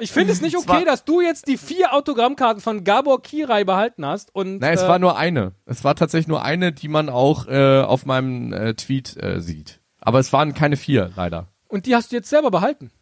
Ich 0.00 0.12
finde 0.12 0.32
es 0.32 0.40
nicht 0.40 0.56
okay, 0.56 0.84
dass 0.84 1.04
du 1.04 1.20
jetzt 1.20 1.48
die 1.48 1.58
vier 1.58 1.92
Autogrammkarten 1.92 2.62
von 2.62 2.84
Gabor 2.84 3.20
Kirai 3.20 3.64
behalten 3.64 4.06
hast 4.06 4.32
und 4.34 4.60
Nein, 4.60 4.74
es 4.74 4.82
äh, 4.82 4.88
war 4.88 4.98
nur 4.98 5.18
eine. 5.18 5.52
Es 5.66 5.82
war 5.82 5.96
tatsächlich 5.96 6.28
nur 6.28 6.42
eine, 6.44 6.72
die 6.72 6.88
man 6.88 7.08
auch 7.08 7.46
äh, 7.48 7.80
auf 7.80 8.06
meinem 8.06 8.52
äh, 8.52 8.74
Tweet 8.74 9.16
äh, 9.20 9.40
sieht. 9.40 9.80
Aber 10.00 10.20
es 10.20 10.32
waren 10.32 10.54
keine 10.54 10.76
vier, 10.76 11.10
leider. 11.16 11.48
und 11.66 11.86
die 11.86 11.96
hast 11.96 12.12
du 12.12 12.16
jetzt 12.16 12.30
selber 12.30 12.50
behalten. 12.50 12.92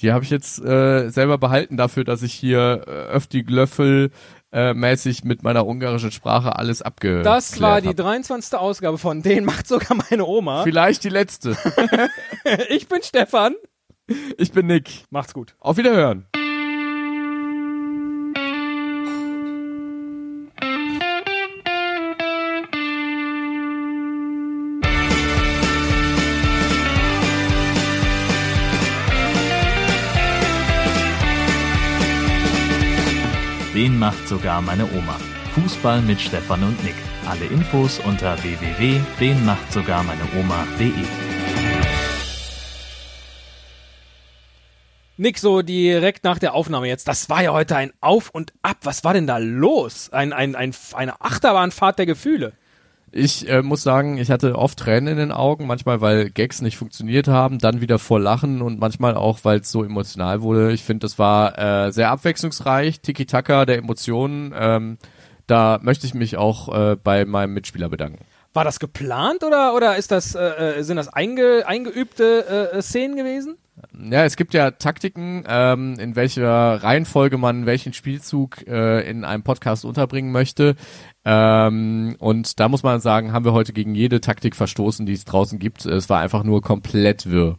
Die 0.00 0.12
habe 0.12 0.24
ich 0.24 0.30
jetzt 0.30 0.58
äh, 0.62 1.08
selber 1.10 1.38
behalten 1.38 1.76
dafür, 1.76 2.04
dass 2.04 2.22
ich 2.22 2.32
hier 2.34 2.84
äh, 2.86 2.90
öfti 2.90 3.42
Glöffel 3.42 4.10
mäßig 4.52 5.24
mit 5.24 5.42
meiner 5.42 5.66
ungarischen 5.66 6.12
Sprache 6.12 6.56
alles 6.56 6.80
abge. 6.80 7.20
Das 7.22 7.60
war 7.60 7.82
die 7.82 7.88
hab. 7.88 7.96
23. 7.96 8.54
Ausgabe 8.58 8.96
von 8.96 9.20
Den 9.20 9.44
macht 9.44 9.66
sogar 9.66 9.98
meine 10.08 10.24
Oma. 10.24 10.62
Vielleicht 10.62 11.04
die 11.04 11.10
letzte. 11.10 11.58
Ich 12.70 12.88
bin 12.88 13.02
Stefan. 13.02 13.54
Ich 14.38 14.52
bin 14.52 14.66
Nick. 14.66 15.04
Macht's 15.10 15.34
gut. 15.34 15.54
Auf 15.60 15.76
Wiederhören. 15.76 16.24
Den 33.74 33.98
macht 33.98 34.26
sogar 34.26 34.62
meine 34.62 34.84
Oma. 34.84 35.18
Fußball 35.54 36.00
mit 36.00 36.18
Stefan 36.20 36.62
und 36.62 36.82
Nick. 36.82 36.94
Alle 37.26 37.44
Infos 37.44 38.00
unter 38.00 38.42
www.denmachtsogarmeineoma.de. 38.42 41.25
Nick, 45.18 45.38
so 45.38 45.62
direkt 45.62 46.24
nach 46.24 46.38
der 46.38 46.52
Aufnahme 46.52 46.88
jetzt. 46.88 47.08
Das 47.08 47.30
war 47.30 47.42
ja 47.42 47.52
heute 47.52 47.76
ein 47.76 47.92
Auf 48.00 48.28
und 48.30 48.52
Ab. 48.60 48.76
Was 48.82 49.02
war 49.02 49.14
denn 49.14 49.26
da 49.26 49.38
los? 49.38 50.10
Ein, 50.12 50.34
ein, 50.34 50.54
ein, 50.54 50.74
eine 50.92 51.20
Achterbahnfahrt 51.22 51.98
der 51.98 52.06
Gefühle. 52.06 52.52
Ich 53.12 53.48
äh, 53.48 53.62
muss 53.62 53.82
sagen, 53.82 54.18
ich 54.18 54.30
hatte 54.30 54.58
oft 54.58 54.78
Tränen 54.78 55.08
in 55.12 55.16
den 55.16 55.32
Augen, 55.32 55.66
manchmal 55.66 56.02
weil 56.02 56.28
Gags 56.28 56.60
nicht 56.60 56.76
funktioniert 56.76 57.28
haben, 57.28 57.58
dann 57.58 57.80
wieder 57.80 57.98
vor 57.98 58.20
Lachen 58.20 58.60
und 58.60 58.78
manchmal 58.78 59.14
auch, 59.14 59.38
weil 59.42 59.60
es 59.60 59.72
so 59.72 59.84
emotional 59.84 60.42
wurde. 60.42 60.72
Ich 60.72 60.84
finde, 60.84 61.06
das 61.06 61.18
war 61.18 61.58
äh, 61.86 61.92
sehr 61.92 62.10
abwechslungsreich, 62.10 63.00
Tiki-Taka 63.00 63.64
der 63.64 63.78
Emotionen. 63.78 64.52
Ähm, 64.54 64.98
da 65.46 65.78
möchte 65.80 66.06
ich 66.06 66.12
mich 66.12 66.36
auch 66.36 66.68
äh, 66.74 66.96
bei 67.02 67.24
meinem 67.24 67.54
Mitspieler 67.54 67.88
bedanken. 67.88 68.22
War 68.56 68.64
das 68.64 68.80
geplant 68.80 69.44
oder, 69.44 69.74
oder 69.74 69.96
ist 69.96 70.10
das, 70.10 70.34
äh, 70.34 70.78
äh, 70.78 70.82
sind 70.82 70.96
das 70.96 71.08
einge, 71.08 71.64
eingeübte 71.66 72.72
äh, 72.72 72.80
Szenen 72.80 73.14
gewesen? 73.14 73.58
Ja, 74.10 74.24
es 74.24 74.36
gibt 74.36 74.54
ja 74.54 74.70
Taktiken, 74.70 75.44
ähm, 75.46 75.98
in 75.98 76.16
welcher 76.16 76.82
Reihenfolge 76.82 77.36
man 77.36 77.66
welchen 77.66 77.92
Spielzug 77.92 78.66
äh, 78.66 79.06
in 79.08 79.24
einem 79.24 79.42
Podcast 79.42 79.84
unterbringen 79.84 80.32
möchte. 80.32 80.74
Ähm, 81.26 82.16
und 82.18 82.58
da 82.58 82.70
muss 82.70 82.82
man 82.82 83.00
sagen, 83.00 83.32
haben 83.32 83.44
wir 83.44 83.52
heute 83.52 83.74
gegen 83.74 83.94
jede 83.94 84.22
Taktik 84.22 84.56
verstoßen, 84.56 85.04
die 85.04 85.12
es 85.12 85.26
draußen 85.26 85.58
gibt. 85.58 85.84
Es 85.84 86.08
war 86.08 86.20
einfach 86.20 86.42
nur 86.42 86.62
komplett 86.62 87.30
wirr. 87.30 87.58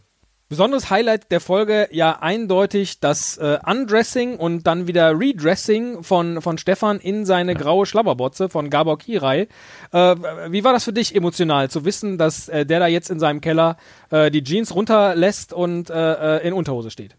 Besonderes 0.50 0.90
Highlight 0.90 1.30
der 1.30 1.42
Folge 1.42 1.90
ja 1.92 2.20
eindeutig 2.22 3.02
das 3.02 3.38
äh, 3.38 3.60
Undressing 3.66 4.38
und 4.38 4.66
dann 4.66 4.88
wieder 4.88 5.20
Redressing 5.20 6.04
von, 6.04 6.42
von 6.42 6.58
Stefan 6.58 7.02
in 7.02 7.26
seine 7.26 7.54
graue 7.54 7.86
Schlabberbotze 7.86 8.48
von 8.48 8.70
Gabor 8.70 8.98
Kirai. 8.98 9.50
Äh, 9.92 10.16
wie 10.50 10.64
war 10.64 10.72
das 10.72 10.86
für 10.86 10.94
dich 10.94 11.14
emotional 11.14 11.70
zu 11.70 11.84
wissen, 11.84 12.18
dass 12.18 12.48
äh, 12.48 12.66
der 12.66 12.80
da 12.80 12.88
jetzt 12.88 13.10
in 13.10 13.20
seinem 13.20 13.42
Keller 13.42 13.76
äh, 14.10 14.32
die 14.32 14.42
Jeans 14.42 14.74
runterlässt 14.74 15.52
und 15.52 15.90
äh, 15.90 16.38
äh, 16.38 16.48
in 16.48 16.54
Unterhose 16.54 16.92
steht? 16.92 17.18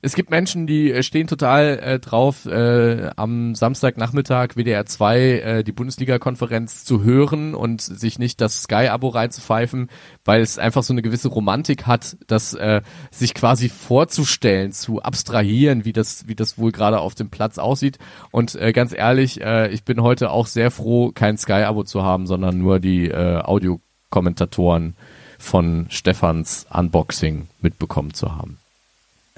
Es 0.00 0.14
gibt 0.14 0.30
Menschen, 0.30 0.66
die 0.66 0.92
äh, 0.92 1.02
stehen 1.02 1.26
total 1.26 1.78
äh, 1.78 1.98
drauf, 1.98 2.46
äh, 2.46 3.10
am 3.16 3.54
Samstagnachmittag 3.54 4.54
WDR 4.54 4.86
2 4.86 5.18
äh, 5.18 5.64
die 5.64 5.72
Bundesliga-Konferenz 5.72 6.84
zu 6.84 7.02
hören 7.02 7.54
und 7.54 7.80
sich 7.80 8.18
nicht 8.18 8.40
das 8.40 8.62
Sky-Abo 8.62 9.08
reinzupfeifen, 9.08 9.90
weil 10.24 10.40
es 10.40 10.58
einfach 10.58 10.84
so 10.84 10.94
eine 10.94 11.02
gewisse 11.02 11.28
Romantik 11.28 11.86
hat, 11.86 12.16
das 12.28 12.54
äh, 12.54 12.82
sich 13.10 13.34
quasi 13.34 13.68
vorzustellen, 13.68 14.72
zu 14.72 15.02
abstrahieren, 15.02 15.84
wie 15.84 15.92
das, 15.92 16.28
wie 16.28 16.36
das 16.36 16.58
wohl 16.58 16.70
gerade 16.70 17.00
auf 17.00 17.16
dem 17.16 17.30
Platz 17.30 17.58
aussieht. 17.58 17.98
Und 18.30 18.54
äh, 18.54 18.72
ganz 18.72 18.92
ehrlich, 18.92 19.40
äh, 19.40 19.68
ich 19.68 19.84
bin 19.84 20.00
heute 20.02 20.30
auch 20.30 20.46
sehr 20.46 20.70
froh, 20.70 21.10
kein 21.12 21.36
Sky-Abo 21.36 21.82
zu 21.82 22.04
haben, 22.04 22.26
sondern 22.26 22.58
nur 22.58 22.78
die 22.78 23.08
äh, 23.08 23.40
Audiokommentatoren 23.40 24.94
von 25.38 25.86
Stefans 25.88 26.66
Unboxing 26.70 27.48
mitbekommen 27.60 28.14
zu 28.14 28.36
haben. 28.36 28.57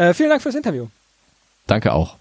Äh, 0.01 0.15
vielen 0.15 0.31
Dank 0.31 0.41
fürs 0.41 0.55
Interview. 0.55 0.87
Danke 1.67 1.93
auch. 1.93 2.17